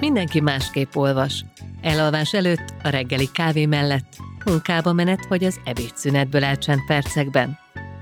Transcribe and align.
Mindenki 0.00 0.40
másképp 0.40 0.94
olvas. 0.94 1.44
Elalvás 1.80 2.34
előtt, 2.34 2.74
a 2.82 2.88
reggeli 2.88 3.28
kávé 3.32 3.66
mellett, 3.66 4.16
munkába 4.44 4.92
menet 4.92 5.26
vagy 5.28 5.44
az 5.44 5.60
ebédszünetből 5.64 6.44
elcsent 6.44 6.86
percekben. 6.86 7.58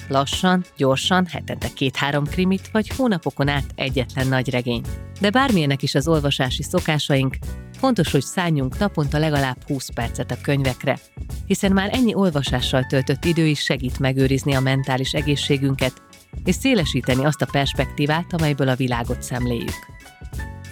Lassan, 0.09 0.65
gyorsan, 0.77 1.27
hetente 1.27 1.69
két-három 1.75 2.25
krimit, 2.25 2.69
vagy 2.73 2.89
hónapokon 2.89 3.49
át 3.49 3.65
egyetlen 3.75 4.29
nagy 4.29 4.51
regény. 4.51 4.83
De 5.21 5.31
bármilyenek 5.31 5.83
is 5.83 5.95
az 5.95 6.09
olvasási 6.09 6.63
szokásaink, 6.63 7.37
fontos, 7.79 8.13
hogy 8.13 8.23
szálljunk 8.23 8.79
naponta 8.79 9.19
legalább 9.19 9.57
20 9.67 9.89
percet 9.89 10.31
a 10.31 10.41
könyvekre, 10.43 10.99
hiszen 11.47 11.73
már 11.73 11.91
ennyi 11.93 12.15
olvasással 12.15 12.85
töltött 12.85 13.25
idő 13.25 13.47
is 13.47 13.61
segít 13.61 13.99
megőrizni 13.99 14.55
a 14.55 14.61
mentális 14.61 15.13
egészségünket, 15.13 16.03
és 16.45 16.55
szélesíteni 16.55 17.25
azt 17.25 17.43
a 17.43 17.49
perspektívát, 17.53 18.33
amelyből 18.33 18.69
a 18.69 18.77
világot 18.77 19.23
szemléljük. 19.23 19.95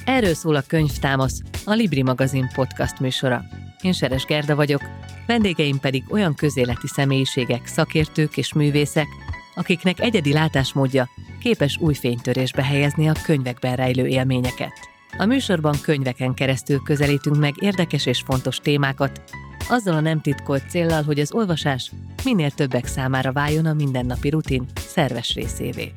Erről 0.05 0.35
szól 0.35 0.55
a 0.55 0.63
Könyvtámasz, 0.67 1.41
a 1.65 1.73
Libri 1.73 2.03
magazin 2.03 2.51
podcast 2.55 3.01
műsora. 3.01 3.45
Én 3.81 3.93
Seres 3.93 4.25
Gerda 4.25 4.55
vagyok, 4.55 4.83
vendégeim 5.27 5.81
pedig 5.81 6.05
olyan 6.11 6.35
közéleti 6.35 6.87
személyiségek, 6.87 7.67
szakértők 7.67 8.37
és 8.37 8.53
művészek, 8.53 9.07
akiknek 9.55 10.01
egyedi 10.01 10.33
látásmódja 10.33 11.09
képes 11.41 11.79
új 11.81 11.95
fénytörésbe 11.95 12.65
helyezni 12.65 13.09
a 13.09 13.15
könyvekben 13.25 13.77
rejlő 13.77 14.07
élményeket. 14.07 14.73
A 15.19 15.25
műsorban 15.25 15.75
könyveken 15.83 16.35
keresztül 16.35 16.83
közelítünk 16.83 17.37
meg 17.37 17.55
érdekes 17.63 18.07
és 18.07 18.23
fontos 18.27 18.57
témákat, 18.57 19.23
azzal 19.69 19.95
a 19.95 20.01
nem 20.01 20.21
titkolt 20.21 20.71
céllal, 20.71 21.03
hogy 21.03 21.19
az 21.19 21.33
olvasás 21.33 21.93
minél 22.25 22.51
többek 22.51 22.87
számára 22.87 23.33
váljon 23.33 23.67
a 23.67 23.73
mindennapi 23.73 24.29
rutin 24.29 24.67
szerves 24.75 25.35
részévé. 25.35 25.93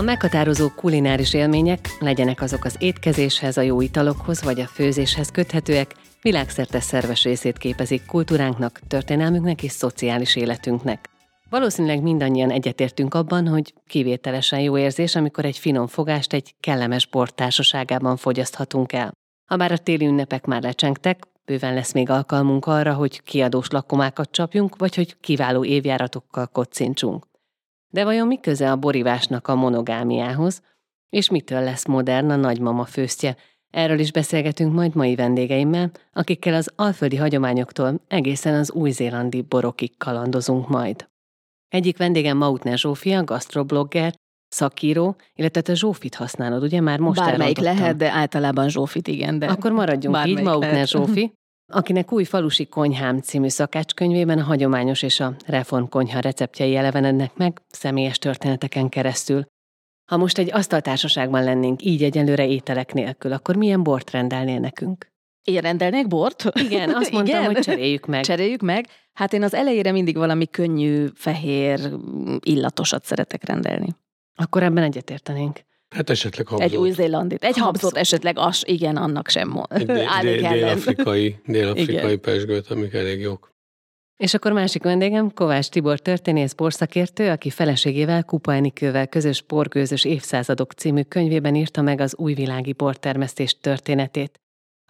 A 0.00 0.02
meghatározó 0.02 0.68
kulináris 0.68 1.34
élmények, 1.34 1.88
legyenek 1.98 2.40
azok 2.42 2.64
az 2.64 2.76
étkezéshez, 2.78 3.56
a 3.56 3.60
jó 3.60 3.80
italokhoz 3.80 4.42
vagy 4.42 4.60
a 4.60 4.66
főzéshez 4.66 5.30
köthetőek, 5.30 5.94
világszerte 6.22 6.80
szerves 6.80 7.22
részét 7.22 7.58
képezik 7.58 8.06
kultúránknak, 8.06 8.80
történelmünknek 8.88 9.62
és 9.62 9.70
szociális 9.72 10.36
életünknek. 10.36 11.08
Valószínűleg 11.50 12.02
mindannyian 12.02 12.50
egyetértünk 12.50 13.14
abban, 13.14 13.48
hogy 13.48 13.74
kivételesen 13.86 14.60
jó 14.60 14.78
érzés, 14.78 15.16
amikor 15.16 15.44
egy 15.44 15.58
finom 15.58 15.86
fogást 15.86 16.32
egy 16.32 16.54
kellemes 16.60 17.06
bort 17.06 17.34
társaságában 17.34 18.16
fogyaszthatunk 18.16 18.92
el. 18.92 19.12
Habár 19.46 19.72
a 19.72 19.78
téli 19.78 20.06
ünnepek 20.06 20.46
már 20.46 20.62
lecsengtek, 20.62 21.18
bőven 21.44 21.74
lesz 21.74 21.92
még 21.92 22.10
alkalmunk 22.10 22.66
arra, 22.66 22.94
hogy 22.94 23.22
kiadós 23.22 23.68
lakomákat 23.68 24.30
csapjunk, 24.30 24.76
vagy 24.76 24.94
hogy 24.94 25.16
kiváló 25.20 25.64
évjáratokkal 25.64 26.46
kocincsunk. 26.46 27.28
De 27.90 28.04
vajon 28.04 28.26
mi 28.26 28.40
köze 28.40 28.70
a 28.70 28.76
borivásnak 28.76 29.48
a 29.48 29.54
monogámiához, 29.54 30.62
és 31.08 31.30
mitől 31.30 31.62
lesz 31.62 31.86
modern 31.86 32.30
a 32.30 32.36
nagymama 32.36 32.84
főztje? 32.84 33.36
Erről 33.70 33.98
is 33.98 34.12
beszélgetünk 34.12 34.72
majd 34.72 34.94
mai 34.94 35.14
vendégeimmel, 35.14 35.90
akikkel 36.12 36.54
az 36.54 36.72
alföldi 36.76 37.16
hagyományoktól 37.16 38.00
egészen 38.08 38.54
az 38.54 38.72
új-zélandi 38.72 39.42
borokig 39.42 39.96
kalandozunk 39.96 40.68
majd. 40.68 41.08
Egyik 41.68 41.96
vendégem 41.96 42.36
Mautner 42.36 42.78
Zsófia, 42.78 43.24
gastroblogger, 43.24 44.14
szakíró, 44.48 45.16
illetve 45.34 45.60
te 45.60 45.74
Zsófit 45.74 46.14
használod, 46.14 46.62
ugye 46.62 46.80
már 46.80 46.98
most 46.98 47.20
Bármelyik 47.20 47.58
lehet, 47.58 47.96
de 47.96 48.10
általában 48.10 48.68
Zsófit 48.68 49.08
igen. 49.08 49.38
De 49.38 49.46
Akkor 49.46 49.72
maradjunk 49.72 50.26
így, 50.26 50.42
Mautner 50.42 50.86
Zsófi, 50.86 51.32
akinek 51.70 52.12
új 52.12 52.24
falusi 52.24 52.66
konyhám 52.66 53.20
című 53.20 53.48
szakácskönyvében 53.48 54.38
a 54.38 54.42
hagyományos 54.42 55.02
és 55.02 55.20
a 55.20 55.34
reformkonyha 55.46 56.20
receptjei 56.20 56.76
elevenednek 56.76 57.36
meg 57.36 57.60
személyes 57.68 58.18
történeteken 58.18 58.88
keresztül. 58.88 59.44
Ha 60.10 60.16
most 60.16 60.38
egy 60.38 60.52
asztaltársaságban 60.52 61.44
lennénk 61.44 61.84
így 61.84 62.02
egyelőre 62.02 62.46
ételek 62.46 62.92
nélkül, 62.92 63.32
akkor 63.32 63.56
milyen 63.56 63.82
bort 63.82 64.10
rendelnél 64.10 64.58
nekünk? 64.58 65.06
Én 65.44 65.60
rendelnék 65.60 66.06
bort? 66.06 66.44
Igen, 66.54 66.94
azt 66.94 67.10
mondtam, 67.12 67.40
Igen? 67.40 67.52
hogy 67.54 67.62
cseréljük 67.62 68.06
meg. 68.06 68.24
Cseréljük 68.24 68.60
meg. 68.60 68.86
Hát 69.12 69.32
én 69.32 69.42
az 69.42 69.54
elejére 69.54 69.92
mindig 69.92 70.16
valami 70.16 70.46
könnyű, 70.46 71.06
fehér, 71.14 71.80
illatosat 72.40 73.04
szeretek 73.04 73.44
rendelni. 73.44 73.88
Akkor 74.34 74.62
ebben 74.62 74.82
egyetértenénk. 74.82 75.60
Hát 75.94 76.10
esetleg 76.10 76.46
habzót. 76.46 76.68
Egy 76.70 76.76
új-zélandit. 76.76 77.44
Egy 77.44 77.56
habzót 77.56 77.64
Habzót. 77.64 77.96
esetleg, 77.96 78.38
az, 78.38 78.62
igen, 78.66 78.96
annak 78.96 79.28
sem 79.28 79.48
mond. 79.48 79.66
Egy 79.68 79.86
dél- 79.86 80.06
Állik 80.16 80.32
dél- 80.32 80.44
ellen. 80.44 80.58
dél-afrikai, 80.58 81.40
dél-afrikai 81.46 82.16
pesgőt, 82.16 82.66
amik 82.70 82.92
elég 82.92 83.20
jók. 83.20 83.48
És 84.16 84.34
akkor 84.34 84.52
másik 84.52 84.82
vendégem, 84.82 85.32
Kovács 85.34 85.68
Tibor 85.68 85.98
történész 85.98 86.52
borszakértő, 86.52 87.30
aki 87.30 87.50
feleségével 87.50 88.24
Kupa 88.24 88.54
Enikővel 88.54 89.06
közös 89.08 89.42
borgőzös 89.42 90.04
évszázadok 90.04 90.72
című 90.72 91.02
könyvében 91.02 91.54
írta 91.54 91.82
meg 91.82 92.00
az 92.00 92.16
újvilági 92.16 92.72
bortermesztés 92.72 93.58
történetét. 93.60 94.40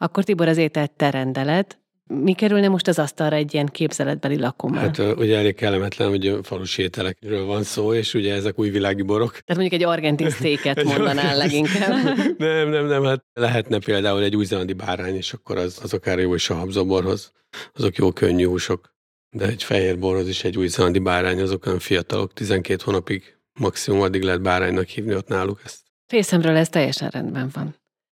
Akkor 0.01 0.25
Tibor 0.25 0.49
az 0.49 0.57
ételt 0.57 0.91
te 0.91 1.11
rendeled. 1.11 1.79
Mi 2.13 2.33
kerülne 2.33 2.69
most 2.69 2.89
az 2.89 2.99
asztalra 2.99 3.37
egy 3.37 3.55
ilyen 3.55 3.67
képzeletbeli 3.67 4.39
lakommal? 4.39 4.81
Hát 4.81 4.99
ugye 4.99 5.37
elég 5.37 5.55
kellemetlen, 5.55 6.09
hogy 6.09 6.39
falusi 6.43 6.83
ételekről 6.83 7.45
van 7.45 7.63
szó, 7.63 7.95
és 7.95 8.15
ugye 8.15 8.35
ezek 8.35 8.59
újvilági 8.59 9.03
borok. 9.03 9.31
Tehát 9.31 9.63
mondjuk 9.63 9.73
egy 9.73 9.87
argentin 9.87 10.31
sztéket 10.31 10.79
Egy 10.79 10.85
mondanál 10.85 11.37
leginkább. 11.37 12.17
Nem, 12.39 12.69
nem, 12.69 12.87
nem, 12.87 13.05
hát 13.05 13.25
lehetne 13.33 13.79
például 13.79 14.23
egy 14.23 14.37
új-zélandi 14.37 14.73
bárány, 14.73 15.15
és 15.15 15.33
akkor 15.33 15.57
az, 15.57 15.79
az 15.83 15.93
akár 15.93 16.19
jó 16.19 16.35
is 16.35 16.51
a 16.51 16.55
habzóborhoz. 16.55 17.33
Azok 17.75 17.97
jó 17.97 18.13
könnyű 18.13 18.47
húsok. 18.47 18.95
De 19.37 19.47
egy 19.47 19.63
fehér 19.63 19.99
borhoz 19.99 20.29
is 20.29 20.45
egy 20.45 20.59
új-zélandi 20.59 20.99
bárány, 20.99 21.41
azok 21.41 21.67
olyan 21.67 21.79
fiatalok, 21.79 22.33
12 22.33 22.83
hónapig 22.85 23.37
maximum 23.61 24.01
addig 24.01 24.23
lehet 24.23 24.43
báránynak 24.43 24.87
hívni 24.87 25.15
ott 25.15 25.29
náluk 25.29 25.61
ezt. 25.65 25.81
Részemről 26.07 26.57
ez 26.57 26.69
teljesen 26.69 27.09
rendben 27.09 27.51
van. 27.53 27.75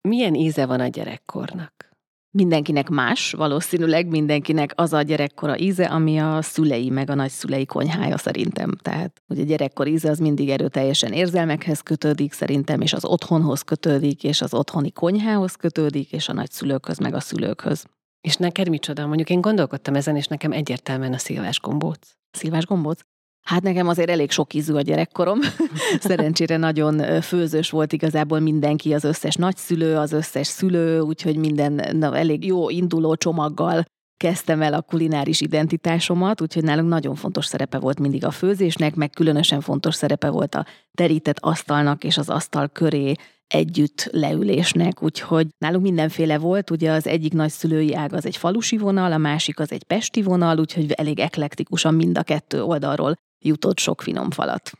Milyen 0.08 0.34
íze 0.34 0.66
van 0.66 0.80
a 0.80 0.88
gyerekkornak? 0.88 1.91
Mindenkinek 2.34 2.88
más, 2.88 3.32
valószínűleg 3.32 4.06
mindenkinek 4.06 4.72
az 4.74 4.92
a 4.92 5.02
gyerekkora 5.02 5.58
íze, 5.58 5.84
ami 5.84 6.18
a 6.18 6.42
szülei 6.42 6.90
meg 6.90 7.10
a 7.10 7.14
nagyszülei 7.14 7.66
konyhája 7.66 8.18
szerintem. 8.18 8.70
Tehát, 8.82 9.22
hogy 9.26 9.40
a 9.40 9.44
gyerekkor 9.44 9.86
íze 9.86 10.10
az 10.10 10.18
mindig 10.18 10.48
erőteljesen 10.48 11.12
érzelmekhez 11.12 11.80
kötődik 11.80 12.32
szerintem, 12.32 12.80
és 12.80 12.92
az 12.92 13.04
otthonhoz 13.04 13.62
kötődik, 13.62 14.24
és 14.24 14.40
az 14.40 14.54
otthoni 14.54 14.92
konyhához 14.92 15.54
kötődik, 15.54 16.12
és 16.12 16.28
a 16.28 16.32
nagyszülőkhöz 16.32 16.98
meg 16.98 17.14
a 17.14 17.20
szülőkhöz. 17.20 17.84
És 18.20 18.36
neked 18.36 18.68
micsoda? 18.68 19.06
Mondjuk 19.06 19.30
én 19.30 19.40
gondolkodtam 19.40 19.94
ezen, 19.94 20.16
és 20.16 20.26
nekem 20.26 20.52
egyértelműen 20.52 21.12
a 21.12 21.18
szilvás 21.18 21.60
gombóc. 21.60 22.10
Szilvás 22.30 22.66
gombóc? 22.66 23.00
Hát 23.42 23.62
nekem 23.62 23.88
azért 23.88 24.10
elég 24.10 24.30
sok 24.30 24.54
ízű 24.54 24.74
a 24.74 24.80
gyerekkorom. 24.80 25.38
Szerencsére 26.00 26.56
nagyon 26.56 27.20
főzős 27.20 27.70
volt 27.70 27.92
igazából 27.92 28.40
mindenki, 28.40 28.94
az 28.94 29.04
összes 29.04 29.34
nagyszülő, 29.34 29.96
az 29.96 30.12
összes 30.12 30.46
szülő, 30.46 31.00
úgyhogy 31.00 31.36
minden 31.36 31.96
na, 31.96 32.16
elég 32.16 32.46
jó 32.46 32.70
induló 32.70 33.14
csomaggal 33.14 33.84
kezdtem 34.16 34.62
el 34.62 34.74
a 34.74 34.82
kulináris 34.82 35.40
identitásomat, 35.40 36.40
úgyhogy 36.40 36.64
nálunk 36.64 36.88
nagyon 36.88 37.14
fontos 37.14 37.46
szerepe 37.46 37.78
volt 37.78 38.00
mindig 38.00 38.24
a 38.24 38.30
főzésnek, 38.30 38.94
meg 38.94 39.10
különösen 39.10 39.60
fontos 39.60 39.94
szerepe 39.94 40.30
volt 40.30 40.54
a 40.54 40.66
terített 40.94 41.38
asztalnak 41.40 42.04
és 42.04 42.18
az 42.18 42.28
asztal 42.28 42.68
köré 42.68 43.14
együtt 43.46 44.08
leülésnek, 44.12 45.02
úgyhogy 45.02 45.46
nálunk 45.58 45.82
mindenféle 45.82 46.38
volt, 46.38 46.70
ugye 46.70 46.90
az 46.90 47.06
egyik 47.06 47.32
nagyszülői 47.32 47.94
ág 47.94 48.12
az 48.12 48.26
egy 48.26 48.36
falusi 48.36 48.76
vonal, 48.76 49.12
a 49.12 49.18
másik 49.18 49.58
az 49.58 49.72
egy 49.72 49.84
pesti 49.84 50.22
vonal, 50.22 50.58
úgyhogy 50.58 50.92
elég 50.92 51.18
eklektikusan 51.18 51.94
mind 51.94 52.18
a 52.18 52.22
kettő 52.22 52.62
oldalról 52.62 53.14
jutott 53.42 53.78
sok 53.78 54.02
finom 54.02 54.30
falat. 54.30 54.70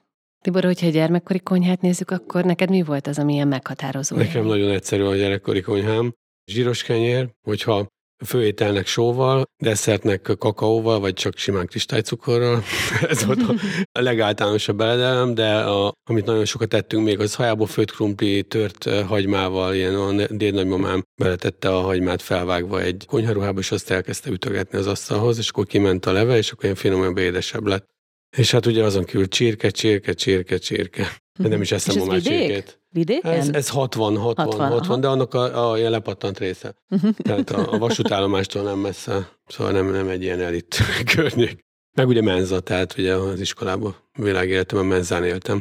Tibor, 0.40 0.64
hogyha 0.64 0.86
egy 0.86 0.92
gyermekkori 0.92 1.40
konyhát 1.40 1.80
nézzük, 1.80 2.10
akkor 2.10 2.44
neked 2.44 2.70
mi 2.70 2.82
volt 2.82 3.06
az, 3.06 3.18
ami 3.18 3.32
ilyen 3.32 3.48
meghatározó? 3.48 4.16
Nekem 4.16 4.44
nagyon 4.44 4.70
egyszerű 4.70 5.02
a 5.02 5.14
gyerekkori 5.14 5.60
konyhám. 5.60 6.14
Zsíros 6.44 6.82
kenyér, 6.82 7.30
hogyha 7.42 7.86
főételnek 8.24 8.86
sóval, 8.86 9.44
desszertnek 9.62 10.36
kakaóval, 10.38 11.00
vagy 11.00 11.14
csak 11.14 11.36
simán 11.36 11.66
kristálycukorral. 11.66 12.62
Ez 13.08 13.24
volt 13.24 13.42
a 13.42 13.54
a 13.92 14.00
legáltalánosabb 14.10 14.76
beledelem, 14.76 15.34
de 15.34 15.58
a, 15.58 15.92
amit 16.08 16.24
nagyon 16.24 16.44
sokat 16.44 16.68
tettünk 16.68 17.04
még, 17.04 17.20
az 17.20 17.34
hajából 17.34 17.66
főtt 17.66 17.90
krumpli 17.90 18.42
tört 18.42 18.86
eh, 18.86 19.06
hagymával, 19.06 19.74
ilyen 19.74 19.94
a 19.94 20.26
dédnagymamám 20.30 21.02
beletette 21.20 21.68
a 21.68 21.80
hagymát 21.80 22.22
felvágva 22.22 22.80
egy 22.80 23.04
konyharuhába, 23.06 23.60
és 23.60 23.70
azt 23.70 23.90
elkezdte 23.90 24.30
ütögetni 24.30 24.78
az 24.78 24.86
asztalhoz, 24.86 25.38
és 25.38 25.48
akkor 25.48 25.66
kiment 25.66 26.06
a 26.06 26.12
leve, 26.12 26.36
és 26.36 26.50
akkor 26.50 26.64
ilyen 26.64 26.76
finomabb, 26.76 27.18
édesebb 27.18 27.66
lett. 27.66 27.90
És 28.36 28.50
hát 28.50 28.66
ugye 28.66 28.84
azon 28.84 29.04
kívül 29.04 29.28
csirke, 29.28 29.70
csirke, 29.70 30.12
csirke, 30.12 30.56
csirke. 30.58 31.16
De 31.38 31.48
nem 31.48 31.60
is 31.60 31.72
eszem 31.72 31.96
ez 31.96 32.06
már 32.06 32.16
vidék? 32.16 32.38
csirkét. 32.38 32.80
Vidéken? 32.88 33.32
Ez, 33.32 33.48
ez 33.48 33.68
60, 33.68 34.16
60, 34.16 34.46
60, 34.46 34.60
60, 34.60 34.78
60 34.78 34.90
aha. 34.90 35.00
de 35.00 35.08
annak 35.08 35.34
a, 35.34 35.70
a 35.70 35.78
ilyen 35.78 35.90
lepattant 35.90 36.38
része. 36.38 36.74
Tehát 37.16 37.50
a, 37.50 37.72
a 37.72 37.78
vasútállomástól 37.78 38.62
nem 38.62 38.78
messze, 38.78 39.28
szóval 39.46 39.72
nem, 39.72 39.90
nem 39.90 40.08
egy 40.08 40.22
ilyen 40.22 40.40
elit 40.40 40.76
környék. 41.14 41.58
Meg 41.96 42.08
ugye 42.08 42.22
menza, 42.22 42.60
tehát 42.60 42.98
ugye 42.98 43.14
az 43.14 43.40
iskolában, 43.40 43.96
világéletemben 44.18 44.88
menzán 44.88 45.24
éltem. 45.24 45.60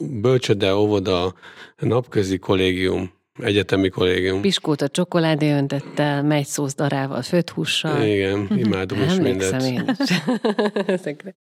Bölcsöde, 0.00 0.74
óvoda, 0.74 1.34
napközi 1.76 2.38
kollégium, 2.38 3.12
egyetemi 3.42 3.88
kollégium. 3.88 4.40
Piskóta 4.40 4.88
csokoládé 4.88 5.52
öntettel, 5.52 6.22
megy 6.22 6.46
szósz 6.46 6.74
darával, 6.74 7.22
főtt 7.22 7.50
hússal. 7.50 8.02
Igen, 8.02 8.48
imádom 8.56 9.02
is 9.02 9.14
mindent. 9.14 9.62
én 9.62 9.94
is 9.98 10.10
ezekre. 10.86 11.34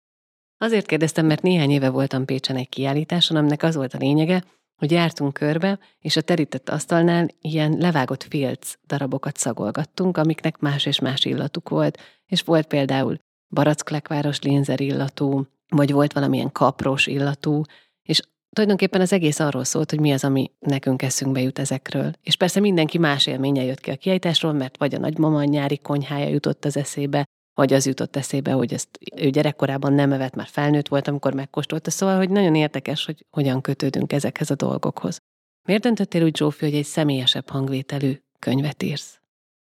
Azért 0.61 0.85
kérdeztem, 0.85 1.25
mert 1.25 1.41
néhány 1.41 1.69
éve 1.69 1.89
voltam 1.89 2.25
Pécsen 2.25 2.55
egy 2.55 2.69
kiállításon, 2.69 3.37
aminek 3.37 3.63
az 3.63 3.75
volt 3.75 3.93
a 3.93 3.97
lényege, 3.97 4.43
hogy 4.75 4.91
jártunk 4.91 5.33
körbe, 5.33 5.79
és 5.99 6.15
a 6.15 6.21
terített 6.21 6.69
asztalnál 6.69 7.27
ilyen 7.41 7.75
levágott 7.79 8.23
félc 8.23 8.73
darabokat 8.87 9.37
szagolgattunk, 9.37 10.17
amiknek 10.17 10.59
más 10.59 10.85
és 10.85 10.99
más 10.99 11.25
illatuk 11.25 11.69
volt, 11.69 11.97
és 12.25 12.41
volt 12.41 12.67
például 12.67 13.17
baracklekváros 13.49 14.41
lénzer 14.41 14.81
illatú, 14.81 15.45
vagy 15.69 15.91
volt 15.91 16.13
valamilyen 16.13 16.51
kapros 16.51 17.07
illatú, 17.07 17.61
és 18.03 18.21
tulajdonképpen 18.49 19.01
az 19.01 19.13
egész 19.13 19.39
arról 19.39 19.63
szólt, 19.63 19.89
hogy 19.89 19.99
mi 19.99 20.11
az, 20.11 20.23
ami 20.23 20.51
nekünk 20.59 21.01
eszünkbe 21.01 21.41
jut 21.41 21.59
ezekről. 21.59 22.11
És 22.23 22.35
persze 22.35 22.59
mindenki 22.59 22.97
más 22.97 23.27
élménye 23.27 23.63
jött 23.63 23.79
ki 23.79 23.91
a 23.91 23.95
kiállításról, 23.95 24.53
mert 24.53 24.77
vagy 24.77 24.95
a 24.95 24.99
nagymama 24.99 25.43
nyári 25.43 25.77
konyhája 25.77 26.27
jutott 26.27 26.65
az 26.65 26.77
eszébe, 26.77 27.25
vagy 27.53 27.73
az 27.73 27.85
jutott 27.85 28.15
eszébe, 28.15 28.51
hogy 28.51 28.73
ezt 28.73 28.99
ő 29.15 29.29
gyerekkorában 29.29 29.93
nem 29.93 30.11
evett, 30.11 30.35
már 30.35 30.47
felnőtt 30.47 30.87
volt, 30.87 31.07
amikor 31.07 31.33
megkóstolta. 31.33 31.91
Szóval, 31.91 32.17
hogy 32.17 32.29
nagyon 32.29 32.55
érdekes, 32.55 33.05
hogy 33.05 33.25
hogyan 33.29 33.61
kötődünk 33.61 34.13
ezekhez 34.13 34.51
a 34.51 34.55
dolgokhoz. 34.55 35.17
Miért 35.67 35.81
döntöttél 35.81 36.23
úgy, 36.23 36.37
Zsófi, 36.37 36.65
hogy 36.65 36.75
egy 36.75 36.85
személyesebb 36.85 37.49
hangvételű 37.49 38.21
könyvet 38.39 38.83
írsz? 38.83 39.19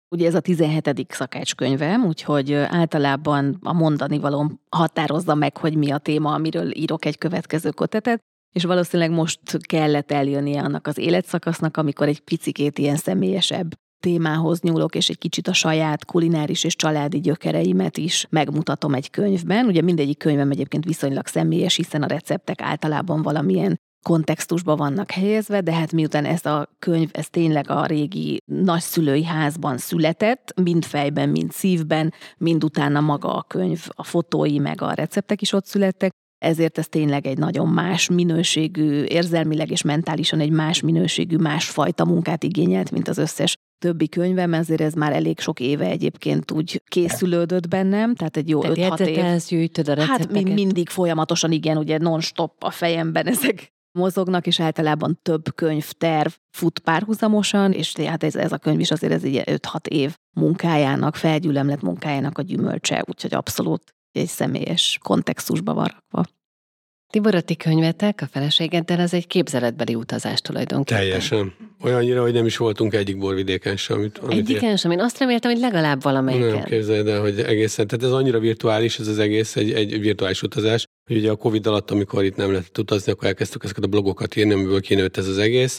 Ugye 0.09 0.27
ez 0.27 0.35
a 0.35 0.41
17. 0.41 1.07
szakácskönyvem, 1.09 2.05
úgyhogy 2.05 2.53
általában 2.53 3.59
a 3.63 3.73
mondani 3.73 4.19
valóm 4.19 4.61
határozza 4.69 5.35
meg, 5.35 5.57
hogy 5.57 5.77
mi 5.77 5.91
a 5.91 5.99
téma, 5.99 6.33
amiről 6.35 6.77
írok 6.77 7.05
egy 7.05 7.19
következő 7.19 7.71
kötetet, 7.71 8.21
és 8.55 8.65
valószínűleg 8.65 9.13
most 9.13 9.67
kellett 9.67 10.11
eljönnie 10.11 10.63
annak 10.63 10.87
az 10.87 10.99
életszakasznak, 10.99 11.77
amikor 11.77 12.09
egy 12.09 12.21
picikét 12.21 12.79
ilyen 12.79 12.97
személyesebb 12.97 13.75
témához 14.05 14.61
nyúlok, 14.61 14.95
és 14.95 15.09
egy 15.09 15.19
kicsit 15.19 15.49
a 15.49 15.53
saját 15.53 16.05
kulináris 16.05 16.65
és 16.65 16.77
családi 16.77 17.21
gyökereimet 17.21 17.97
is 17.97 18.27
megmutatom 18.31 18.95
egy 18.95 19.11
könyvben. 19.11 19.67
Ugye 19.67 19.83
mindegyik 19.83 20.19
könyvem 20.19 20.51
egyébként 20.51 20.85
viszonylag 20.85 21.27
személyes, 21.27 21.77
hiszen 21.77 22.03
a 22.03 22.07
receptek 22.07 22.63
általában 22.63 23.23
valamilyen 23.23 23.77
kontextusba 24.03 24.77
vannak 24.77 25.11
helyezve, 25.11 25.61
de 25.61 25.73
hát 25.73 25.93
miután 25.93 26.25
ez 26.25 26.47
a 26.47 26.69
könyv, 26.79 27.09
ez 27.13 27.29
tényleg 27.29 27.71
a 27.71 27.87
régi 27.87 28.39
nagyszülői 28.45 29.25
házban 29.25 29.79
született, 29.79 30.53
mind 30.63 30.85
fejben, 30.85 31.29
mind 31.29 31.53
szívben, 31.53 32.13
mind 32.39 32.65
utána 32.65 33.01
maga 33.01 33.35
a 33.35 33.43
könyv, 33.43 33.87
a 33.89 34.05
fotói, 34.05 34.59
meg 34.59 34.83
a 34.83 34.93
receptek 34.93 35.43
is 35.43 35.53
ott 35.53 35.67
születtek, 35.67 36.11
ezért 36.45 36.79
ez 36.79 36.89
tényleg 36.89 37.27
egy 37.27 37.39
nagyon 37.39 37.69
más 37.69 38.09
minőségű, 38.09 39.05
érzelmileg 39.05 39.71
és 39.71 39.83
mentálisan 39.83 40.41
egy 40.41 40.51
más 40.51 40.81
minőségű, 40.81 41.37
másfajta 41.37 42.05
munkát 42.05 42.43
igényelt, 42.43 42.91
mint 42.91 43.09
az 43.09 43.19
összes 43.19 43.55
többi 43.85 44.09
könyvem, 44.09 44.55
ezért 44.55 44.81
ez 44.81 44.93
már 44.93 45.13
elég 45.13 45.41
sok 45.41 45.61
éve 45.61 45.85
egyébként 45.87 46.51
úgy 46.51 46.83
készülődött 46.89 47.69
bennem, 47.69 48.15
tehát 48.15 48.37
egy 48.37 48.49
jó 48.49 48.61
5-6 48.63 49.01
év. 49.07 49.43
gyűjtöd 49.49 49.89
a 49.89 50.05
Hát 50.05 50.33
mind, 50.33 50.53
mindig 50.53 50.89
folyamatosan, 50.89 51.53
igen, 51.53 51.77
ugye 51.77 51.99
non-stop 51.99 52.53
a 52.63 52.71
fejemben 52.71 53.27
ezek 53.27 53.73
mozognak, 53.99 54.47
és 54.47 54.61
általában 54.61 55.19
több 55.23 55.55
könyvterv 55.55 56.31
fut 56.57 56.79
párhuzamosan, 56.79 57.73
és 57.73 57.97
hát 57.97 58.23
ez, 58.23 58.37
ez 58.37 58.53
a 58.53 58.59
könyv 58.59 58.81
is 58.81 58.91
azért 58.91 59.13
ez 59.13 59.25
egy 59.25 59.43
5-6 59.47 59.87
év 59.87 60.17
munkájának, 60.37 61.17
felgyülemlett 61.17 61.83
munkájának 61.83 62.39
a 62.39 62.43
gyümölcse, 62.43 63.05
úgyhogy 63.09 63.35
abszolút 63.35 63.95
egy 64.13 64.27
személyes 64.27 64.99
kontextusba 65.03 65.75
van 65.75 65.87
rakva. 65.87 66.25
Tibor, 67.15 67.35
a 67.35 67.41
ti 67.41 67.57
könyvetek 67.57 68.21
a 68.21 68.27
feleségeddel 68.31 69.01
az 69.01 69.15
egy 69.15 69.27
képzeletbeli 69.27 69.95
utazás 69.95 70.41
tulajdonképpen. 70.41 71.03
Teljesen. 71.03 71.55
Olyannyira, 71.83 72.23
hogy 72.23 72.33
nem 72.33 72.47
is 72.47 72.57
voltunk 72.57 72.95
egyik 72.95 73.19
borvidéken 73.19 73.77
sem. 73.77 73.97
Amit, 73.97 74.19
amit 74.19 74.39
Egyiken 74.39 74.77
sem. 74.77 74.91
Én 74.91 75.01
azt 75.01 75.19
reméltem, 75.19 75.51
hogy 75.51 75.61
legalább 75.61 76.03
valamelyiken. 76.03 76.49
Nem 76.49 76.63
képzeld 76.63 77.09
el, 77.09 77.21
hogy 77.21 77.41
egészen. 77.41 77.87
Tehát 77.87 78.05
ez 78.05 78.13
annyira 78.13 78.39
virtuális, 78.39 78.99
ez 78.99 79.07
az 79.07 79.19
egész, 79.19 79.57
egy, 79.57 79.73
egy 79.73 80.01
virtuális 80.01 80.43
utazás, 80.43 80.85
hogy 81.11 81.17
ugye 81.17 81.31
a 81.31 81.37
Covid 81.37 81.67
alatt, 81.67 81.91
amikor 81.91 82.25
itt 82.25 82.37
nem 82.37 82.51
lehetett 82.51 82.79
utazni, 82.79 83.13
akkor 83.13 83.27
elkezdtük 83.27 83.65
ezeket 83.65 83.85
a 83.85 83.87
blogokat 83.87 84.37
írni, 84.37 84.53
amiből 84.53 84.81
kinőtt 84.81 85.17
ez 85.17 85.29
az 85.29 85.39
egész. 85.39 85.79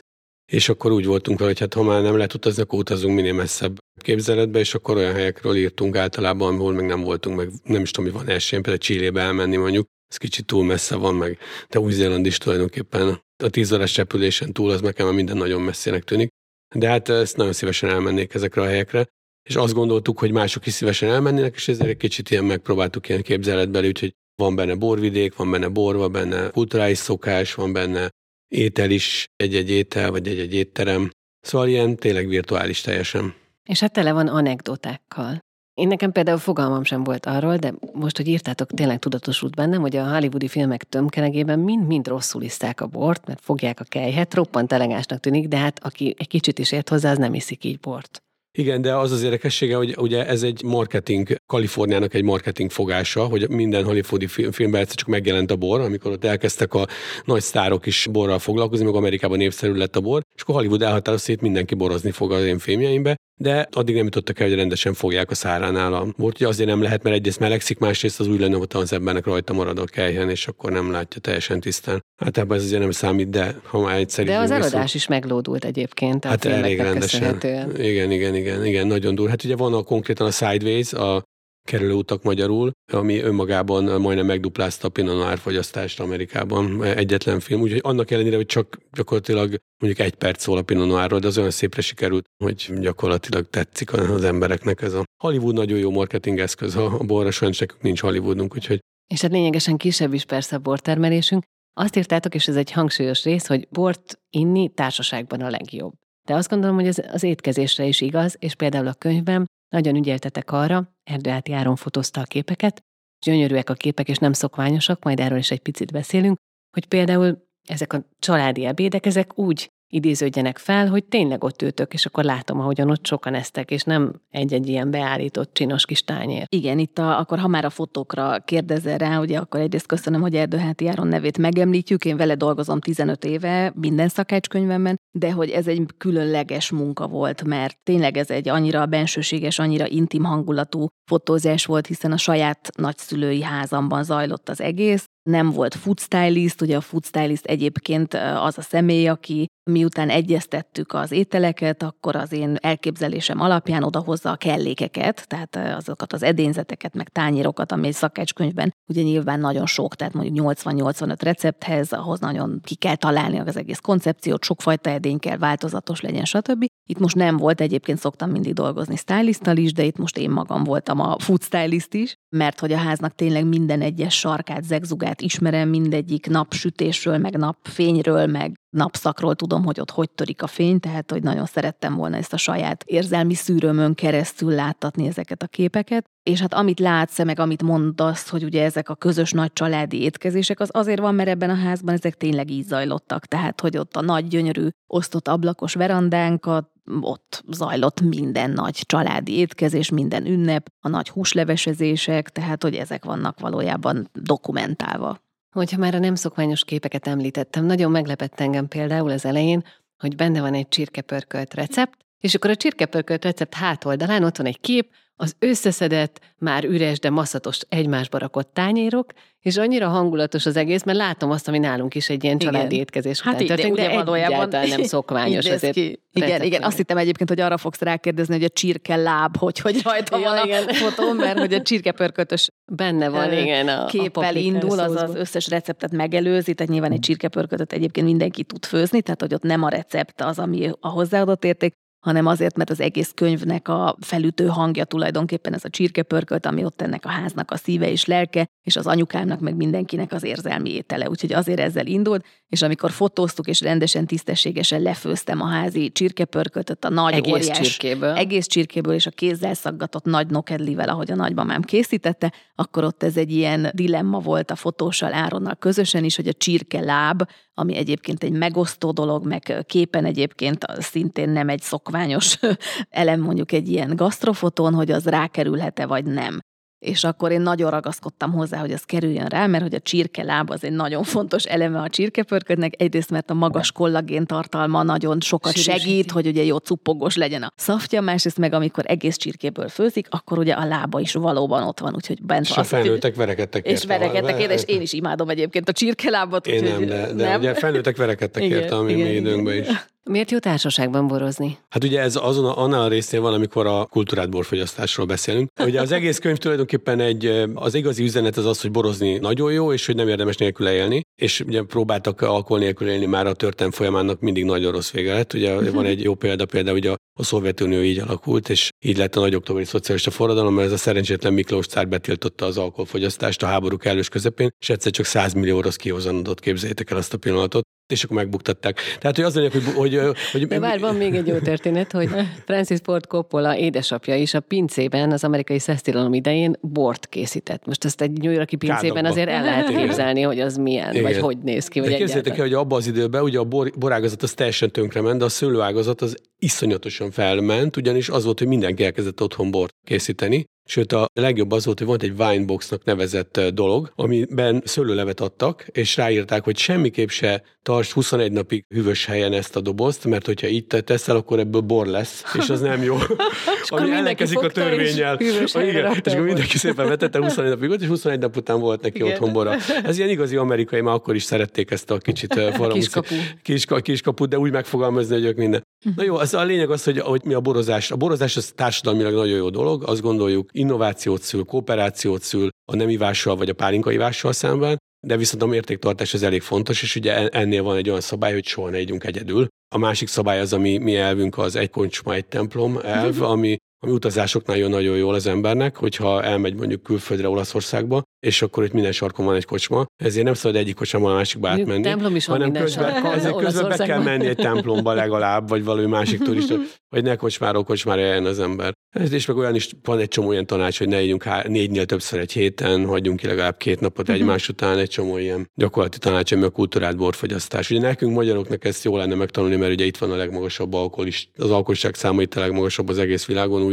És 0.52 0.70
akkor 0.70 0.92
úgy 0.92 1.06
voltunk 1.06 1.40
vele, 1.40 1.52
hogy 1.52 1.60
hát 1.60 1.74
ha 1.74 1.84
már 1.84 2.02
nem 2.02 2.16
lehet 2.16 2.34
utazni, 2.34 2.62
akkor 2.62 2.80
utazunk 2.80 3.16
minél 3.16 3.34
messzebb 3.34 3.78
képzeletbe, 4.02 4.60
és 4.60 4.74
akkor 4.74 4.98
olyan 4.98 5.14
helyekről 5.14 5.56
írtunk 5.56 5.96
általában, 5.96 6.54
ahol 6.54 6.74
még 6.74 6.86
nem 6.86 7.02
voltunk, 7.02 7.38
meg 7.38 7.50
nem 7.64 7.82
is 7.82 7.92
tudom, 7.92 8.12
mi 8.12 8.18
van 8.18 8.30
esélyem, 8.30 8.64
például 8.64 8.86
Csillébe 8.86 9.22
elmenni 9.22 9.56
mondjuk, 9.56 9.88
ez 10.16 10.22
kicsit 10.22 10.46
túl 10.46 10.66
messze 10.66 10.96
van 10.96 11.16
meg, 11.16 11.38
de 11.70 11.80
Új-Zéland 11.80 12.26
is 12.26 12.38
tulajdonképpen 12.38 13.22
a 13.44 13.50
tíz 13.50 13.72
órás 13.72 13.96
repülésen 13.96 14.54
túl, 14.54 14.72
az 14.72 14.82
nekem 14.82 15.14
minden 15.14 15.38
nagyon 15.38 15.62
messzinek 15.62 16.04
tűnik. 16.04 16.30
De 16.76 16.90
hát 16.90 17.10
ezt 17.10 17.38
nagyon 17.38 17.54
szívesen 17.54 17.90
elmennék 17.90 18.34
ezekre 18.34 18.62
a 18.62 18.66
helyekre, 18.66 19.08
és 19.50 19.56
azt 19.56 19.74
gondoltuk, 19.74 20.20
hogy 20.20 20.32
mások 20.32 20.66
is 20.66 20.74
szívesen 20.74 21.10
elmennének, 21.10 21.56
és 21.56 21.68
ezért 21.68 21.90
egy 21.90 21.98
kicsit 21.98 22.30
ilyen 22.30 22.44
megpróbáltuk 22.44 23.10
ilyen 23.10 23.22
képzeletbeli, 23.22 23.88
úgyhogy 23.88 24.14
van 24.36 24.56
benne 24.56 24.76
borvidék, 24.76 25.36
van 25.36 25.52
benne 25.52 25.68
borva, 25.68 26.10
benne 26.10 26.50
kulturális 26.50 26.98
szokás, 26.98 27.54
van 27.54 27.74
benne 27.74 28.10
étel 28.48 28.92
is, 28.92 29.28
egy-egy 29.36 29.70
étel, 29.70 30.12
vagy 30.12 30.28
egy-egy 30.28 30.54
étterem. 30.54 31.12
Szóval 31.42 31.68
ilyen 31.68 31.96
tényleg 31.96 32.28
virtuális 32.28 32.82
teljesen. 32.82 33.34
És 33.64 33.80
hát 33.80 33.94
tele 33.94 34.12
van 34.12 34.28
anekdotákkal. 34.28 35.40
Én 35.76 35.88
nekem 35.88 36.12
például 36.12 36.38
fogalmam 36.38 36.84
sem 36.84 37.04
volt 37.04 37.26
arról, 37.26 37.58
de 37.58 37.74
most, 37.94 38.18
hogy 38.18 38.28
írtátok, 38.28 38.72
tényleg 38.72 39.00
tudatosult 39.00 39.56
bennem, 39.56 39.82
hogy 39.82 39.96
a 39.96 40.10
hollywoodi 40.10 40.48
filmek 40.48 40.84
tömkelegében 40.84 41.60
mind-mind 41.60 42.08
rosszul 42.08 42.42
iszták 42.42 42.82
a 42.82 42.88
bort, 42.88 43.28
mert 43.28 43.42
fogják 43.42 43.80
a 43.80 43.84
kejhet, 43.84 44.34
roppant 44.34 44.72
elegásnak 44.72 45.20
tűnik, 45.20 45.48
de 45.48 45.58
hát 45.58 45.80
aki 45.84 46.16
egy 46.18 46.28
kicsit 46.28 46.60
is 46.60 46.72
ért 46.72 46.90
hozzá, 46.90 47.12
az 47.12 47.18
nem 47.18 47.34
iszik 47.34 47.64
így 47.64 47.80
bort. 47.80 48.24
Igen, 48.58 48.82
de 48.82 48.96
az 48.96 49.12
az 49.12 49.24
érdekessége, 49.24 49.76
hogy 49.76 49.96
ugye 49.98 50.28
ez 50.28 50.44
egy 50.44 50.64
marketing, 50.64 51.36
Kaliforniának 51.46 52.14
egy 52.14 52.24
marketing 52.24 52.72
fogása, 52.72 53.26
hogy 53.26 53.50
minden 53.50 53.84
hollywoodi 53.84 54.28
filmben 54.28 54.82
egyszer 54.82 54.96
csak 54.96 55.08
megjelent 55.08 55.52
a 55.52 55.56
bor, 55.56 55.82
amikor 55.82 56.12
ott 56.12 56.24
elkezdtek 56.24 56.74
a 56.74 56.88
nagy 57.26 57.42
sztárok 57.42 57.86
is 57.86 58.08
borral 58.12 58.40
foglalkozni, 58.40 58.86
meg 58.86 58.96
Amerikában 58.96 59.38
népszerű 59.38 59.74
lett 59.74 59.96
a 59.96 60.02
bor, 60.02 60.22
és 60.36 60.42
akkor 60.42 60.56
Hollywood 60.56 60.82
elhatározta, 60.82 61.32
hogy 61.32 61.42
mindenki 61.42 61.76
borozni 61.76 62.12
fog 62.12 62.32
az 62.32 62.44
én 62.44 62.60
filmjeimbe, 62.60 63.16
de 63.40 63.68
addig 63.72 63.96
nem 63.96 64.04
jutottak 64.04 64.40
el, 64.40 64.48
hogy 64.48 64.56
rendesen 64.56 64.94
fogják 64.94 65.32
a 65.32 65.36
száránál 65.36 65.94
a 65.94 66.08
bort. 66.18 66.36
Ugye 66.36 66.48
azért 66.48 66.70
nem 66.70 66.82
lehet, 66.82 67.04
mert 67.04 67.16
egyrészt 67.16 67.40
melegszik, 67.40 67.78
másrészt 67.78 68.20
az 68.20 68.28
úgy 68.28 68.40
lenne, 68.40 68.58
hogy 68.58 68.68
az 68.74 68.94
embernek 68.94 69.26
rajta 69.26 69.54
marad 69.54 69.80
a 69.80 69.84
kelyhen, 69.84 70.30
és 70.30 70.48
akkor 70.48 70.72
nem 70.72 70.92
látja 70.92 71.22
teljesen 71.22 71.60
tisztán. 71.60 72.04
Hát 72.22 72.38
ebben 72.38 72.58
ez 72.58 72.64
azért 72.64 72.82
nem 72.82 72.92
számít, 72.92 73.30
de 73.30 73.56
ha 73.64 73.80
már 73.80 73.98
egyszer. 73.98 74.26
De 74.26 74.38
az 74.38 74.52
eladás 74.52 74.94
is 74.94 75.08
meglódult 75.08 75.66
egyébként. 75.66 76.26
Hát 76.26 76.46
elég 76.46 76.80
rendesen. 76.80 77.38
Igen, 77.78 78.12
igen, 78.12 78.36
igen, 78.36 78.66
igen, 78.66 78.88
nagyon 78.88 79.16
dur. 79.16 79.30
Hát 79.30 79.44
ugye 79.44 79.56
van 79.56 79.74
a 79.74 79.84
konkrétan 79.84 80.28
a 80.28 80.32
Sideways, 80.32 80.94
a 80.94 81.24
kerülőutak 81.66 82.24
magyarul, 82.24 82.72
ami 82.94 83.20
önmagában 83.20 84.02
majdnem 84.02 84.26
megduplázta 84.26 84.88
a 84.88 84.90
Pinot 84.90 85.16
Noir 85.16 85.92
Amerikában, 85.98 86.84
egyetlen 86.84 87.40
film, 87.40 87.62
úgyhogy 87.62 87.82
annak 87.84 88.12
ellenére, 88.12 88.36
hogy 88.36 88.46
csak 88.46 88.78
gyakorlatilag 88.94 89.56
mondjuk 89.82 90.08
egy 90.08 90.16
perc 90.16 90.42
szól 90.42 90.58
a 90.58 90.62
Pinot 90.62 90.88
Noirról, 90.88 91.20
de 91.20 91.28
az 91.28 91.38
olyan 91.38 91.52
szépre 91.52 91.82
sikerült, 91.82 92.26
hogy 92.44 92.74
gyakorlatilag 92.80 93.50
tetszik 93.50 93.94
az 93.94 94.24
embereknek 94.24 94.82
ez 94.82 94.94
a 94.94 95.04
Hollywood 95.24 95.54
nagyon 95.54 95.78
jó 95.78 95.92
marketing 95.92 96.40
eszköz, 96.40 96.76
a 96.76 96.98
borra 97.06 97.32
sajnos 97.32 97.64
nincs 97.82 98.02
Hollywoodunk, 98.02 98.56
úgyhogy 98.56 98.80
és 99.08 99.22
hát 99.22 99.32
lényegesen 99.32 99.78
kisebb 99.78 100.14
is 100.14 100.26
persze 100.26 100.56
a 100.56 100.60
bortermelésünk. 100.60 101.44
Azt 101.74 101.96
írtátok, 101.96 102.36
és 102.36 102.48
ez 102.48 102.56
egy 102.56 102.72
hangsúlyos 102.72 103.24
rész, 103.24 103.48
hogy 103.48 103.68
bort 103.70 104.20
inni 104.30 104.70
társaságban 104.70 105.42
a 105.42 105.50
legjobb. 105.50 105.94
De 106.24 106.34
azt 106.34 106.50
gondolom, 106.50 106.76
hogy 106.76 106.88
ez 106.88 106.98
az 107.12 107.24
étkezésre 107.24 107.86
is 107.86 108.02
igaz, 108.02 108.36
és 108.40 108.56
például 108.56 108.88
a 108.88 108.94
könyvben 108.94 109.46
nagyon 109.70 109.96
ügyeltetek 109.96 110.52
arra, 110.52 110.95
erdőáti 111.06 111.54
áron 111.54 111.76
fotózta 111.76 112.22
a 112.22 112.24
képeket, 112.24 112.82
gyönyörűek 113.26 113.70
a 113.70 113.74
képek, 113.74 114.08
és 114.10 114.18
nem 114.18 114.34
szokványosak, 114.34 115.04
majd 115.04 115.20
erről 115.20 115.38
is 115.38 115.52
egy 115.52 115.62
picit 115.62 115.92
beszélünk, 115.92 116.38
hogy 116.72 116.86
például 116.86 117.48
ezek 117.68 117.94
a 117.94 118.06
családi 118.20 118.66
ebédek, 118.66 119.06
ezek 119.06 119.40
úgy 119.40 119.70
idéződjenek 119.90 120.58
fel, 120.58 120.88
hogy 120.88 121.04
tényleg 121.04 121.44
ott 121.44 121.62
ültök, 121.62 121.94
és 121.94 122.06
akkor 122.06 122.24
látom, 122.24 122.60
ahogyan 122.60 122.90
ott 122.90 123.06
sokan 123.06 123.34
esztek, 123.34 123.72
és 123.72 123.84
nem 123.84 124.22
egy-egy 124.30 124.68
ilyen 124.68 124.92
beállított 124.92 125.54
csinos 125.54 125.86
kis 125.86 126.04
tányér. 126.04 126.46
Igen, 126.50 126.80
itt 126.80 126.98
a, 126.98 127.20
akkor 127.20 127.40
ha 127.40 127.48
már 127.48 127.66
a 127.66 127.70
fotókra 127.70 128.40
kérdezel 128.40 128.98
rá, 128.98 129.20
ugye 129.20 129.38
akkor 129.38 129.60
egyrészt 129.60 129.86
köszönöm, 129.86 130.22
hogy 130.22 130.36
Erdőháti 130.36 130.88
Áron 130.88 131.08
nevét 131.08 131.38
megemlítjük, 131.38 132.06
én 132.06 132.18
vele 132.18 132.36
dolgozom 132.36 132.80
15 132.80 133.26
éve 133.26 133.74
minden 133.76 134.08
szakácskönyvemben, 134.08 135.00
de 135.12 135.32
hogy 135.32 135.50
ez 135.50 135.68
egy 135.68 135.86
különleges 135.98 136.72
munka 136.72 137.08
volt, 137.08 137.44
mert 137.44 137.78
tényleg 137.84 138.18
ez 138.18 138.30
egy 138.30 138.50
annyira 138.50 138.86
bensőséges, 138.86 139.60
annyira 139.60 139.88
intim 139.88 140.24
hangulatú 140.24 140.88
fotózás 141.10 141.66
volt, 141.66 141.88
hiszen 141.88 142.12
a 142.12 142.18
saját 142.18 142.70
nagyszülői 142.78 143.42
házamban 143.42 144.04
zajlott 144.04 144.50
az 144.50 144.62
egész, 144.62 145.06
nem 145.30 145.52
volt 145.52 145.76
food 145.76 146.00
stylist, 146.00 146.62
ugye 146.62 146.78
a 146.78 146.82
food 146.82 147.06
stylist 147.06 147.46
egyébként 147.46 148.14
az 148.14 148.58
a 148.58 148.62
személy, 148.62 149.08
aki 149.08 149.46
miután 149.72 150.10
egyeztettük 150.10 150.94
az 150.94 151.12
ételeket, 151.12 151.84
akkor 151.84 152.16
az 152.16 152.32
én 152.32 152.58
elképzelésem 152.62 153.40
alapján 153.40 153.84
odahozza 153.84 154.32
a 154.32 154.36
kellékeket, 154.36 155.28
tehát 155.28 155.56
azokat 155.56 156.14
az 156.14 156.24
edényzeteket, 156.24 156.94
meg 156.94 157.10
tányérokat, 157.10 157.72
ami 157.72 157.88
egy 157.88 157.94
szakácskönyvben 157.94 158.74
ugye 158.88 159.02
nyilván 159.02 159.40
nagyon 159.40 159.66
sok, 159.66 159.96
tehát 159.96 160.14
mondjuk 160.14 160.56
80-85 160.58 161.18
recepthez, 161.20 161.92
ahhoz 161.92 162.20
nagyon 162.20 162.60
ki 162.64 162.76
kell 162.76 162.96
találni 162.96 163.40
az 163.40 163.58
egész 163.58 163.80
koncepciót, 163.80 164.44
sokfajta 164.44 164.90
edény 164.90 165.20
kell, 165.20 165.38
változatos 165.38 166.02
legyen, 166.02 166.26
stb. 166.26 166.66
Itt 166.90 167.00
most 167.00 167.16
nem 167.16 167.38
volt, 167.38 167.62
egyébként 167.62 168.00
szoktam 168.00 168.30
mindig 168.30 168.54
dolgozni 168.54 168.96
stylisttal 168.96 169.58
is, 169.58 169.74
de 169.74 169.84
itt 169.84 169.98
most 169.98 170.18
én 170.18 170.30
magam 170.30 170.64
voltam 170.64 171.00
a 171.00 171.20
food 171.20 171.44
stylist 171.44 171.94
is, 171.94 172.16
mert 172.30 172.60
hogy 172.60 172.74
a 172.74 172.78
háznak 172.78 173.16
tényleg 173.16 173.46
minden 173.46 173.82
egyes 173.82 174.20
sarkát, 174.20 174.64
zegzugát 174.64 175.15
ismerem, 175.22 175.70
mindegyik 175.70 176.28
napsütésről, 176.28 177.18
meg 177.18 177.38
napfényről, 177.38 178.26
meg 178.26 178.60
napszakról 178.70 179.36
tudom, 179.36 179.64
hogy 179.64 179.80
ott 179.80 179.92
hogy 179.92 180.10
törik 180.10 180.42
a 180.42 180.48
fény, 180.48 180.80
tehát 180.80 181.12
hogy 181.12 181.24
nagyon 181.24 181.46
szerettem 181.46 181.96
volna 181.96 182.18
ezt 182.18 182.34
a 182.34 182.38
saját 182.38 182.84
érzelmi 182.84 183.34
szűrőmön 183.34 183.94
keresztül 183.94 184.52
láttatni 184.52 185.08
ezeket 185.08 185.44
a 185.44 185.48
képeket. 185.48 186.06
És 186.24 186.40
hát 186.40 186.54
amit 186.54 186.80
látsz, 186.80 187.24
meg 187.24 187.40
amit 187.40 187.64
mondasz, 187.64 188.30
hogy 188.30 188.44
ugye 188.44 188.64
ezek 188.64 188.90
a 188.90 188.96
közös 188.96 189.32
nagy 189.32 189.54
családi 189.54 190.02
étkezések, 190.02 190.60
az 190.60 190.70
azért 190.74 191.00
van, 191.00 191.16
mert 191.16 191.30
ebben 191.30 191.50
a 191.50 191.56
házban 191.56 191.94
ezek 191.94 192.16
tényleg 192.18 192.50
így 192.50 192.66
zajlottak. 192.66 193.26
Tehát, 193.26 193.62
hogy 193.62 193.78
ott 193.78 193.96
a 193.96 194.02
nagy, 194.02 194.28
gyönyörű, 194.28 194.68
osztott 194.88 195.28
ablakos 195.28 195.74
verandánkat, 195.74 196.70
ott 197.02 197.44
zajlott 197.48 198.02
minden 198.02 198.52
nagy 198.52 198.82
családi 198.86 199.38
étkezés, 199.38 199.90
minden 199.90 200.26
ünnep, 200.26 200.70
a 200.80 200.90
nagy 200.90 201.10
húslevesezések, 201.10 202.30
tehát, 202.30 202.64
hogy 202.64 202.76
ezek 202.76 203.06
vannak 203.06 203.40
valójában 203.40 204.10
dokumentálva. 204.14 205.24
Hogyha 205.52 205.78
már 205.78 205.96
a 205.96 206.00
nem 206.00 206.16
szokványos 206.16 206.64
képeket 206.64 207.08
említettem, 207.08 207.66
nagyon 207.66 207.92
meglepett 207.92 208.40
engem 208.40 208.68
például 208.68 209.10
az 209.10 209.26
elején, 209.26 209.64
hogy 209.98 210.16
benne 210.16 210.42
van 210.42 210.54
egy 210.54 210.68
csirkepörkölt 210.68 211.54
recept, 211.54 211.98
és 212.20 212.36
akkor 212.36 212.50
a 212.50 212.56
csirkepörkölt 212.56 213.24
recept 213.24 213.54
hátoldalán 213.54 214.24
ott 214.24 214.38
van 214.38 214.46
egy 214.46 214.60
kép, 214.60 214.90
az 215.16 215.36
összeszedett, 215.40 216.20
már 216.38 216.64
üres, 216.64 217.00
de 217.00 217.10
masszatos 217.10 217.60
egymásba 217.70 218.18
rakott 218.18 218.54
tányérok, 218.54 219.12
és 219.46 219.58
annyira 219.58 219.88
hangulatos 219.88 220.46
az 220.46 220.56
egész, 220.56 220.84
mert 220.84 220.98
látom 220.98 221.32
azt, 221.32 221.48
ami 221.48 221.60
nálunk 221.60 221.96
is 221.96 222.10
egy 222.10 222.24
ilyen 222.24 222.36
igen. 222.36 222.52
családi 222.54 222.76
étkezés 222.76 223.22
hát 223.22 223.34
után 223.34 223.48
történik, 223.48 223.76
de, 223.76 223.88
de 223.88 223.94
valójában 223.94 224.48
nem 224.50 224.84
szokványos. 224.94 225.46
Azért 225.46 225.74
ki. 225.74 226.00
Igen, 226.14 226.42
igen, 226.42 226.64
azt 226.64 226.78
hittem 226.78 226.98
egyébként, 226.98 227.30
hogy 227.30 227.40
arra 227.40 227.58
fogsz 227.58 227.82
rákérdezni, 227.82 228.34
hogy 228.34 228.44
a 228.44 228.50
csirke 228.50 228.96
láb, 228.96 229.38
hogy, 229.38 229.60
hogy 229.60 229.82
rajta 229.84 230.18
ja, 230.18 230.30
van 230.30 230.46
igen. 230.46 230.64
a 230.68 230.74
fotó, 230.74 231.14
mert 231.14 231.40
hogy 231.40 231.54
a 231.54 231.62
csirkepörkötös 231.62 232.50
benne 232.72 233.10
van, 233.10 233.34
igen, 233.34 233.68
a, 233.68 233.86
képpel 233.86 234.36
a 234.36 234.38
indul, 234.38 234.80
az 234.80 234.96
az 234.96 235.16
összes 235.16 235.48
receptet 235.48 235.92
megelőzi, 235.92 236.54
tehát 236.54 236.72
nyilván 236.72 236.92
egy 236.92 237.00
csirkepörkötöt 237.00 237.74
egyébként 237.74 238.06
mindenki 238.06 238.44
tud 238.44 238.66
főzni, 238.66 239.02
tehát 239.02 239.22
hogy 239.22 239.34
ott 239.34 239.44
nem 239.44 239.64
a 239.64 239.70
recept 239.70 240.22
az, 240.22 240.40
ami 240.40 240.70
a 240.80 240.90
hozzáadott 240.90 241.46
érték, 241.46 241.74
hanem 242.06 242.26
azért, 242.26 242.58
mert 242.58 242.70
az 242.70 242.80
egész 242.80 243.12
könyvnek 243.16 243.68
a 243.68 243.96
felütő 244.00 244.46
hangja 244.48 244.84
tulajdonképpen 244.84 245.54
ez 245.54 245.66
a 245.66 245.70
csirkepörkölt, 245.70 246.46
ami 246.46 246.66
ott 246.66 246.82
ennek 246.82 247.06
a 247.06 247.10
háznak 247.10 247.52
a 247.52 247.58
szíve 247.58 247.90
és 247.90 248.06
lelke, 248.06 248.48
és 248.64 248.76
az 248.76 248.88
anyukámnak 248.88 249.40
meg 249.40 249.56
mindenkinek 249.56 250.12
az 250.12 250.24
érzelmi 250.24 250.74
étele. 250.74 251.10
Úgyhogy 251.10 251.34
azért 251.34 251.60
ezzel 251.60 251.86
indult, 251.86 252.26
és 252.56 252.62
amikor 252.62 252.92
fotóztuk, 252.92 253.48
és 253.48 253.62
rendesen, 253.62 254.08
tisztességesen 254.08 254.82
lefőztem 254.82 255.42
a 255.42 255.48
házi 255.48 255.92
csirkepörköltöt 255.92 256.86
a 256.86 256.90
nagy 256.90 257.14
egész 257.14 257.34
óriás, 257.34 257.60
csirkéből. 257.60 258.14
egész 258.14 258.46
csirkéből, 258.46 258.94
és 258.94 259.06
a 259.06 259.10
kézzel 259.10 259.54
szaggatott 259.54 260.04
nagy 260.04 260.28
nokedlivel, 260.28 260.90
ahogy 260.90 261.12
a 261.12 261.16
nagymamám 261.16 261.62
készítette, 261.62 262.34
akkor 262.56 262.84
ott 262.84 263.04
ez 263.04 263.18
egy 263.18 263.32
ilyen 263.32 263.72
dilemma 263.74 264.20
volt 264.20 264.52
a 264.52 264.56
fotóssal 264.56 265.14
Áronnal 265.14 265.56
közösen 265.56 266.04
is, 266.04 266.16
hogy 266.16 266.28
a 266.28 266.34
csirke 266.34 266.80
láb, 266.80 267.24
ami 267.54 267.76
egyébként 267.76 268.24
egy 268.24 268.32
megosztó 268.32 268.92
dolog, 268.92 269.28
meg 269.28 269.64
képen 269.68 270.06
egyébként 270.06 270.66
szintén 270.78 271.30
nem 271.30 271.50
egy 271.50 271.62
szokványos 271.62 272.40
elem 272.90 273.22
mondjuk 273.22 273.52
egy 273.52 273.70
ilyen 273.70 273.96
gasztrofoton, 273.96 274.74
hogy 274.74 274.92
az 274.92 275.06
rákerülhet-e 275.06 275.86
vagy 275.86 276.06
nem 276.06 276.40
és 276.80 277.04
akkor 277.04 277.32
én 277.32 277.42
nagyon 277.42 277.70
ragaszkodtam 277.70 278.32
hozzá, 278.32 278.60
hogy 278.60 278.72
az 278.72 278.84
kerüljön 278.84 279.26
rá, 279.26 279.48
mert 279.48 279.64
hogy 279.64 279.76
a 279.76 279.80
csirke 279.80 280.24
láb 280.24 280.50
az 280.50 280.64
egy 280.64 280.72
nagyon 280.72 281.04
fontos 281.04 281.44
eleme 281.44 281.80
a 281.80 281.90
csirkepörködnek, 281.90 282.82
egyrészt 282.82 283.10
mert 283.10 283.30
a 283.30 283.34
magas 283.34 283.72
kollagén 283.72 284.26
tartalma 284.26 284.84
nagyon 284.84 285.22
sokat 285.22 285.56
segít, 285.56 286.12
hogy 286.12 286.28
ugye 286.28 286.44
jó 286.44 286.58
cupogos 286.58 287.16
legyen 287.16 287.44
a 287.44 287.52
szaftja, 287.56 288.02
másrészt 288.02 288.38
meg 288.38 288.54
amikor 288.54 288.84
egész 288.88 289.16
csirkéből 289.16 289.68
főzik, 289.68 290.08
akkor 290.10 290.38
ugye 290.38 290.54
a 290.54 290.66
lába 290.66 291.00
is 291.00 291.14
valóban 291.14 291.64
ott 291.64 291.80
van, 291.80 291.96
úgyhogy 291.96 292.22
bent 292.22 292.46
és 292.46 292.58
a 292.58 292.64
felnőttek 292.64 293.16
verekedtek 293.16 293.66
És 293.66 293.86
verekedtek 293.86 294.40
érte, 294.40 294.54
és 294.54 294.64
én 294.66 294.82
is 294.82 294.94
imádom 294.94 295.30
egyébként 295.30 295.70
a 295.70 295.72
csirkelábot. 295.72 296.48
Én 296.48 296.64
nem, 296.64 296.86
de, 296.86 297.14
de 297.14 297.30
nem? 297.30 297.40
ugye 297.40 297.54
felnőttek 297.54 297.98
verekedtek 297.98 298.44
érte 298.44 298.76
a 298.76 298.82
mi 298.82 298.94
időnkben 298.94 299.58
is. 299.58 299.68
Miért 300.10 300.32
jó 300.32 300.40
társaságban 300.40 301.08
borozni? 301.08 301.58
Hát 301.70 301.84
ugye 301.84 302.00
ez 302.00 302.16
azon 302.16 302.46
a, 302.46 302.58
annál 302.58 302.82
a 302.82 302.88
részén 302.88 303.22
van, 303.22 303.34
amikor 303.34 303.66
a 303.66 303.86
kultúrát 303.86 304.30
borfogyasztásról 304.30 305.06
beszélünk. 305.06 305.50
Ugye 305.60 305.82
az 305.82 305.92
egész 305.92 306.20
könyv 306.20 306.38
tulajdonképpen 306.38 307.00
egy, 307.00 307.26
az 307.54 307.74
igazi 307.74 308.04
üzenet 308.04 308.38
az 308.38 308.46
az, 308.46 308.62
hogy 308.62 308.72
borozni 308.72 309.18
nagyon 309.18 309.52
jó, 309.52 309.74
és 309.74 309.86
hogy 309.86 309.96
nem 309.96 310.08
érdemes 310.08 310.38
nélkül 310.38 310.68
élni. 310.68 311.02
És 311.22 311.40
ugye 311.40 311.62
próbáltak 311.62 312.22
alkohol 312.22 312.60
nélkül 312.60 312.90
élni 312.90 313.06
már 313.06 313.28
a 313.28 313.34
történelm 313.34 313.72
folyamának 313.72 314.20
mindig 314.20 314.46
nagyon 314.46 314.72
rossz 314.72 314.92
vége 314.92 315.14
lett. 315.14 315.34
Ugye 315.34 315.72
van 315.72 315.86
egy 315.86 316.04
jó 316.04 316.16
példa, 316.16 316.46
például 316.46 316.78
ugye 316.78 316.92
a, 316.92 316.96
a 317.20 317.24
Szovjetunió 317.24 317.82
így 317.82 318.00
alakult, 318.00 318.50
és 318.50 318.70
így 318.86 318.98
lett 318.98 319.16
a 319.16 319.20
nagy 319.20 319.36
októberi 319.36 319.66
szocialista 319.66 320.12
forradalom, 320.12 320.54
mert 320.54 320.68
ez 320.68 320.74
a 320.74 320.78
szerencsétlen 320.78 321.34
Miklós 321.34 321.66
cár 321.66 321.88
betiltotta 321.88 322.46
az 322.46 322.58
alkoholfogyasztást 322.58 323.44
a 323.44 323.46
háború 323.46 323.78
kellős 323.78 324.10
közepén, 324.10 324.50
és 324.60 324.70
egyszer 324.70 324.92
csak 324.92 325.06
100 325.06 325.34
millió 325.34 325.58
orosz 325.58 325.76
kihozanodott, 325.76 326.40
képzeljétek 326.40 326.92
el 326.92 326.98
azt 326.98 327.14
a 327.14 327.18
pillanatot 327.18 327.65
és 327.88 328.04
akkor 328.04 328.16
megbuktatták. 328.16 328.80
Tehát, 329.00 329.16
hogy 329.16 329.26
az 329.26 329.36
lényeg, 329.36 329.52
hogy... 329.52 329.64
hogy, 329.76 330.00
hogy 330.32 330.48
De 330.48 330.60
vár, 330.60 330.80
van 330.80 330.96
még 330.96 331.16
egy 331.16 331.28
jó 331.28 331.38
történet, 331.38 331.92
hogy 331.92 332.10
Francis 332.46 332.80
Ford 332.84 333.06
Coppola 333.06 333.58
édesapja 333.58 334.16
is 334.16 334.34
a 334.34 334.40
pincében 334.40 335.12
az 335.12 335.24
amerikai 335.24 335.60
szesztilalom 335.60 336.14
idején 336.14 336.56
bort 336.62 337.08
készített. 337.08 337.66
Most 337.66 337.86
ezt 337.86 338.02
egy 338.02 338.24
Yorki 338.24 338.56
pincében 338.56 339.04
Kádokba. 339.04 339.10
azért 339.10 339.30
el 339.30 339.44
lehet 339.44 339.68
képzelni, 339.68 340.22
hogy 340.22 340.40
az 340.40 340.58
milyen, 340.58 340.92
Igen. 340.92 341.04
vagy 341.04 341.18
hogy 341.18 341.38
néz 341.38 341.68
ki. 341.68 341.80
Vagy 341.80 341.90
de 341.90 341.96
képzeljétek 341.96 342.38
el, 342.38 342.44
hogy 342.44 342.54
abban 342.54 342.78
az 342.78 342.88
időben 342.88 343.24
ugye 343.24 343.40
a 343.40 343.44
bor, 343.44 343.72
borágazat 343.78 344.24
az 344.24 344.34
teljesen 344.34 344.72
tönkrement, 344.72 345.20
de 345.20 345.26
a 345.26 345.30
szőlőágazat 345.30 346.02
az 346.02 346.18
iszonyatosan 346.40 347.12
felment, 347.12 347.78
ugyanis 347.78 348.10
az 348.10 348.24
volt, 348.24 348.40
hogy 348.40 348.48
mindenki 348.48 348.84
elkezdett 348.84 349.22
otthon 349.22 349.52
bort 349.52 349.74
készíteni, 349.84 350.46
Sőt, 350.68 350.92
a 350.92 351.10
legjobb 351.14 351.52
az 351.52 351.66
volt, 351.66 351.78
hogy 351.78 351.88
volt 351.88 352.04
egy 352.04 352.14
Wineboxnak 352.18 352.84
nevezett 352.84 353.40
dolog, 353.54 353.92
amiben 353.96 354.62
szőlőlevet 354.66 355.20
adtak, 355.20 355.68
és 355.72 355.96
ráírták, 355.96 356.44
hogy 356.44 356.58
semmiképp 356.58 357.10
se 357.10 357.44
tarts 357.62 357.92
21 357.92 358.32
napig 358.32 358.66
hűvös 358.70 359.06
helyen 359.06 359.34
ezt 359.34 359.56
a 359.56 359.62
dobozt, 359.62 360.06
mert 360.06 360.26
hogyha 360.26 360.48
itt 360.48 360.70
teszel, 360.70 361.16
akkor 361.16 361.40
ebből 361.40 361.62
bor 361.62 361.88
lesz, 361.88 362.24
és 362.38 362.50
az 362.50 362.62
nem 362.62 362.84
jó. 362.84 362.96
és 363.64 363.70
Ami 363.70 363.92
ellenkezik 363.92 364.40
a 364.40 364.50
törvényel. 364.50 365.16
És, 365.16 365.54
ah, 365.54 365.68
igen, 365.68 366.02
és 366.04 366.12
akkor 366.12 366.26
mindenki 366.26 366.58
szépen 366.58 366.88
vetette 366.88 367.20
21 367.20 367.50
napig 367.50 367.82
és 367.82 367.88
21 367.88 368.20
nap 368.20 368.38
után 368.38 368.60
volt 368.60 368.82
neki 368.82 368.98
igen. 368.98 369.12
otthon 369.12 369.34
bora. 369.34 369.56
Ez 369.84 369.98
ilyen 369.98 370.10
igazi 370.10 370.36
amerikai, 370.36 370.82
már 370.82 370.94
akkor 370.94 371.16
is 371.16 371.24
szerették 371.24 371.72
ezt 371.72 371.92
a 371.92 371.98
kicsit 371.98 372.40
kiskapu. 372.74 373.16
Kis, 373.42 373.66
kiskaput, 373.82 374.30
de 374.30 374.40
úgy 374.40 374.52
megfogalmazni, 374.52 375.14
hogy 375.14 375.26
ők 375.26 375.38
minden. 375.38 375.64
Na 375.96 376.04
jó, 376.04 376.16
az 376.16 376.34
a 376.34 376.44
lényeg 376.44 376.70
az, 376.70 376.84
hogy, 376.84 377.00
hogy 377.00 377.22
mi 377.24 377.34
a 377.34 377.40
borozás. 377.40 377.92
A 377.92 377.96
borozás 377.96 378.38
az 378.38 378.52
társadalmilag 378.56 379.14
nagyon 379.14 379.38
jó 379.38 379.50
dolog, 379.50 379.84
azt 379.86 380.02
gondoljuk, 380.02 380.50
innovációt 380.56 381.22
szül, 381.22 381.44
kooperációt 381.44 382.22
szül 382.22 382.50
a 382.72 382.76
nemivással 382.76 383.36
vagy 383.36 383.50
a 383.50 383.54
pálinkaivással 383.54 384.34
szemben, 384.34 384.78
de 385.08 385.18
viszont 385.18 385.42
a 385.42 385.46
mértéktartás 385.46 386.14
az 386.14 386.24
elég 386.24 386.42
fontos, 386.42 386.82
és 386.82 386.96
ugye 386.96 387.30
ennél 387.30 387.64
van 387.64 387.78
egy 387.78 387.90
olyan 387.90 388.02
szabály, 388.02 388.34
hogy 388.34 388.46
soha 388.46 388.70
ne 388.70 388.78
együnk 388.78 389.04
egyedül. 389.04 389.48
A 389.76 389.78
másik 389.78 390.08
szabály 390.08 390.40
az, 390.40 390.54
ami 390.54 390.78
mi 390.78 390.96
elvünk, 390.96 391.38
az 391.38 391.56
egy 391.56 391.70
koncsma, 391.70 392.14
egy 392.14 392.26
templom 392.26 392.78
elv, 392.84 393.22
ami 393.34 393.58
ami 393.86 393.94
utazásoknál 393.94 394.58
jön 394.58 394.70
nagyon 394.70 394.98
jól 394.98 395.14
az 395.14 395.28
embernek, 395.28 395.76
hogyha 395.76 396.24
elmegy 396.24 396.56
mondjuk 396.56 396.84
külföldre, 396.84 397.30
Olaszországba, 397.30 398.04
és 398.20 398.42
akkor 398.42 398.64
itt 398.64 398.72
minden 398.72 398.92
sarkon 398.92 399.26
van 399.26 399.36
egy 399.36 399.46
kocsma. 399.46 399.86
Ezért 400.04 400.26
nem 400.26 400.34
szabad 400.34 400.58
egyik 400.58 400.76
kocsmából 400.76 401.12
a 401.12 401.14
másikba 401.14 401.50
átmenni. 401.50 401.82
Templom 401.82 402.16
is 402.16 402.26
van 402.26 402.38
hanem 402.38 402.64
közben, 402.64 403.06
ezért 403.06 403.36
közben 403.36 403.70
be 403.70 403.78
kell 403.78 404.02
menni 404.02 404.26
egy 404.26 404.36
templomba 404.36 404.94
legalább, 404.94 405.50
vagy 405.50 405.64
valami 405.64 405.88
másik 405.88 406.22
turista, 406.28 406.56
hogy 406.90 407.04
ne 407.04 407.16
kocsmáról 407.16 407.64
kocsmára 407.64 408.02
jelen 408.02 408.26
az 408.26 408.40
ember. 408.40 408.74
Ez 408.90 409.12
és 409.12 409.26
meg 409.26 409.38
olyan 409.38 409.56
is 409.56 409.70
van 409.84 410.00
egy 410.00 410.08
csomó 410.08 410.32
ilyen 410.32 410.46
tanács, 410.46 410.78
hogy 410.78 410.88
ne 410.88 410.98
együnk 410.98 411.24
há- 411.24 411.48
négynél 411.48 411.86
többször 411.86 412.20
egy 412.20 412.32
héten, 412.32 412.86
hagyjunk 412.86 413.20
ki 413.20 413.28
legalább 413.28 413.58
két 413.58 413.80
napot 413.80 414.10
uh-huh. 414.10 414.16
egymás 414.16 414.50
után, 414.50 414.78
egy 414.78 414.90
csomó 414.90 415.18
ilyen 415.18 415.50
gyakorlati 415.56 415.98
tanács, 415.98 416.32
ami 416.32 416.44
a 416.44 416.50
kultúrát 416.50 416.98
borfogyasztás. 416.98 417.70
Ugye 417.70 417.80
nekünk 417.82 418.14
magyaroknak 418.14 418.66
ezt 418.66 418.84
jó 418.84 418.98
lenne 418.98 419.16
megtanulni, 419.16 419.56
mert 419.56 419.72
ugye 419.74 419.86
itt 419.86 419.98
van 419.98 420.12
a 420.12 420.16
legmagasabb 420.16 420.74
alkohol 420.74 421.08
is, 421.08 421.30
az 421.38 421.52
alkoholság 421.52 421.96
száma 421.96 422.22
itt 422.22 422.36
a 422.36 422.40
legmagasabb 422.40 422.90
az 422.90 422.98
egész 422.98 423.26
világon 423.26 423.64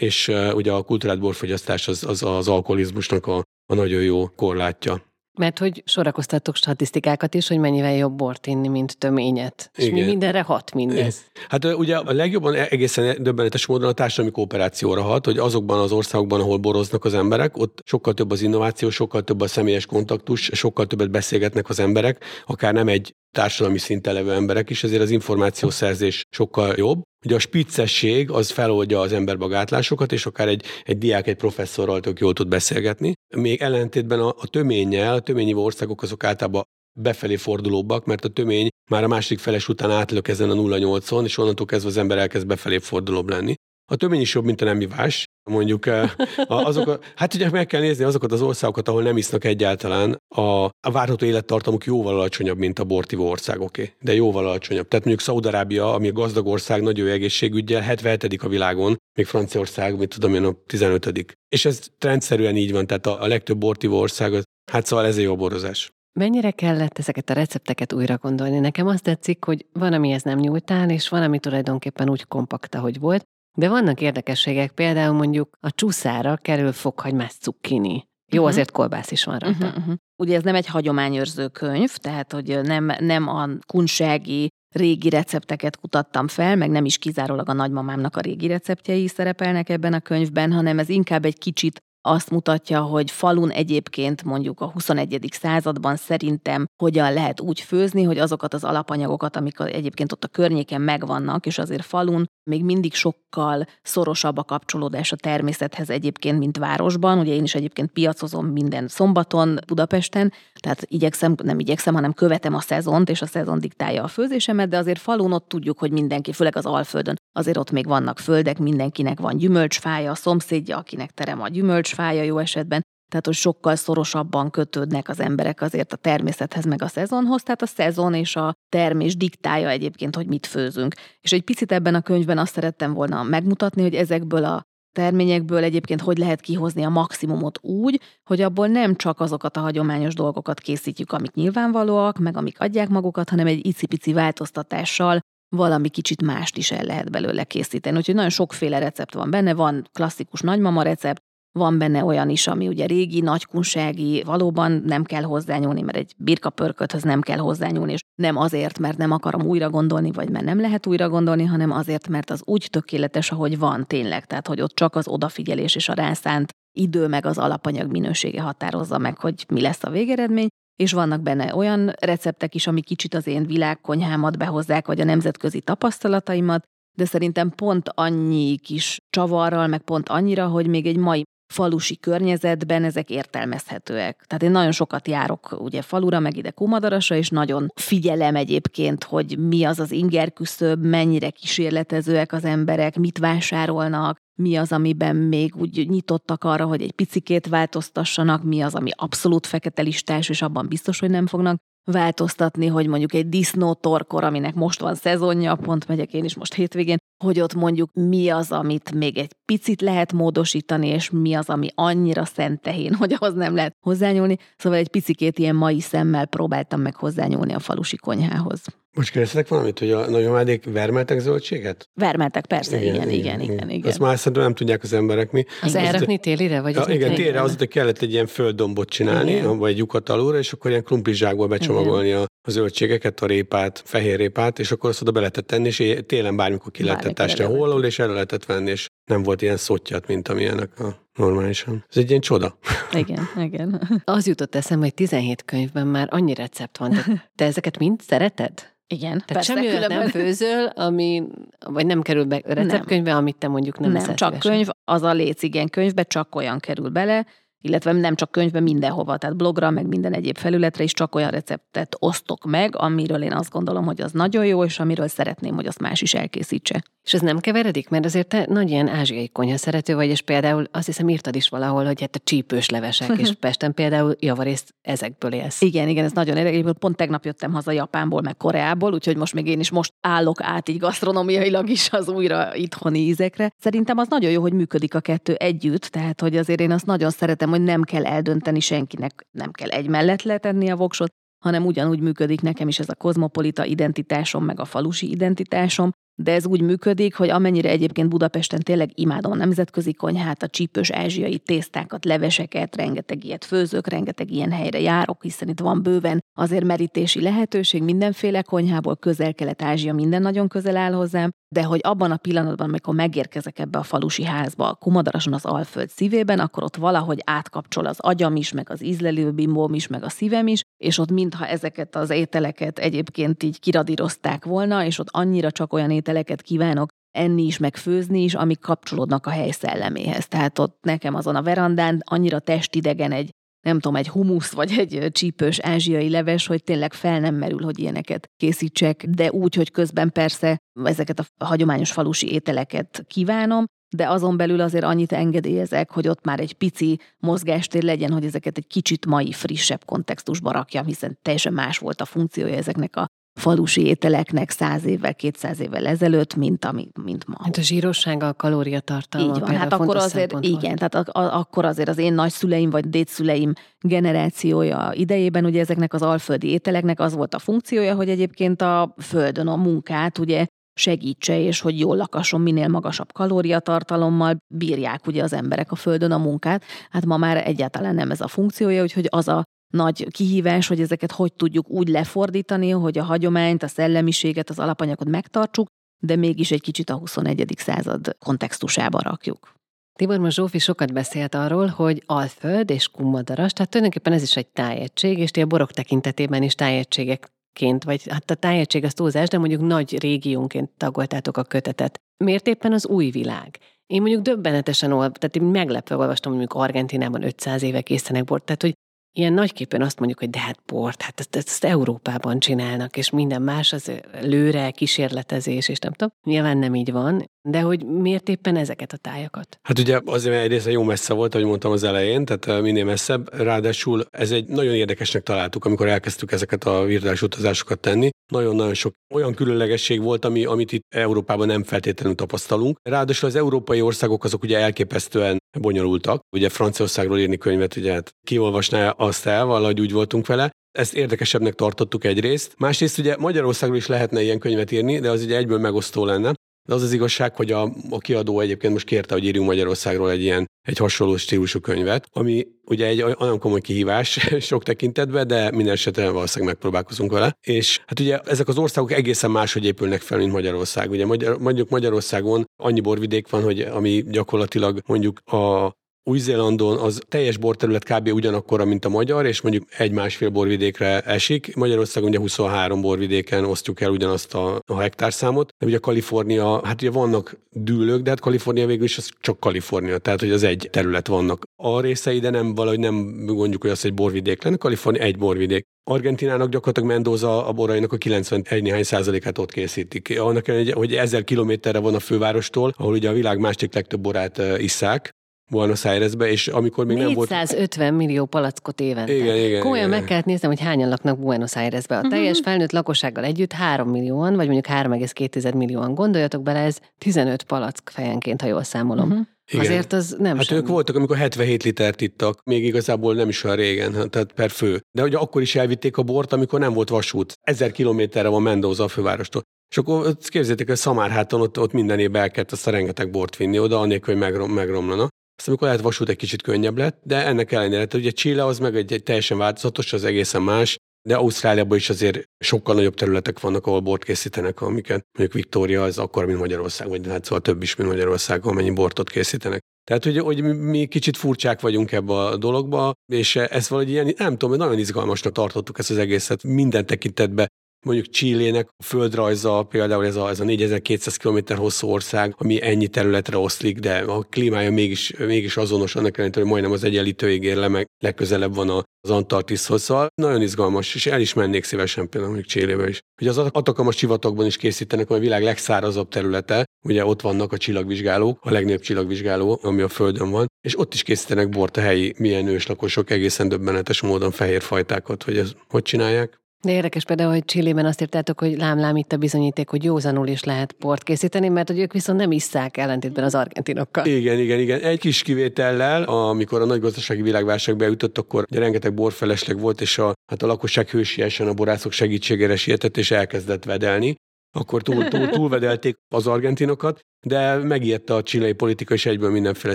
és 0.00 0.28
uh, 0.28 0.54
ugye 0.54 0.72
a 0.72 0.82
kultúrát 0.82 1.18
borfogyasztás 1.18 1.88
az, 1.88 2.04
az, 2.04 2.22
az 2.22 2.48
alkoholizmusnak 2.48 3.26
a, 3.26 3.36
a 3.66 3.74
nagyon 3.74 4.02
jó 4.02 4.26
korlátja. 4.26 5.08
Mert 5.38 5.58
hogy 5.58 5.82
sorakoztattok 5.86 6.56
statisztikákat 6.56 7.34
is, 7.34 7.48
hogy 7.48 7.58
mennyivel 7.58 7.94
jobb 7.94 8.12
bort 8.12 8.46
inni, 8.46 8.68
mint 8.68 8.98
töményet. 8.98 9.70
És 9.74 9.90
mi 9.90 10.02
mindenre 10.02 10.42
hat 10.42 10.74
mindez. 10.74 11.24
Hát 11.48 11.64
ugye 11.64 11.96
a 11.96 12.12
legjobban 12.12 12.54
e- 12.54 12.66
egészen 12.70 13.22
döbbenetes 13.22 13.66
módon 13.66 13.88
a 13.88 13.92
társadalmi 13.92 14.30
kooperációra 14.30 15.02
hat, 15.02 15.24
hogy 15.24 15.38
azokban 15.38 15.80
az 15.80 15.92
országokban, 15.92 16.40
ahol 16.40 16.56
boroznak 16.58 17.04
az 17.04 17.14
emberek, 17.14 17.56
ott 17.56 17.82
sokkal 17.84 18.14
több 18.14 18.30
az 18.30 18.42
innováció, 18.42 18.90
sokkal 18.90 19.22
több 19.22 19.40
a 19.40 19.46
személyes 19.46 19.86
kontaktus, 19.86 20.50
sokkal 20.52 20.86
többet 20.86 21.10
beszélgetnek 21.10 21.68
az 21.68 21.78
emberek, 21.78 22.24
akár 22.46 22.72
nem 22.72 22.88
egy 22.88 23.14
társadalmi 23.30 23.78
szinten 23.78 24.14
levő 24.14 24.32
emberek 24.32 24.70
is, 24.70 24.84
ezért 24.84 25.02
az 25.02 25.10
információszerzés 25.10 26.22
sokkal 26.30 26.74
jobb. 26.76 27.02
Ugye 27.24 27.34
a 27.34 27.38
spiccesség 27.38 28.30
az 28.30 28.50
feloldja 28.50 29.00
az 29.00 29.12
emberbagátlásokat, 29.12 30.12
és 30.12 30.26
akár 30.26 30.48
egy, 30.48 30.64
egy 30.82 30.98
diák, 30.98 31.26
egy 31.26 31.36
professzorral 31.36 32.00
tök 32.00 32.18
jól 32.18 32.32
tud 32.32 32.48
beszélgetni. 32.48 33.12
Még 33.36 33.60
ellentétben 33.60 34.20
a, 34.20 34.28
a 34.28 34.46
töménnyel, 34.46 35.14
a 35.14 35.20
töményi 35.20 35.54
országok 35.54 36.02
azok 36.02 36.24
általában 36.24 36.62
befelé 36.98 37.36
fordulóbbak, 37.36 38.04
mert 38.04 38.24
a 38.24 38.28
tömény 38.28 38.68
már 38.90 39.04
a 39.04 39.08
másik 39.08 39.38
feles 39.38 39.68
után 39.68 39.90
átlök 39.90 40.28
ezen 40.28 40.50
a 40.50 40.54
0,8-on, 40.54 41.24
és 41.24 41.38
onnantól 41.38 41.66
kezdve 41.66 41.88
az 41.88 41.96
ember 41.96 42.18
elkezd 42.18 42.46
befelé 42.46 42.78
fordulóbb 42.78 43.28
lenni. 43.28 43.54
A 43.90 43.96
tömény 43.96 44.20
is 44.20 44.34
jobb, 44.34 44.44
mint 44.44 44.60
a 44.60 44.64
nem 44.64 44.80
ivás. 44.80 45.24
Mondjuk 45.44 45.86
eh, 45.86 46.10
azok, 46.46 46.88
a, 46.88 46.98
hát 47.16 47.34
ugye 47.34 47.50
meg 47.50 47.66
kell 47.66 47.80
nézni 47.80 48.04
azokat 48.04 48.32
az 48.32 48.42
országokat, 48.42 48.88
ahol 48.88 49.02
nem 49.02 49.16
isznak 49.16 49.44
egyáltalán. 49.44 50.16
A, 50.28 50.64
a 50.64 50.90
várható 50.92 51.26
élettartamuk 51.26 51.84
jóval 51.84 52.14
alacsonyabb, 52.14 52.58
mint 52.58 52.78
a 52.78 52.84
bortivó 52.84 53.28
országoké, 53.28 53.92
de 54.00 54.14
jóval 54.14 54.46
alacsonyabb. 54.46 54.88
Tehát 54.88 55.04
mondjuk 55.04 55.26
Szaudarábia, 55.26 55.94
ami 55.94 56.08
a 56.08 56.12
gazdag 56.12 56.46
ország, 56.46 56.82
nagyon 56.82 57.06
jó 57.06 57.12
egészségügyel, 57.12 57.80
77. 57.80 58.42
a 58.42 58.48
világon, 58.48 58.96
még 59.14 59.26
Franciaország, 59.26 59.98
mit 59.98 60.08
tudom 60.08 60.34
én, 60.34 60.44
a 60.44 60.54
15. 60.66 61.36
És 61.48 61.64
ez 61.64 61.86
rendszerűen 61.98 62.56
így 62.56 62.72
van, 62.72 62.86
tehát 62.86 63.06
a, 63.06 63.22
a 63.22 63.26
legtöbb 63.26 63.58
bortivó 63.58 63.98
ország, 63.98 64.42
hát 64.72 64.86
szóval 64.86 65.06
ez 65.06 65.18
jó 65.18 65.36
borozás. 65.36 65.90
Mennyire 66.12 66.50
kellett 66.50 66.98
ezeket 66.98 67.30
a 67.30 67.32
recepteket 67.32 67.92
újra 67.92 68.16
gondolni? 68.16 68.58
Nekem 68.58 68.86
azt 68.86 69.02
tetszik, 69.02 69.44
hogy 69.44 69.66
van, 69.72 69.92
amihez 69.92 70.22
nem 70.22 70.38
nyúltál, 70.38 70.90
és 70.90 71.08
van, 71.08 71.22
ami 71.22 71.38
tulajdonképpen 71.38 72.10
úgy 72.10 72.24
kompakta, 72.26 72.80
hogy 72.80 72.98
volt, 72.98 73.24
de 73.56 73.68
vannak 73.68 74.00
érdekességek, 74.00 74.70
például 74.70 75.14
mondjuk 75.14 75.56
a 75.60 75.70
csúszára 75.70 76.36
kerül 76.36 76.72
fokhagymás 76.72 77.32
cukkini. 77.32 78.08
Jó, 78.32 78.38
uh-huh. 78.38 78.48
azért 78.48 78.70
kolbász 78.70 79.10
is 79.10 79.24
van 79.24 79.38
rajta. 79.38 79.66
Uh-huh, 79.66 79.78
uh-huh. 79.78 79.94
Ugye 80.16 80.36
ez 80.36 80.42
nem 80.42 80.54
egy 80.54 80.66
hagyományőrző 80.66 81.48
könyv, 81.48 81.96
tehát 81.96 82.32
hogy 82.32 82.60
nem, 82.62 82.92
nem 82.98 83.28
a 83.28 83.48
kunsági 83.66 84.48
régi 84.74 85.08
recepteket 85.08 85.76
kutattam 85.76 86.28
fel, 86.28 86.56
meg 86.56 86.70
nem 86.70 86.84
is 86.84 86.98
kizárólag 86.98 87.48
a 87.48 87.52
nagymamámnak 87.52 88.16
a 88.16 88.20
régi 88.20 88.46
receptjei 88.46 89.08
szerepelnek 89.08 89.68
ebben 89.68 89.92
a 89.92 90.00
könyvben, 90.00 90.52
hanem 90.52 90.78
ez 90.78 90.88
inkább 90.88 91.24
egy 91.24 91.38
kicsit 91.38 91.82
azt 92.02 92.30
mutatja, 92.30 92.80
hogy 92.80 93.10
falun 93.10 93.50
egyébként 93.50 94.24
mondjuk 94.24 94.60
a 94.60 94.70
21. 94.70 95.28
században 95.30 95.96
szerintem 95.96 96.66
hogyan 96.82 97.12
lehet 97.12 97.40
úgy 97.40 97.60
főzni, 97.60 98.02
hogy 98.02 98.18
azokat 98.18 98.54
az 98.54 98.64
alapanyagokat, 98.64 99.36
amik 99.36 99.60
egyébként 99.60 100.12
ott 100.12 100.24
a 100.24 100.28
környéken 100.28 100.80
megvannak, 100.80 101.46
és 101.46 101.58
azért 101.58 101.84
falun 101.84 102.28
még 102.50 102.64
mindig 102.64 102.94
sokkal 102.94 103.66
szorosabb 103.82 104.36
a 104.36 104.44
kapcsolódás 104.44 105.12
a 105.12 105.16
természethez 105.16 105.90
egyébként, 105.90 106.38
mint 106.38 106.56
városban. 106.56 107.18
Ugye 107.18 107.32
én 107.32 107.42
is 107.42 107.54
egyébként 107.54 107.90
piacozom 107.90 108.46
minden 108.46 108.88
szombaton 108.88 109.58
Budapesten, 109.66 110.32
tehát 110.60 110.82
igyekszem, 110.86 111.34
nem 111.42 111.58
igyekszem, 111.58 111.94
hanem 111.94 112.12
követem 112.12 112.54
a 112.54 112.60
szezont, 112.60 113.10
és 113.10 113.22
a 113.22 113.26
szezon 113.26 113.58
diktálja 113.58 114.02
a 114.02 114.08
főzésemet, 114.08 114.68
de 114.68 114.78
azért 114.78 115.00
falun 115.00 115.32
ott 115.32 115.48
tudjuk, 115.48 115.78
hogy 115.78 115.90
mindenki, 115.90 116.32
főleg 116.32 116.56
az 116.56 116.66
Alföldön, 116.66 117.16
azért 117.32 117.56
ott 117.56 117.70
még 117.70 117.86
vannak 117.86 118.18
földek, 118.18 118.58
mindenkinek 118.58 119.20
van 119.20 119.36
gyümölcsfája, 119.36 120.10
a 120.10 120.14
szomszédja, 120.14 120.76
akinek 120.76 121.10
terem 121.10 121.40
a 121.40 121.48
gyümölcsfája 121.90 122.22
jó 122.22 122.38
esetben, 122.38 122.82
tehát 123.10 123.26
hogy 123.26 123.34
sokkal 123.34 123.76
szorosabban 123.76 124.50
kötődnek 124.50 125.08
az 125.08 125.20
emberek 125.20 125.60
azért 125.60 125.92
a 125.92 125.96
természethez, 125.96 126.64
meg 126.64 126.82
a 126.82 126.88
szezonhoz, 126.88 127.42
tehát 127.42 127.62
a 127.62 127.66
szezon 127.66 128.14
és 128.14 128.36
a 128.36 128.52
termés 128.68 129.16
diktálja 129.16 129.68
egyébként, 129.68 130.16
hogy 130.16 130.26
mit 130.26 130.46
főzünk. 130.46 130.94
És 131.20 131.32
egy 131.32 131.42
picit 131.42 131.72
ebben 131.72 131.94
a 131.94 132.00
könyvben 132.00 132.38
azt 132.38 132.52
szerettem 132.52 132.92
volna 132.92 133.22
megmutatni, 133.22 133.82
hogy 133.82 133.94
ezekből 133.94 134.44
a 134.44 134.62
terményekből 134.94 135.62
egyébként 135.62 136.00
hogy 136.00 136.18
lehet 136.18 136.40
kihozni 136.40 136.82
a 136.82 136.88
maximumot 136.88 137.58
úgy, 137.62 138.00
hogy 138.24 138.40
abból 138.40 138.66
nem 138.66 138.96
csak 138.96 139.20
azokat 139.20 139.56
a 139.56 139.60
hagyományos 139.60 140.14
dolgokat 140.14 140.60
készítjük, 140.60 141.12
amik 141.12 141.34
nyilvánvalóak, 141.34 142.18
meg 142.18 142.36
amik 142.36 142.60
adják 142.60 142.88
magukat, 142.88 143.28
hanem 143.28 143.46
egy 143.46 143.66
icipici 143.66 144.12
változtatással 144.12 145.20
valami 145.56 145.88
kicsit 145.88 146.22
mást 146.22 146.56
is 146.56 146.70
el 146.70 146.84
lehet 146.84 147.10
belőle 147.10 147.44
készíteni. 147.44 147.96
Úgyhogy 147.96 148.14
nagyon 148.14 148.30
sokféle 148.30 148.78
recept 148.78 149.14
van 149.14 149.30
benne, 149.30 149.54
van 149.54 149.88
klasszikus 149.92 150.40
nagymama 150.40 150.82
recept, 150.82 151.22
van 151.58 151.78
benne 151.78 152.04
olyan 152.04 152.28
is, 152.28 152.46
ami 152.46 152.68
ugye 152.68 152.86
régi, 152.86 153.20
nagykunsági, 153.20 154.22
valóban 154.22 154.82
nem 154.86 155.04
kell 155.04 155.22
hozzányúlni, 155.22 155.82
mert 155.82 155.98
egy 155.98 156.14
birkapörköthöz 156.18 157.02
nem 157.02 157.20
kell 157.20 157.38
hozzányúlni, 157.38 157.92
és 157.92 158.00
nem 158.14 158.36
azért, 158.36 158.78
mert 158.78 158.98
nem 158.98 159.10
akarom 159.10 159.46
újra 159.46 159.70
gondolni, 159.70 160.12
vagy 160.12 160.30
mert 160.30 160.44
nem 160.44 160.60
lehet 160.60 160.86
újra 160.86 161.08
gondolni, 161.08 161.44
hanem 161.44 161.70
azért, 161.70 162.08
mert 162.08 162.30
az 162.30 162.42
úgy 162.44 162.68
tökéletes, 162.70 163.30
ahogy 163.30 163.58
van 163.58 163.86
tényleg. 163.86 164.26
Tehát, 164.26 164.46
hogy 164.46 164.60
ott 164.60 164.74
csak 164.74 164.96
az 164.96 165.08
odafigyelés 165.08 165.74
és 165.74 165.88
a 165.88 165.94
rászánt 165.94 166.50
idő 166.78 167.06
meg 167.06 167.26
az 167.26 167.38
alapanyag 167.38 167.90
minősége 167.90 168.40
határozza 168.40 168.98
meg, 168.98 169.18
hogy 169.18 169.44
mi 169.48 169.60
lesz 169.60 169.84
a 169.84 169.90
végeredmény, 169.90 170.48
és 170.76 170.92
vannak 170.92 171.20
benne 171.20 171.54
olyan 171.54 171.92
receptek 172.00 172.54
is, 172.54 172.66
ami 172.66 172.80
kicsit 172.80 173.14
az 173.14 173.26
én 173.26 173.46
világkonyhámat 173.46 174.38
behozzák, 174.38 174.86
vagy 174.86 175.00
a 175.00 175.04
nemzetközi 175.04 175.60
tapasztalataimat, 175.60 176.62
de 176.96 177.04
szerintem 177.04 177.50
pont 177.50 177.90
annyi 177.94 178.56
kis 178.56 178.98
csavarral, 179.10 179.66
meg 179.66 179.82
pont 179.82 180.08
annyira, 180.08 180.46
hogy 180.46 180.66
még 180.66 180.86
egy 180.86 180.96
mai 180.96 181.22
falusi 181.50 181.96
környezetben 181.96 182.84
ezek 182.84 183.10
értelmezhetőek. 183.10 184.24
Tehát 184.26 184.42
én 184.42 184.50
nagyon 184.50 184.72
sokat 184.72 185.08
járok 185.08 185.56
ugye 185.58 185.82
falura, 185.82 186.20
meg 186.20 186.36
ide 186.36 186.50
Kumadarasra, 186.50 187.16
és 187.16 187.28
nagyon 187.28 187.72
figyelem 187.74 188.36
egyébként, 188.36 189.04
hogy 189.04 189.38
mi 189.38 189.64
az 189.64 189.78
az 189.78 189.90
inger 189.90 190.32
küszöb, 190.32 190.84
mennyire 190.84 191.30
kísérletezőek 191.30 192.32
az 192.32 192.44
emberek, 192.44 192.96
mit 192.96 193.18
vásárolnak, 193.18 194.18
mi 194.34 194.56
az, 194.56 194.72
amiben 194.72 195.16
még 195.16 195.56
úgy 195.56 195.88
nyitottak 195.88 196.44
arra, 196.44 196.64
hogy 196.64 196.82
egy 196.82 196.92
picikét 196.92 197.46
változtassanak, 197.46 198.42
mi 198.42 198.60
az, 198.60 198.74
ami 198.74 198.90
abszolút 198.96 199.46
fekete 199.46 199.82
listás, 199.82 200.28
és 200.28 200.42
abban 200.42 200.68
biztos, 200.68 201.00
hogy 201.00 201.10
nem 201.10 201.26
fognak 201.26 201.60
változtatni, 201.90 202.66
hogy 202.66 202.86
mondjuk 202.86 203.14
egy 203.14 203.28
disznótorkor, 203.28 204.24
aminek 204.24 204.54
most 204.54 204.80
van 204.80 204.94
szezonja, 204.94 205.54
pont 205.54 205.88
megyek 205.88 206.12
én 206.12 206.24
is 206.24 206.36
most 206.36 206.54
hétvégén, 206.54 206.96
hogy 207.24 207.40
ott 207.40 207.54
mondjuk 207.54 207.90
mi 207.92 208.28
az, 208.28 208.52
amit 208.52 208.92
még 208.92 209.18
egy 209.18 209.30
picit 209.44 209.80
lehet 209.80 210.12
módosítani, 210.12 210.88
és 210.88 211.10
mi 211.10 211.34
az, 211.34 211.48
ami 211.48 211.68
annyira 211.74 212.24
szent 212.24 212.60
tehén, 212.60 212.94
hogy 212.94 213.12
ahhoz 213.12 213.34
nem 213.34 213.54
lehet 213.54 213.76
hozzányúlni. 213.80 214.36
Szóval 214.56 214.78
egy 214.78 214.88
picikét 214.88 215.38
ilyen 215.38 215.56
mai 215.56 215.80
szemmel 215.80 216.26
próbáltam 216.26 216.80
meg 216.80 216.96
hozzányúlni 216.96 217.52
a 217.52 217.58
falusi 217.58 217.96
konyhához. 217.96 218.64
Most 218.96 219.10
kérdeztek 219.10 219.48
valamit, 219.48 219.78
hogy 219.78 219.90
a 219.90 220.10
nagyomádék 220.10 220.64
vermeltek 220.64 221.18
zöldséget? 221.18 221.88
Vermeltek, 221.94 222.46
persze, 222.46 222.80
igen, 222.80 222.94
igen, 222.94 223.08
igen, 223.10 223.40
igen. 223.40 223.54
igen, 223.54 223.70
igen. 223.70 223.88
Azt 223.88 223.98
már 223.98 224.18
szerintem 224.18 224.42
nem 224.42 224.54
tudják 224.54 224.82
az 224.82 224.92
emberek 224.92 225.30
mi. 225.30 225.44
Az 225.62 225.74
elrakni 225.74 226.18
télire? 226.18 226.60
Vagy 226.60 226.74
ja, 226.74 226.84
igen, 226.88 227.14
télire 227.14 227.42
az, 227.42 227.56
hogy 227.58 227.68
kellett 227.68 228.02
egy 228.02 228.12
ilyen 228.12 228.26
földdombot 228.26 228.88
csinálni, 228.88 229.30
igen. 229.30 229.58
vagy 229.58 229.70
egy 229.70 229.78
lyukat 229.78 230.08
alulra, 230.08 230.38
és 230.38 230.52
akkor 230.52 230.70
ilyen 230.70 230.84
krumplizsákból 230.84 231.46
becsomagolni 231.46 232.12
a, 232.12 232.26
a 232.42 232.50
zöldségeket, 232.50 233.20
a 233.20 233.26
répát, 233.26 233.82
fehér 233.84 234.16
répát, 234.16 234.58
és 234.58 234.70
akkor 234.70 234.90
azt 234.90 235.00
oda 235.00 235.10
be 235.10 235.18
lehetett 235.18 235.46
tenni, 235.46 235.66
és 235.66 235.94
télen 236.06 236.36
bármikor 236.36 236.72
ki 236.72 236.84
lehetett 236.84 237.38
a 237.38 237.46
hollól, 237.46 237.84
és 237.84 237.98
el 237.98 238.08
lehetett 238.08 238.44
venni, 238.44 238.70
és 238.70 238.86
nem 239.04 239.22
volt 239.22 239.42
ilyen 239.42 239.56
szottyat, 239.56 240.06
mint 240.06 240.28
amilyenek 240.28 240.78
a 240.78 241.08
normálisan. 241.14 241.84
Ez 241.88 241.96
egy 241.96 242.08
ilyen 242.08 242.20
csoda. 242.20 242.58
Igen, 242.92 243.28
igen. 243.36 244.02
Az 244.04 244.26
jutott 244.26 244.54
eszembe, 244.54 244.84
hogy 244.84 244.94
17 244.94 245.44
könyvben 245.44 245.86
már 245.86 246.08
annyi 246.10 246.34
recept 246.34 246.78
van. 246.78 246.94
Te 247.34 247.44
ezeket 247.44 247.78
mind 247.78 248.00
szereted? 248.00 248.52
Igen, 248.86 249.10
Tehát 249.10 249.32
persze, 249.32 249.52
semmi 249.52 249.66
különben... 249.66 249.98
nem 249.98 250.08
főzöl, 250.08 250.66
ami, 250.66 251.22
vagy 251.66 251.86
nem 251.86 252.02
kerül 252.02 252.24
be 252.24 252.42
receptkönyvbe, 252.44 253.14
amit 253.14 253.36
te 253.36 253.48
mondjuk 253.48 253.78
nem 253.78 253.92
Nem, 253.92 254.14
csak 254.14 254.38
könyv, 254.38 254.68
az 254.84 255.02
a 255.02 255.12
léc, 255.12 255.42
igen, 255.42 255.68
könyvbe 255.68 256.02
csak 256.02 256.34
olyan 256.34 256.58
kerül 256.58 256.88
bele, 256.88 257.26
illetve 257.60 257.92
nem 257.92 258.14
csak 258.14 258.30
könyvben, 258.30 258.62
mindenhova, 258.62 259.16
tehát 259.16 259.36
blogra, 259.36 259.70
meg 259.70 259.86
minden 259.86 260.12
egyéb 260.12 260.38
felületre 260.38 260.84
is 260.84 260.92
csak 260.92 261.14
olyan 261.14 261.30
receptet 261.30 261.96
osztok 261.98 262.44
meg, 262.44 262.76
amiről 262.76 263.22
én 263.22 263.32
azt 263.32 263.50
gondolom, 263.50 263.84
hogy 263.84 264.00
az 264.00 264.12
nagyon 264.12 264.46
jó, 264.46 264.64
és 264.64 264.78
amiről 264.78 265.08
szeretném, 265.08 265.54
hogy 265.54 265.66
azt 265.66 265.80
más 265.80 266.02
is 266.02 266.14
elkészítse. 266.14 266.82
És 267.04 267.14
ez 267.14 267.20
nem 267.20 267.38
keveredik? 267.38 267.88
Mert 267.88 268.04
azért 268.04 268.28
te 268.28 268.46
nagy 268.48 268.70
ilyen 268.70 268.88
ázsiai 268.88 269.28
konyha 269.28 269.56
szerető 269.56 269.94
vagy, 269.94 270.08
és 270.08 270.20
például 270.20 270.68
azt 270.70 270.86
hiszem 270.86 271.08
írtad 271.08 271.36
is 271.36 271.48
valahol, 271.48 271.84
hogy 271.84 272.00
hát 272.00 272.16
a 272.16 272.20
csípős 272.24 272.68
levesek, 272.68 273.18
és 273.18 273.32
Pesten 273.40 273.74
például 273.74 274.16
javarészt 274.18 274.74
ezekből 274.82 275.32
élsz. 275.32 275.60
Igen, 275.60 275.88
igen, 275.88 276.04
ez 276.04 276.12
nagyon 276.12 276.36
érdekes. 276.36 276.72
Pont 276.78 276.96
tegnap 276.96 277.24
jöttem 277.24 277.52
haza 277.52 277.72
Japánból, 277.72 278.20
meg 278.20 278.36
Koreából, 278.36 278.92
úgyhogy 278.92 279.16
most 279.16 279.34
még 279.34 279.46
én 279.46 279.60
is 279.60 279.70
most 279.70 279.92
állok 280.00 280.42
át 280.42 280.68
így 280.68 280.78
gasztronómiailag 280.78 281.68
is 281.68 281.88
az 281.92 282.08
újra 282.08 282.54
itthoni 282.54 282.98
ízekre. 282.98 283.52
Szerintem 283.58 283.98
az 283.98 284.08
nagyon 284.08 284.30
jó, 284.30 284.40
hogy 284.40 284.52
működik 284.52 284.94
a 284.94 285.00
kettő 285.00 285.34
együtt, 285.34 285.84
tehát 285.84 286.20
hogy 286.20 286.36
azért 286.36 286.60
én 286.60 286.70
azt 286.70 286.86
nagyon 286.86 287.10
szeretem, 287.10 287.49
hogy 287.50 287.62
nem 287.62 287.82
kell 287.82 288.06
eldönteni 288.06 288.60
senkinek, 288.60 289.26
nem 289.30 289.50
kell 289.50 289.68
egy 289.68 289.88
mellett 289.88 290.22
letenni 290.22 290.70
a 290.70 290.76
voksot, 290.76 291.10
hanem 291.44 291.66
ugyanúgy 291.66 292.00
működik 292.00 292.40
nekem 292.40 292.68
is 292.68 292.78
ez 292.78 292.88
a 292.88 292.94
kozmopolita 292.94 293.64
identitásom, 293.64 294.44
meg 294.44 294.60
a 294.60 294.64
falusi 294.64 295.10
identitásom, 295.10 295.90
de 296.22 296.32
ez 296.32 296.46
úgy 296.46 296.60
működik, 296.60 297.14
hogy 297.14 297.28
amennyire 297.28 297.68
egyébként 297.68 298.08
Budapesten 298.08 298.60
tényleg 298.60 298.90
imádom 298.94 299.32
a 299.32 299.36
nemzetközi 299.36 299.94
konyhát, 299.94 300.42
a 300.42 300.48
csípős 300.48 300.90
ázsiai 300.90 301.38
tésztákat, 301.38 302.04
leveseket, 302.04 302.76
rengeteg 302.76 303.24
ilyet 303.24 303.44
főzök, 303.44 303.88
rengeteg 303.88 304.30
ilyen 304.30 304.52
helyre 304.52 304.80
járok, 304.80 305.22
hiszen 305.22 305.48
itt 305.48 305.60
van 305.60 305.82
bőven 305.82 306.22
azért 306.38 306.64
merítési 306.64 307.20
lehetőség 307.20 307.82
mindenféle 307.82 308.42
konyhából, 308.42 308.96
közel-kelet-ázsia 308.96 309.94
minden 309.94 310.22
nagyon 310.22 310.48
közel 310.48 310.76
áll 310.76 310.92
hozzám, 310.92 311.30
de 311.54 311.62
hogy 311.62 311.80
abban 311.82 312.10
a 312.10 312.16
pillanatban, 312.16 312.68
amikor 312.68 312.94
megérkezek 312.94 313.58
ebbe 313.58 313.78
a 313.78 313.82
falusi 313.82 314.24
házba, 314.24 314.74
Kumadarason 314.74 315.32
az 315.32 315.44
Alföld 315.44 315.88
szívében, 315.88 316.38
akkor 316.38 316.62
ott 316.62 316.76
valahogy 316.76 317.22
átkapcsol 317.24 317.86
az 317.86 318.00
agyam 318.00 318.36
is, 318.36 318.52
meg 318.52 318.70
az 318.70 318.82
ízlelő 318.82 319.30
bimbóm 319.30 319.74
is, 319.74 319.86
meg 319.86 320.04
a 320.04 320.08
szívem 320.08 320.46
is, 320.46 320.62
és 320.76 320.98
ott 320.98 321.10
mintha 321.10 321.46
ezeket 321.46 321.96
az 321.96 322.10
ételeket 322.10 322.78
egyébként 322.78 323.42
így 323.42 323.60
kiradírozták 323.60 324.44
volna, 324.44 324.84
és 324.84 324.98
ott 324.98 325.08
annyira 325.10 325.50
csak 325.50 325.72
olyan 325.72 325.90
ételeket 326.10 326.42
kívánok 326.42 326.88
enni 327.10 327.42
is, 327.42 327.58
meg 327.58 327.76
főzni 327.76 328.22
is, 328.22 328.34
amik 328.34 328.60
kapcsolódnak 328.60 329.26
a 329.26 329.30
hely 329.30 329.50
szelleméhez. 329.50 330.28
Tehát 330.28 330.58
ott 330.58 330.78
nekem 330.82 331.14
azon 331.14 331.36
a 331.36 331.42
verandán 331.42 332.02
annyira 332.04 332.38
testidegen 332.38 333.12
egy 333.12 333.30
nem 333.66 333.80
tudom, 333.80 333.96
egy 333.96 334.08
humusz 334.08 334.52
vagy 334.52 334.72
egy 334.78 335.08
csípős 335.12 335.58
ázsiai 335.58 336.10
leves, 336.10 336.46
hogy 336.46 336.62
tényleg 336.62 336.92
fel 336.92 337.20
nem 337.20 337.34
merül, 337.34 337.62
hogy 337.62 337.78
ilyeneket 337.78 338.26
készítsek, 338.36 339.04
de 339.08 339.30
úgy, 339.30 339.54
hogy 339.54 339.70
közben 339.70 340.12
persze 340.12 340.58
ezeket 340.84 341.18
a 341.18 341.44
hagyományos 341.44 341.92
falusi 341.92 342.32
ételeket 342.32 343.04
kívánom, 343.06 343.64
de 343.96 344.08
azon 344.08 344.36
belül 344.36 344.60
azért 344.60 344.84
annyit 344.84 345.12
engedélyezek, 345.12 345.90
hogy 345.90 346.08
ott 346.08 346.24
már 346.24 346.40
egy 346.40 346.52
pici 346.52 346.98
mozgástér 347.18 347.82
legyen, 347.82 348.12
hogy 348.12 348.24
ezeket 348.24 348.56
egy 348.56 348.66
kicsit 348.66 349.06
mai, 349.06 349.32
frissebb 349.32 349.84
kontextusba 349.84 350.52
rakjam, 350.52 350.84
hiszen 350.84 351.18
teljesen 351.22 351.52
más 351.52 351.78
volt 351.78 352.00
a 352.00 352.04
funkciója 352.04 352.56
ezeknek 352.56 352.96
a 352.96 353.06
falusi 353.34 353.86
ételeknek 353.86 354.50
száz 354.50 354.84
évvel, 354.84 355.14
kétszáz 355.14 355.60
évvel 355.60 355.86
ezelőtt, 355.86 356.34
mint, 356.34 356.64
ami, 356.64 356.88
mint 357.02 357.26
ma. 357.26 357.34
Hát 357.42 357.56
a 357.56 357.60
zsírossága, 357.60 358.28
a 358.28 358.34
kalóriatartalma. 358.34 359.34
Így 359.34 359.40
van, 359.40 359.56
hát 359.56 359.72
akkor 359.72 359.96
azért, 359.96 360.36
igen, 360.40 360.76
tehát 360.76 360.94
a, 360.94 361.20
a, 361.20 361.38
akkor 361.38 361.64
azért 361.64 361.88
az 361.88 361.98
én 361.98 362.12
nagyszüleim 362.12 362.70
vagy 362.70 362.88
dédszüleim 362.88 363.52
generációja 363.80 364.90
idejében 364.94 365.44
ugye 365.44 365.60
ezeknek 365.60 365.94
az 365.94 366.02
alföldi 366.02 366.48
ételeknek 366.48 367.00
az 367.00 367.14
volt 367.14 367.34
a 367.34 367.38
funkciója, 367.38 367.94
hogy 367.94 368.08
egyébként 368.08 368.62
a 368.62 368.94
földön 368.98 369.46
a 369.46 369.56
munkát 369.56 370.18
ugye 370.18 370.46
segítse, 370.74 371.40
és 371.40 371.60
hogy 371.60 371.78
jól 371.78 371.96
lakasson, 371.96 372.40
minél 372.40 372.68
magasabb 372.68 373.12
kalóriatartalommal 373.12 374.36
bírják 374.54 375.06
ugye 375.06 375.22
az 375.22 375.32
emberek 375.32 375.72
a 375.72 375.76
földön 375.76 376.10
a 376.10 376.18
munkát. 376.18 376.64
Hát 376.90 377.06
ma 377.06 377.16
már 377.16 377.46
egyáltalán 377.46 377.94
nem 377.94 378.10
ez 378.10 378.20
a 378.20 378.28
funkciója, 378.28 378.82
úgyhogy 378.82 379.06
az 379.10 379.28
a 379.28 379.42
nagy 379.70 380.06
kihívás, 380.10 380.66
hogy 380.66 380.80
ezeket 380.80 381.12
hogy 381.12 381.32
tudjuk 381.32 381.68
úgy 381.68 381.88
lefordítani, 381.88 382.70
hogy 382.70 382.98
a 382.98 383.04
hagyományt, 383.04 383.62
a 383.62 383.68
szellemiséget, 383.68 384.50
az 384.50 384.58
alapanyagot 384.58 385.08
megtartsuk, 385.08 385.66
de 386.02 386.16
mégis 386.16 386.50
egy 386.50 386.60
kicsit 386.60 386.90
a 386.90 386.96
21. 386.96 387.54
század 387.56 388.16
kontextusába 388.18 389.00
rakjuk. 389.00 389.58
Tibor 389.98 390.18
most 390.18 390.36
Zsófi 390.36 390.58
sokat 390.58 390.92
beszélt 390.92 391.34
arról, 391.34 391.66
hogy 391.66 392.02
Alföld 392.06 392.70
és 392.70 392.88
Kummadaras, 392.88 393.52
tehát 393.52 393.70
tulajdonképpen 393.70 394.12
ez 394.12 394.22
is 394.22 394.36
egy 394.36 394.48
tájegység, 394.48 395.18
és 395.18 395.30
ti 395.30 395.40
a 395.40 395.46
borok 395.46 395.72
tekintetében 395.72 396.42
is 396.42 396.54
tájegységekként, 396.54 397.84
vagy 397.84 398.08
hát 398.08 398.30
a 398.30 398.34
tájegység 398.34 398.84
az 398.84 398.94
túlzás, 398.94 399.28
de 399.28 399.38
mondjuk 399.38 399.60
nagy 399.60 399.98
régiónként 399.98 400.70
tagoltátok 400.76 401.36
a 401.36 401.42
kötetet. 401.42 402.00
Miért 402.24 402.46
éppen 402.46 402.72
az 402.72 402.86
új 402.86 403.10
világ? 403.10 403.58
Én 403.86 404.00
mondjuk 404.00 404.22
döbbenetesen 404.22 404.92
olvastam, 404.92 405.12
tehát 405.12 405.36
én 405.36 405.42
meglepve 405.42 405.96
olvastam, 405.96 406.32
mondjuk 406.32 406.54
Argentinában 406.54 407.22
500 407.22 407.62
éve 407.62 407.80
készítenek 407.80 408.24
bort, 408.24 408.44
tehát 408.44 408.62
hogy 408.62 408.74
ilyen 409.12 409.32
nagyképpen 409.32 409.82
azt 409.82 409.98
mondjuk, 409.98 410.18
hogy 410.18 410.30
de 410.30 410.38
hát 410.38 410.58
port, 410.66 411.02
hát 411.02 411.20
ezt, 411.20 411.36
ezt 411.36 411.64
Európában 411.64 412.38
csinálnak, 412.38 412.96
és 412.96 413.10
minden 413.10 413.42
más 413.42 413.72
az 413.72 413.92
lőre, 414.22 414.70
kísérletezés, 414.70 415.68
és 415.68 415.78
nem 415.78 415.92
tudom. 415.92 416.14
Nyilván 416.24 416.58
nem 416.58 416.74
így 416.74 416.92
van, 416.92 417.30
de 417.42 417.60
hogy 417.60 417.84
miért 417.86 418.28
éppen 418.28 418.56
ezeket 418.56 418.92
a 418.92 418.96
tájakat? 418.96 419.58
Hát 419.62 419.78
ugye 419.78 420.00
azért 420.04 420.36
egyrészt 420.42 420.66
jó 420.66 420.82
messze 420.82 421.14
volt, 421.14 421.34
ahogy 421.34 421.46
mondtam 421.46 421.72
az 421.72 421.82
elején, 421.82 422.24
tehát 422.24 422.62
minél 422.62 422.84
messzebb. 422.84 423.34
Ráadásul 423.34 424.04
ez 424.10 424.30
egy 424.30 424.46
nagyon 424.46 424.74
érdekesnek 424.74 425.22
találtuk, 425.22 425.64
amikor 425.64 425.88
elkezdtük 425.88 426.32
ezeket 426.32 426.64
a 426.64 426.84
virtuális 426.84 427.22
utazásokat 427.22 427.78
tenni. 427.78 428.10
Nagyon-nagyon 428.30 428.74
sok 428.74 428.92
olyan 429.14 429.34
különlegesség 429.34 430.02
volt, 430.02 430.24
ami, 430.24 430.44
amit 430.44 430.72
itt 430.72 430.84
Európában 430.88 431.46
nem 431.46 431.62
feltétlenül 431.62 432.14
tapasztalunk. 432.14 432.78
Ráadásul 432.82 433.28
az 433.28 433.34
európai 433.34 433.80
országok 433.80 434.24
azok 434.24 434.42
ugye 434.42 434.58
elképesztően 434.58 435.38
bonyolultak. 435.60 436.20
Ugye 436.36 436.48
Franciaországról 436.48 437.18
írni 437.18 437.38
könyvet, 437.38 437.76
ugye 437.76 437.92
hát 437.92 438.14
kiolvasná 438.26 438.90
azt 438.90 439.26
el, 439.26 439.44
valahogy 439.44 439.80
úgy 439.80 439.92
voltunk 439.92 440.26
vele. 440.26 440.50
Ezt 440.78 440.94
érdekesebbnek 440.94 441.54
tartottuk 441.54 442.04
egyrészt. 442.04 442.54
Másrészt 442.58 442.98
ugye 442.98 443.16
Magyarországról 443.16 443.78
is 443.78 443.86
lehetne 443.86 444.22
ilyen 444.22 444.38
könyvet 444.38 444.70
írni, 444.70 444.98
de 444.98 445.10
az 445.10 445.22
ugye 445.22 445.36
egyből 445.36 445.58
megosztó 445.58 446.04
lenne. 446.04 446.32
De 446.70 446.76
az 446.76 446.82
az 446.82 446.92
igazság, 446.92 447.36
hogy 447.36 447.52
a, 447.52 447.62
a 447.90 447.98
kiadó 447.98 448.40
egyébként 448.40 448.72
most 448.72 448.86
kérte, 448.86 449.14
hogy 449.14 449.24
írjunk 449.24 449.48
Magyarországról 449.48 450.10
egy 450.10 450.22
ilyen, 450.22 450.50
egy 450.62 450.76
hasonló 450.76 451.16
stílusú 451.16 451.60
könyvet, 451.60 452.06
ami 452.12 452.46
ugye 452.64 452.86
egy 452.86 453.02
olyan 453.02 453.38
komoly 453.38 453.60
kihívás 453.60 454.18
sok 454.50 454.62
tekintetben, 454.62 455.26
de 455.26 455.50
minden 455.50 455.72
esetre 455.72 456.10
valószínűleg 456.10 456.54
megpróbálkozunk 456.54 457.12
vele. 457.12 457.36
És 457.40 457.80
hát 457.86 458.00
ugye 458.00 458.18
ezek 458.18 458.48
az 458.48 458.58
országok 458.58 458.92
egészen 458.92 459.30
máshogy 459.30 459.64
épülnek 459.64 460.00
fel, 460.00 460.18
mint 460.18 460.32
Magyarország. 460.32 460.90
Ugye 460.90 461.06
Magyar, 461.06 461.38
mondjuk 461.38 461.68
Magyarországon 461.68 462.44
annyi 462.56 462.80
borvidék 462.80 463.28
van, 463.28 463.42
hogy 463.42 463.60
ami 463.60 464.04
gyakorlatilag 464.06 464.80
mondjuk 464.86 465.18
a 465.18 465.72
új-Zélandon 466.04 466.78
az 466.78 467.00
teljes 467.08 467.36
borterület 467.36 467.84
kb. 467.84 468.08
ugyanakkora, 468.12 468.64
mint 468.64 468.84
a 468.84 468.88
magyar, 468.88 469.26
és 469.26 469.40
mondjuk 469.40 469.64
egy-másfél 469.78 470.28
borvidékre 470.28 471.00
esik. 471.00 471.56
Magyarországon 471.56 472.08
ugye 472.08 472.18
23 472.18 472.80
borvidéken 472.80 473.44
osztjuk 473.44 473.80
el 473.80 473.90
ugyanazt 473.90 474.34
a, 474.34 474.60
a 474.66 474.80
hektárszámot. 474.80 475.54
De 475.58 475.66
ugye 475.66 475.78
Kalifornia, 475.78 476.60
hát 476.64 476.82
ugye 476.82 476.90
vannak 476.90 477.38
dűlők, 477.50 478.02
de 478.02 478.10
hát 478.10 478.20
Kalifornia 478.20 478.66
végül 478.66 478.84
is 478.84 478.98
az 478.98 479.10
csak 479.20 479.40
Kalifornia, 479.40 479.98
tehát 479.98 480.20
hogy 480.20 480.30
az 480.30 480.42
egy 480.42 480.68
terület 480.72 481.06
vannak. 481.06 481.44
A 481.56 481.80
részei, 481.80 482.18
de 482.18 482.30
nem 482.30 482.54
valahogy 482.54 482.78
nem 482.78 482.94
mondjuk, 483.26 483.62
hogy 483.62 483.70
az 483.70 483.84
egy 483.84 483.94
borvidék 483.94 484.42
lenne, 484.42 484.56
Kalifornia 484.56 485.02
egy 485.02 485.18
borvidék. 485.18 485.64
Argentinának 485.90 486.48
gyakorlatilag 486.48 486.88
Mendoza 486.88 487.46
a 487.46 487.52
borainak 487.52 487.92
a 487.92 487.96
91 487.96 488.62
néhány 488.62 488.82
százalékát 488.82 489.38
ott 489.38 489.52
készítik. 489.52 490.20
Annak 490.20 490.48
ellenére, 490.48 490.74
hogy 490.74 490.94
ezer 490.94 491.24
kilométerre 491.24 491.78
van 491.78 491.94
a 491.94 491.98
fővárostól, 491.98 492.72
ahol 492.76 492.92
ugye 492.92 493.08
a 493.08 493.12
világ 493.12 493.38
másik 493.38 493.74
legtöbb 493.74 494.00
borát 494.00 494.42
isszák, 494.58 495.14
Buenos 495.50 495.84
Airesbe, 495.84 496.30
és 496.30 496.48
amikor 496.48 496.86
még 496.86 496.96
nem 496.96 497.12
volt... 497.12 497.28
450 497.28 497.94
millió 497.94 498.24
palackot 498.24 498.80
évente. 498.80 499.14
Igen, 499.14 499.36
igen. 499.36 499.60
Komolyan 499.60 499.86
igen, 499.86 499.98
meg 499.98 500.08
kellett 500.08 500.24
néznem, 500.24 500.50
hogy 500.50 500.60
hányan 500.60 500.88
laknak 500.88 501.18
Buenos 501.18 501.56
Airesbe. 501.56 501.94
A 501.94 501.98
uh-huh. 501.98 502.12
teljes 502.12 502.40
felnőtt 502.42 502.72
lakossággal 502.72 503.24
együtt 503.24 503.52
3 503.52 503.88
millióan, 503.88 504.36
vagy 504.36 504.48
mondjuk 504.48 504.76
3,2 504.76 505.54
millióan. 505.54 505.94
Gondoljatok 505.94 506.42
bele, 506.42 506.58
ez 506.58 506.78
15 506.98 507.42
palack 507.42 507.90
fejenként, 507.90 508.40
ha 508.40 508.46
jól 508.46 508.62
számolom. 508.62 509.08
Uh-huh. 509.08 509.26
Igen. 509.52 509.64
Azért 509.64 509.92
az 509.92 510.16
nem 510.18 510.36
Hát 510.36 510.44
semmi. 510.44 510.60
ők 510.60 510.68
voltak, 510.68 510.96
amikor 510.96 511.16
77 511.16 511.62
litert 511.62 512.00
ittak, 512.00 512.40
még 512.44 512.64
igazából 512.64 513.14
nem 513.14 513.28
is 513.28 513.44
olyan 513.44 513.56
régen, 513.56 513.94
hát, 513.94 514.10
tehát 514.10 514.32
per 514.32 514.50
fő. 514.50 514.80
De 514.90 515.02
hogy 515.02 515.14
akkor 515.14 515.42
is 515.42 515.54
elvitték 515.54 515.96
a 515.96 516.02
bort, 516.02 516.32
amikor 516.32 516.60
nem 516.60 516.72
volt 516.72 516.88
vasút. 516.88 517.32
Ezer 517.42 517.72
kilométerre 517.72 518.28
van 518.28 518.42
Mendoza 518.42 518.84
a 518.84 518.88
fővárostól. 518.88 519.42
És 519.70 519.78
akkor 519.78 520.16
képzeljétek, 520.16 520.68
hogy 520.68 520.76
Szamárháton 520.76 521.40
ott, 521.40 521.58
ott 521.58 521.72
minden 521.72 521.98
évben 521.98 522.22
el 522.22 522.30
kellett 522.30 522.52
azt 522.52 522.66
a 522.66 522.70
rengeteg 522.70 523.10
bort 523.10 523.36
vinni 523.36 523.58
oda, 523.58 523.80
annélkül, 523.80 524.14
hogy 524.14 524.22
megrom, 524.22 524.52
megromlana. 524.52 525.08
Aztán 525.40 525.54
amikor 525.54 525.74
lehet 525.74 525.84
vasút 525.84 526.08
egy 526.08 526.16
kicsit 526.16 526.42
könnyebb 526.42 526.78
lett, 526.78 527.00
de 527.02 527.26
ennek 527.26 527.52
ellenére, 527.52 527.86
ugye 527.94 528.10
Chile 528.10 528.44
az 528.44 528.58
meg 528.58 528.76
egy, 528.76 528.92
egy 528.92 529.02
teljesen 529.02 529.38
változatos, 529.38 529.92
az 529.92 530.04
egészen 530.04 530.42
más, 530.42 530.78
de 531.08 531.16
Ausztráliában 531.16 531.76
is 531.76 531.90
azért 531.90 532.24
sokkal 532.38 532.74
nagyobb 532.74 532.94
területek 532.94 533.40
vannak, 533.40 533.66
ahol 533.66 533.80
bort 533.80 534.04
készítenek, 534.04 534.60
amiket 534.60 535.06
mondjuk 535.18 535.42
Victoria 535.42 535.82
az 535.82 535.98
akkor, 535.98 536.26
mint 536.26 536.38
Magyarország, 536.38 536.88
vagy 536.88 537.06
hát 537.06 537.24
szóval 537.24 537.40
több 537.40 537.62
is, 537.62 537.76
mint 537.76 537.88
Magyarország, 537.88 538.46
amennyi 538.46 538.70
bortot 538.70 539.10
készítenek. 539.10 539.60
Tehát, 539.84 540.04
hogy, 540.04 540.18
hogy 540.18 540.42
mi 540.42 540.86
kicsit 540.86 541.16
furcsák 541.16 541.60
vagyunk 541.60 541.92
ebbe 541.92 542.12
a 542.12 542.36
dologba, 542.36 542.92
és 543.12 543.36
ez 543.36 543.68
valahogy 543.68 543.90
ilyen, 543.90 544.14
nem 544.16 544.36
tudom, 544.36 544.56
nagyon 544.56 544.78
izgalmasnak 544.78 545.32
tartottuk 545.32 545.78
ezt 545.78 545.90
az 545.90 545.98
egészet 545.98 546.42
minden 546.42 546.86
tekintetben, 546.86 547.46
mondjuk 547.84 548.08
Csillének 548.08 548.68
a 548.78 548.82
földrajza, 548.82 549.62
például 549.62 550.06
ez 550.06 550.16
a, 550.16 550.28
ez 550.28 550.40
a 550.40 550.44
4200 550.44 551.16
km 551.16 551.54
hosszú 551.54 551.88
ország, 551.88 552.34
ami 552.38 552.62
ennyi 552.62 552.88
területre 552.88 553.36
oszlik, 553.36 553.78
de 553.78 553.98
a 553.98 554.22
klímája 554.22 554.70
mégis, 554.70 555.12
mégis 555.18 555.56
azonos, 555.56 555.94
annak 555.94 556.18
ellenére, 556.18 556.40
hogy 556.40 556.50
majdnem 556.50 556.72
az 556.72 556.84
egyenlítő 556.84 557.30
ér 557.30 557.56
le, 557.56 557.68
meg 557.68 557.86
legközelebb 557.98 558.54
van 558.54 558.70
az 559.00 559.10
Antarktiszhoz. 559.10 559.82
Szóval 559.82 560.08
nagyon 560.14 560.42
izgalmas, 560.42 560.94
és 560.94 561.06
el 561.06 561.20
is 561.20 561.34
mennék 561.34 561.64
szívesen 561.64 562.08
például 562.08 562.32
mondjuk 562.32 562.52
Csillébe 562.52 562.88
is. 562.88 563.00
Hogy 563.18 563.28
az 563.28 563.38
Atakamas 563.38 563.96
sivatagban 563.96 564.46
is 564.46 564.56
készítenek, 564.56 565.10
a 565.10 565.18
világ 565.18 565.42
legszárazabb 565.42 566.08
területe, 566.08 566.64
ugye 566.84 567.04
ott 567.04 567.20
vannak 567.20 567.52
a 567.52 567.56
csillagvizsgálók, 567.56 568.38
a 568.42 568.50
legnagyobb 568.50 568.80
csillagvizsgáló, 568.80 569.58
ami 569.62 569.82
a 569.82 569.88
Földön 569.88 570.30
van, 570.30 570.46
és 570.60 570.78
ott 570.78 570.94
is 570.94 571.02
készítenek 571.02 571.48
bort 571.48 571.76
a 571.76 571.80
helyi 571.80 572.14
milyen 572.18 572.46
őslakosok, 572.46 573.10
egészen 573.10 573.48
döbbenetes 573.48 574.00
módon 574.00 574.30
fehér 574.30 574.62
fajtákat, 574.62 575.22
hogy 575.22 575.38
ez 575.38 575.52
hogy 575.68 575.82
csinálják. 575.82 576.39
De 576.62 576.72
érdekes 576.72 577.04
például, 577.04 577.30
hogy 577.30 577.44
Csillében 577.44 577.86
azt 577.86 578.00
írtátok, 578.00 578.40
hogy 578.40 578.56
lámlám 578.56 578.96
itt 578.96 579.12
a 579.12 579.16
bizonyíték, 579.16 579.68
hogy 579.68 579.84
józanul 579.84 580.26
is 580.26 580.44
lehet 580.44 580.72
port 580.72 581.02
készíteni, 581.02 581.48
mert 581.48 581.68
hogy 581.68 581.78
ők 581.78 581.92
viszont 581.92 582.18
nem 582.18 582.32
isszák 582.32 582.76
ellentétben 582.76 583.24
az 583.24 583.34
argentinokkal. 583.34 584.06
Igen, 584.06 584.38
igen, 584.38 584.58
igen. 584.58 584.80
Egy 584.80 584.98
kis 584.98 585.22
kivétellel, 585.22 586.02
amikor 586.02 586.60
a 586.60 586.64
nagy 586.64 586.80
gazdasági 586.80 587.22
világválság 587.22 587.76
beütött, 587.76 588.18
akkor 588.18 588.44
ugye 588.50 588.60
rengeteg 588.60 588.94
borfelesleg 588.94 589.60
volt, 589.60 589.80
és 589.80 589.98
a, 589.98 590.12
hát 590.30 590.42
a 590.42 590.46
lakosság 590.46 590.88
hősiesen 590.88 591.48
a 591.48 591.54
borászok 591.54 591.92
segítségére 591.92 592.56
sietett, 592.56 592.96
és 592.96 593.10
elkezdett 593.10 593.64
vedelni. 593.64 594.14
akkor 594.56 594.82
túl, 594.82 595.08
túl, 595.08 595.28
túlvedelték 595.38 595.96
az 596.14 596.26
argentinokat, 596.26 597.00
de 597.26 597.56
megijedte 597.56 598.14
a 598.14 598.22
csilei 598.22 598.52
politika, 598.52 598.94
és 598.94 599.06
egyből 599.06 599.30
mindenféle 599.30 599.74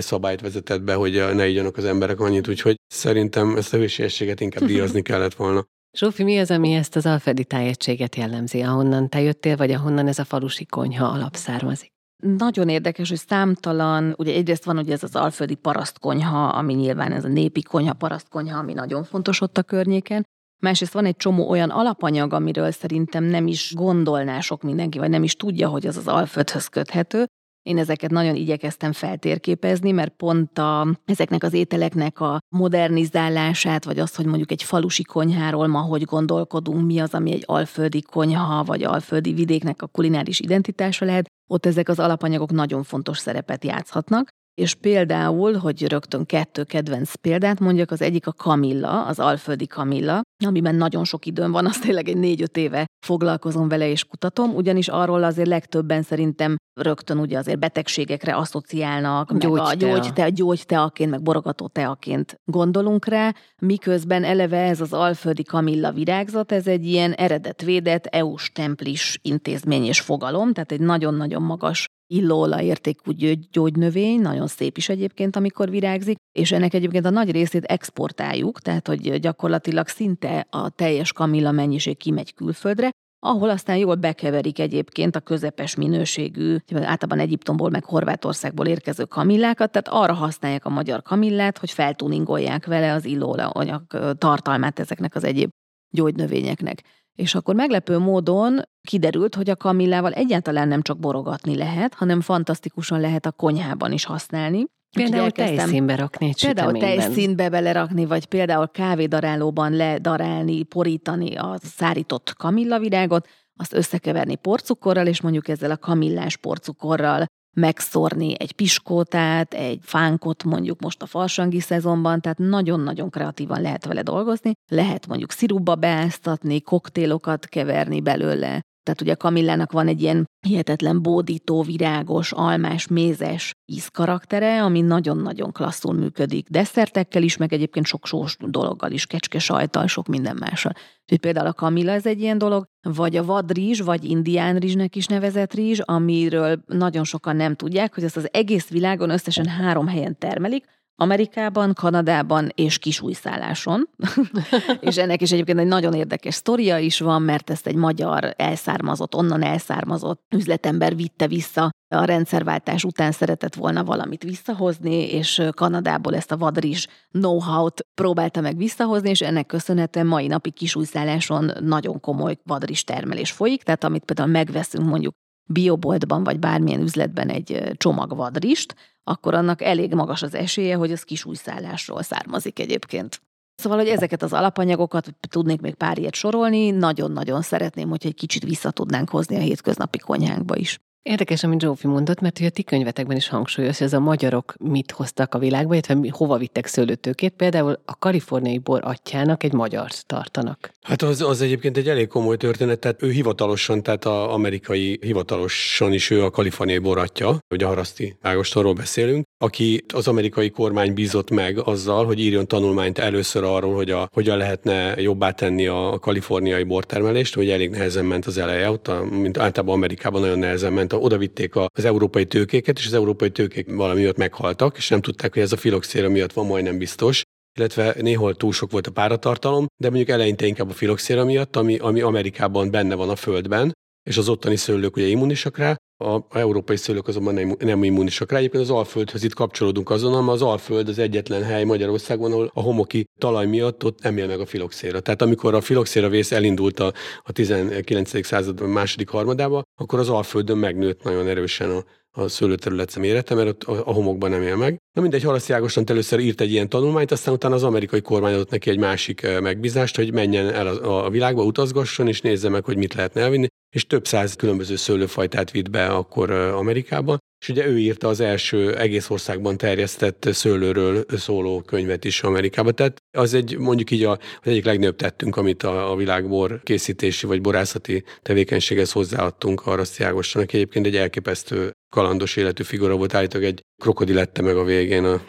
szabályt 0.00 0.40
vezetett 0.40 0.82
be, 0.82 0.94
hogy 0.94 1.12
ne 1.34 1.46
igyanak 1.46 1.76
az 1.76 1.84
emberek 1.84 2.20
annyit, 2.20 2.48
úgyhogy 2.48 2.76
szerintem 2.86 3.56
ezt 3.56 3.74
a 3.74 3.76
hősiességet 3.76 4.40
inkább 4.40 4.64
díjazni 4.64 5.02
kellett 5.10 5.34
volna. 5.34 5.64
Zsófi, 5.96 6.22
mi 6.22 6.38
az, 6.38 6.50
ami 6.50 6.72
ezt 6.72 6.96
az 6.96 7.06
alföldi 7.06 7.44
tájegységet 7.44 8.16
jellemzi, 8.16 8.60
ahonnan 8.60 9.08
te 9.08 9.20
jöttél, 9.20 9.56
vagy 9.56 9.70
ahonnan 9.70 10.06
ez 10.06 10.18
a 10.18 10.24
falusi 10.24 10.66
konyha 10.66 11.06
alapszármazik? 11.06 11.90
Nagyon 12.22 12.68
érdekes, 12.68 13.08
hogy 13.08 13.18
számtalan, 13.18 14.14
ugye 14.18 14.34
egyrészt 14.34 14.64
van 14.64 14.78
ugye 14.78 14.92
ez 14.92 15.02
az 15.02 15.16
alföldi 15.16 15.54
parasztkonyha, 15.54 16.48
ami 16.48 16.74
nyilván 16.74 17.12
ez 17.12 17.24
a 17.24 17.28
népi 17.28 17.62
konyha, 17.62 17.92
parasztkonyha, 17.92 18.58
ami 18.58 18.72
nagyon 18.72 19.04
fontos 19.04 19.40
ott 19.40 19.58
a 19.58 19.62
környéken, 19.62 20.24
Másrészt 20.62 20.92
van 20.92 21.04
egy 21.04 21.16
csomó 21.16 21.48
olyan 21.48 21.70
alapanyag, 21.70 22.32
amiről 22.32 22.70
szerintem 22.70 23.24
nem 23.24 23.46
is 23.46 23.74
gondolná 23.74 24.40
sok 24.40 24.62
mindenki, 24.62 24.98
vagy 24.98 25.10
nem 25.10 25.22
is 25.22 25.34
tudja, 25.34 25.68
hogy 25.68 25.86
az 25.86 25.96
az 25.96 26.08
alföldhöz 26.08 26.66
köthető. 26.66 27.26
Én 27.66 27.78
ezeket 27.78 28.10
nagyon 28.10 28.34
igyekeztem 28.34 28.92
feltérképezni, 28.92 29.90
mert 29.90 30.12
pont 30.16 30.58
a, 30.58 30.86
ezeknek 31.04 31.42
az 31.42 31.52
ételeknek 31.52 32.20
a 32.20 32.38
modernizálását, 32.48 33.84
vagy 33.84 33.98
azt, 33.98 34.16
hogy 34.16 34.26
mondjuk 34.26 34.50
egy 34.50 34.62
falusi 34.62 35.02
konyháról 35.02 35.66
ma 35.66 35.80
hogy 35.80 36.02
gondolkodunk, 36.02 36.86
mi 36.86 36.98
az, 36.98 37.14
ami 37.14 37.32
egy 37.32 37.42
alföldi 37.46 38.02
konyha, 38.02 38.64
vagy 38.64 38.82
alföldi 38.82 39.32
vidéknek 39.32 39.82
a 39.82 39.86
kulináris 39.86 40.40
identitása 40.40 41.04
lehet, 41.04 41.26
ott 41.46 41.66
ezek 41.66 41.88
az 41.88 41.98
alapanyagok 41.98 42.50
nagyon 42.50 42.82
fontos 42.82 43.18
szerepet 43.18 43.64
játszhatnak. 43.64 44.28
És 44.60 44.74
például, 44.74 45.54
hogy 45.54 45.88
rögtön 45.88 46.26
kettő 46.26 46.64
kedvenc 46.64 47.14
példát 47.14 47.60
mondjak, 47.60 47.90
az 47.90 48.02
egyik 48.02 48.26
a 48.26 48.32
kamilla, 48.32 49.04
az 49.06 49.18
alföldi 49.18 49.66
kamilla, 49.66 50.20
amiben 50.44 50.74
nagyon 50.74 51.04
sok 51.04 51.26
időm 51.26 51.52
van, 51.52 51.66
azt 51.66 51.82
tényleg 51.82 52.08
egy 52.08 52.16
négy-öt 52.16 52.56
éve 52.56 52.86
foglalkozom 53.06 53.68
vele 53.68 53.88
és 53.88 54.04
kutatom, 54.04 54.54
ugyanis 54.54 54.88
arról 54.88 55.22
azért 55.22 55.48
legtöbben 55.48 56.02
szerintem 56.02 56.56
rögtön 56.80 57.18
ugye 57.18 57.38
azért 57.38 57.58
betegségekre 57.58 58.36
asszociálnak, 58.36 59.32
gyógytea. 59.38 59.62
meg 59.62 59.72
a 59.72 59.74
gyógyte, 59.74 60.28
gyógyteaként, 60.30 61.10
meg 61.10 61.22
borogató 61.22 61.68
teaként 61.68 62.40
gondolunk 62.44 63.06
rá, 63.06 63.34
miközben 63.62 64.24
eleve 64.24 64.62
ez 64.62 64.80
az 64.80 64.92
alföldi 64.92 65.42
kamilla 65.42 65.92
virágzat, 65.92 66.52
ez 66.52 66.66
egy 66.66 66.86
ilyen 66.86 67.12
eredetvédett 67.12 68.06
EU-s 68.06 68.52
templis 68.52 69.18
intézmény 69.22 69.84
és 69.84 70.00
fogalom, 70.00 70.52
tehát 70.52 70.72
egy 70.72 70.80
nagyon-nagyon 70.80 71.42
magas 71.42 71.86
illóla 72.06 72.62
értékű 72.62 73.34
gyógynövény, 73.52 74.20
nagyon 74.20 74.46
szép 74.46 74.76
is 74.76 74.88
egyébként, 74.88 75.36
amikor 75.36 75.70
virágzik, 75.70 76.16
és 76.38 76.52
ennek 76.52 76.74
egyébként 76.74 77.06
a 77.06 77.10
nagy 77.10 77.30
részét 77.30 77.64
exportáljuk, 77.64 78.60
tehát 78.60 78.86
hogy 78.86 79.20
gyakorlatilag 79.20 79.88
szinte 79.88 80.46
a 80.50 80.70
teljes 80.70 81.12
kamilla 81.12 81.50
mennyiség 81.50 81.96
kimegy 81.96 82.34
külföldre, 82.34 82.90
ahol 83.26 83.50
aztán 83.50 83.76
jól 83.76 83.94
bekeverik 83.94 84.58
egyébként 84.58 85.16
a 85.16 85.20
közepes 85.20 85.74
minőségű, 85.74 86.56
általában 86.74 87.18
Egyiptomból 87.18 87.70
meg 87.70 87.84
Horvátországból 87.84 88.66
érkező 88.66 89.04
kamillákat, 89.04 89.70
tehát 89.70 90.02
arra 90.02 90.12
használják 90.12 90.64
a 90.64 90.70
magyar 90.70 91.02
kamillát, 91.02 91.58
hogy 91.58 91.70
feltuningolják 91.70 92.66
vele 92.66 92.92
az 92.92 93.04
illóanyag 93.04 93.82
tartalmát 94.18 94.78
ezeknek 94.78 95.14
az 95.14 95.24
egyéb 95.24 95.48
gyógynövényeknek. 95.90 96.82
És 97.16 97.34
akkor 97.34 97.54
meglepő 97.54 97.98
módon 97.98 98.60
kiderült, 98.82 99.34
hogy 99.34 99.50
a 99.50 99.56
kamillával 99.56 100.12
egyáltalán 100.12 100.68
nem 100.68 100.82
csak 100.82 100.98
borogatni 100.98 101.56
lehet, 101.56 101.94
hanem 101.94 102.20
fantasztikusan 102.20 103.00
lehet 103.00 103.26
a 103.26 103.32
konyhában 103.32 103.92
is 103.92 104.04
használni. 104.04 104.64
Például 104.96 105.30
tejszínbe 105.30 105.96
rakni 105.96 106.26
egy 106.26 106.40
Például 106.40 106.78
tejszínbe 106.78 107.48
belerakni, 107.48 108.04
vagy 108.04 108.26
például 108.26 108.68
kávédarálóban 108.68 109.72
ledarálni, 109.72 110.62
porítani 110.62 111.36
a 111.36 111.58
szárított 111.62 112.34
kamillavirágot, 112.36 113.28
azt 113.56 113.72
összekeverni 113.72 114.36
porcukorral, 114.36 115.06
és 115.06 115.20
mondjuk 115.20 115.48
ezzel 115.48 115.70
a 115.70 115.76
kamillás 115.76 116.36
porcukorral 116.36 117.26
megszórni 117.56 118.34
egy 118.38 118.52
piskótát, 118.52 119.54
egy 119.54 119.78
fánkot 119.82 120.44
mondjuk 120.44 120.80
most 120.80 121.02
a 121.02 121.06
farsangi 121.06 121.60
szezonban, 121.60 122.20
tehát 122.20 122.38
nagyon-nagyon 122.38 123.10
kreatívan 123.10 123.60
lehet 123.60 123.84
vele 123.86 124.02
dolgozni. 124.02 124.52
Lehet 124.68 125.06
mondjuk 125.06 125.30
szirupba 125.30 125.74
beáztatni, 125.74 126.60
koktélokat 126.60 127.46
keverni 127.46 128.00
belőle, 128.00 128.60
tehát 128.86 129.00
ugye 129.00 129.14
Kamillának 129.14 129.72
van 129.72 129.88
egy 129.88 130.02
ilyen 130.02 130.24
hihetetlen 130.46 131.02
bódító, 131.02 131.62
virágos, 131.62 132.32
almás, 132.32 132.86
mézes 132.86 133.52
ízkaraktere, 133.72 134.62
ami 134.62 134.80
nagyon-nagyon 134.80 135.52
klasszul 135.52 135.94
működik. 135.94 136.48
Desszertekkel 136.48 137.22
is, 137.22 137.36
meg 137.36 137.52
egyébként 137.52 137.86
sok 137.86 138.06
sós 138.06 138.36
dologgal 138.40 138.90
is, 138.90 139.06
kecske 139.06 139.38
sajtal, 139.38 139.86
sok 139.86 140.06
minden 140.06 140.36
mással. 140.40 140.72
Úgyhogy 141.02 141.18
például 141.18 141.46
a 141.46 141.52
kamilla 141.52 141.92
ez 141.92 142.06
egy 142.06 142.20
ilyen 142.20 142.38
dolog, 142.38 142.64
vagy 142.82 143.16
a 143.16 143.24
vadrizs, 143.24 143.80
vagy 143.80 144.04
indián 144.04 144.56
rizsnek 144.56 144.96
is 144.96 145.06
nevezett 145.06 145.54
rizs, 145.54 145.80
amiről 145.84 146.62
nagyon 146.66 147.04
sokan 147.04 147.36
nem 147.36 147.54
tudják, 147.54 147.94
hogy 147.94 148.04
ezt 148.04 148.16
az 148.16 148.28
egész 148.32 148.68
világon 148.68 149.10
összesen 149.10 149.46
három 149.46 149.86
helyen 149.86 150.18
termelik, 150.18 150.64
Amerikában, 150.98 151.72
Kanadában 151.74 152.48
és 152.54 152.78
kisújszálláson. 152.78 153.88
és 154.80 154.96
ennek 154.96 155.22
is 155.22 155.32
egyébként 155.32 155.58
egy 155.58 155.66
nagyon 155.66 155.94
érdekes 155.94 156.34
sztoria 156.34 156.78
is 156.78 157.00
van, 157.00 157.22
mert 157.22 157.50
ezt 157.50 157.66
egy 157.66 157.74
magyar 157.74 158.34
elszármazott, 158.36 159.14
onnan 159.14 159.42
elszármazott 159.42 160.22
üzletember 160.34 160.96
vitte 160.96 161.26
vissza 161.26 161.70
a 161.88 162.04
rendszerváltás 162.04 162.84
után 162.84 163.12
szeretett 163.12 163.54
volna 163.54 163.84
valamit 163.84 164.22
visszahozni, 164.22 165.12
és 165.12 165.42
Kanadából 165.50 166.14
ezt 166.14 166.32
a 166.32 166.36
vadris 166.36 166.86
know-how-t 167.10 167.86
próbálta 167.94 168.40
meg 168.40 168.56
visszahozni, 168.56 169.10
és 169.10 169.20
ennek 169.20 169.46
köszönhetően 169.46 170.06
mai 170.06 170.26
napi 170.26 170.50
kisújszálláson 170.50 171.50
nagyon 171.60 172.00
komoly 172.00 172.36
vadris 172.44 172.84
termelés 172.84 173.30
folyik, 173.30 173.62
tehát 173.62 173.84
amit 173.84 174.04
például 174.04 174.28
megveszünk 174.28 174.88
mondjuk 174.88 175.14
bioboltban 175.48 176.24
vagy 176.24 176.38
bármilyen 176.38 176.80
üzletben 176.80 177.28
egy 177.28 177.72
csomag 177.76 178.16
vadrist, 178.16 178.74
akkor 179.08 179.34
annak 179.34 179.62
elég 179.62 179.94
magas 179.94 180.22
az 180.22 180.34
esélye, 180.34 180.76
hogy 180.76 180.92
az 180.92 181.02
kis 181.02 181.24
újszállásról 181.24 182.02
származik 182.02 182.58
egyébként. 182.58 183.20
Szóval, 183.54 183.78
hogy 183.78 183.88
ezeket 183.88 184.22
az 184.22 184.32
alapanyagokat, 184.32 185.14
tudnék 185.28 185.60
még 185.60 185.74
pár 185.74 185.98
ilyet 185.98 186.14
sorolni, 186.14 186.70
nagyon-nagyon 186.70 187.42
szeretném, 187.42 187.88
hogy 187.88 188.06
egy 188.06 188.14
kicsit 188.14 188.42
vissza 188.44 188.70
tudnánk 188.70 189.10
hozni 189.10 189.36
a 189.36 189.40
hétköznapi 189.40 189.98
konyhánkba 189.98 190.56
is. 190.56 190.78
Érdekes, 191.06 191.44
amit 191.44 191.60
Zsófi 191.60 191.86
mondott, 191.86 192.20
mert 192.20 192.38
hogy 192.38 192.46
a 192.46 192.50
ti 192.50 192.62
könyvetekben 192.62 193.16
is 193.16 193.28
hangsúlyos, 193.28 193.78
hogy 193.78 193.86
ez 193.86 193.92
a 193.92 194.00
magyarok 194.00 194.54
mit 194.58 194.90
hoztak 194.90 195.34
a 195.34 195.38
világba, 195.38 195.72
illetve 195.72 195.98
hova 196.10 196.36
vittek 196.36 196.66
szőlőtőkét. 196.66 197.32
Például 197.36 197.78
a 197.84 197.98
kaliforniai 197.98 198.58
bor 198.58 198.80
atyának 198.84 199.42
egy 199.42 199.52
magyar 199.52 199.90
tartanak. 200.06 200.70
Hát 200.82 201.02
az, 201.02 201.20
az 201.20 201.40
egyébként 201.40 201.76
egy 201.76 201.88
elég 201.88 202.06
komoly 202.06 202.36
történet, 202.36 202.78
tehát 202.78 203.02
ő 203.02 203.10
hivatalosan, 203.10 203.82
tehát 203.82 204.04
az 204.04 204.32
amerikai 204.32 204.98
hivatalosan 205.00 205.92
is 205.92 206.10
ő 206.10 206.24
a 206.24 206.30
kaliforniai 206.30 206.78
bor 206.78 206.98
atya, 206.98 207.28
a 207.28 207.64
Haraszti 207.64 208.16
Ágostonról 208.22 208.72
beszélünk, 208.72 209.24
aki 209.38 209.84
az 209.94 210.08
amerikai 210.08 210.50
kormány 210.50 210.94
bízott 210.94 211.30
meg 211.30 211.58
azzal, 211.58 212.04
hogy 212.06 212.20
írjon 212.20 212.46
tanulmányt 212.46 212.98
először 212.98 213.44
arról, 213.44 213.74
hogy 213.74 213.90
a, 213.90 214.08
hogyan 214.12 214.36
lehetne 214.36 214.94
jobbá 215.00 215.30
tenni 215.30 215.66
a 215.66 215.98
kaliforniai 216.00 216.62
bortermelést, 216.62 217.34
hogy 217.34 217.50
elég 217.50 217.70
nehezen 217.70 218.04
ment 218.04 218.26
az 218.26 218.38
eleje, 218.38 218.70
ott 218.70 218.88
a, 218.88 219.04
mint 219.04 219.38
általában 219.38 219.74
Amerikában 219.74 220.20
nagyon 220.20 220.38
nehezen 220.38 220.72
ment 220.72 220.94
oda 220.98 221.18
vitték 221.18 221.54
az 221.56 221.84
európai 221.84 222.26
tőkéket, 222.26 222.78
és 222.78 222.86
az 222.86 222.92
európai 222.92 223.30
tőkék 223.30 223.74
valami 223.74 224.00
miatt 224.00 224.16
meghaltak, 224.16 224.76
és 224.76 224.88
nem 224.88 225.00
tudták, 225.00 225.32
hogy 225.32 225.42
ez 225.42 225.52
a 225.52 225.56
filoxéra 225.56 226.08
miatt 226.08 226.32
van 226.32 226.46
majdnem 226.46 226.78
biztos, 226.78 227.22
illetve 227.58 227.94
néhol 228.00 228.34
túl 228.34 228.52
sok 228.52 228.70
volt 228.70 228.86
a 228.86 228.90
páratartalom, 228.90 229.66
de 229.76 229.88
mondjuk 229.88 230.08
eleinte 230.08 230.46
inkább 230.46 230.70
a 230.70 230.74
filoxéra 230.74 231.24
miatt, 231.24 231.56
ami, 231.56 231.76
ami 231.76 232.00
Amerikában 232.00 232.70
benne 232.70 232.94
van 232.94 233.08
a 233.08 233.16
földben, 233.16 233.72
és 234.08 234.16
az 234.16 234.28
ottani 234.28 234.56
szőlők 234.56 234.96
ugye 234.96 235.06
immunisak 235.06 235.56
rá, 235.58 235.76
a, 235.98 236.38
európai 236.38 236.76
szőlők 236.76 237.08
azonban 237.08 237.34
nem, 237.34 237.56
nem 237.58 237.84
immunisak 237.84 238.30
rá. 238.30 238.38
Egyébként 238.38 238.62
az 238.62 238.70
Alföldhöz 238.70 239.24
itt 239.24 239.34
kapcsolódunk 239.34 239.90
azonnal, 239.90 240.22
mert 240.22 240.32
az 240.32 240.42
Alföld 240.42 240.88
az 240.88 240.98
egyetlen 240.98 241.42
hely 241.42 241.64
Magyarországon, 241.64 242.32
ahol 242.32 242.50
a 242.54 242.60
homoki 242.60 243.04
talaj 243.18 243.46
miatt 243.46 243.84
ott 243.84 244.02
nem 244.02 244.16
él 244.16 244.26
meg 244.26 244.40
a 244.40 244.46
filoxéra. 244.46 245.00
Tehát 245.00 245.22
amikor 245.22 245.54
a 245.54 245.60
filoxéra 245.60 246.08
vész 246.08 246.32
elindult 246.32 246.80
a, 246.80 246.92
a 247.22 247.32
19. 247.32 248.26
század 248.26 248.60
második 248.60 249.08
harmadába, 249.08 249.62
akkor 249.74 249.98
az 249.98 250.08
Alföldön 250.08 250.58
megnőtt 250.58 251.02
nagyon 251.02 251.28
erősen 251.28 251.70
a, 251.70 251.84
a 252.10 252.28
szőlőterület 252.28 252.96
mérete, 252.96 253.34
mert 253.34 253.48
ott 253.48 253.62
a, 253.62 253.88
a 253.88 253.92
homokban 253.92 254.30
nem 254.30 254.42
él 254.42 254.56
meg. 254.56 254.80
Na 254.96 255.02
mindegy, 255.02 255.22
Haraszti 255.22 255.52
Ágoston 255.52 255.84
először 255.86 256.18
írt 256.18 256.40
egy 256.40 256.50
ilyen 256.50 256.68
tanulmányt, 256.68 257.10
aztán 257.10 257.34
utána 257.34 257.54
az 257.54 257.62
amerikai 257.62 258.00
kormány 258.00 258.34
adott 258.34 258.50
neki 258.50 258.70
egy 258.70 258.78
másik 258.78 259.26
megbízást, 259.40 259.96
hogy 259.96 260.12
menjen 260.12 260.48
el 260.48 260.66
a, 260.66 261.10
világba, 261.10 261.44
utazgasson, 261.44 262.08
és 262.08 262.20
nézze 262.20 262.48
meg, 262.48 262.64
hogy 262.64 262.76
mit 262.76 262.94
lehetne 262.94 263.20
elvinni 263.20 263.46
és 263.76 263.86
több 263.86 264.06
száz 264.06 264.34
különböző 264.34 264.76
szőlőfajtát 264.76 265.50
vitt 265.50 265.70
be 265.70 265.86
akkor 265.86 266.30
Amerikába, 266.30 267.18
és 267.40 267.48
ugye 267.48 267.66
ő 267.66 267.78
írta 267.78 268.08
az 268.08 268.20
első 268.20 268.76
egész 268.76 269.10
országban 269.10 269.56
terjesztett 269.56 270.28
szőlőről 270.32 271.04
szóló 271.08 271.60
könyvet 271.60 272.04
is 272.04 272.22
Amerikába. 272.22 272.72
Tehát 272.72 272.96
az 273.18 273.34
egy 273.34 273.58
mondjuk 273.58 273.90
így 273.90 274.04
a, 274.04 274.10
az 274.10 274.18
egyik 274.50 274.64
legnagyobb 274.64 274.96
tettünk, 274.96 275.36
amit 275.36 275.62
a, 275.62 275.90
a 275.90 275.96
világbor 275.96 276.60
készítési 276.62 277.26
vagy 277.26 277.40
borászati 277.40 278.04
tevékenységhez 278.22 278.92
hozzáadtunk 278.92 279.66
a 279.66 279.74
Raszti 279.74 280.04
Ágoston, 280.04 280.42
aki 280.42 280.56
egyébként 280.56 280.86
egy 280.86 280.96
elképesztő 280.96 281.70
kalandos 281.88 282.36
életű 282.36 282.62
figura 282.62 282.96
volt, 282.96 283.14
állítólag 283.14 283.46
egy 283.46 283.60
krokodil 283.82 284.14
lette 284.14 284.42
meg 284.42 284.56
a 284.56 284.64
végén. 284.64 284.85
A... 284.92 285.20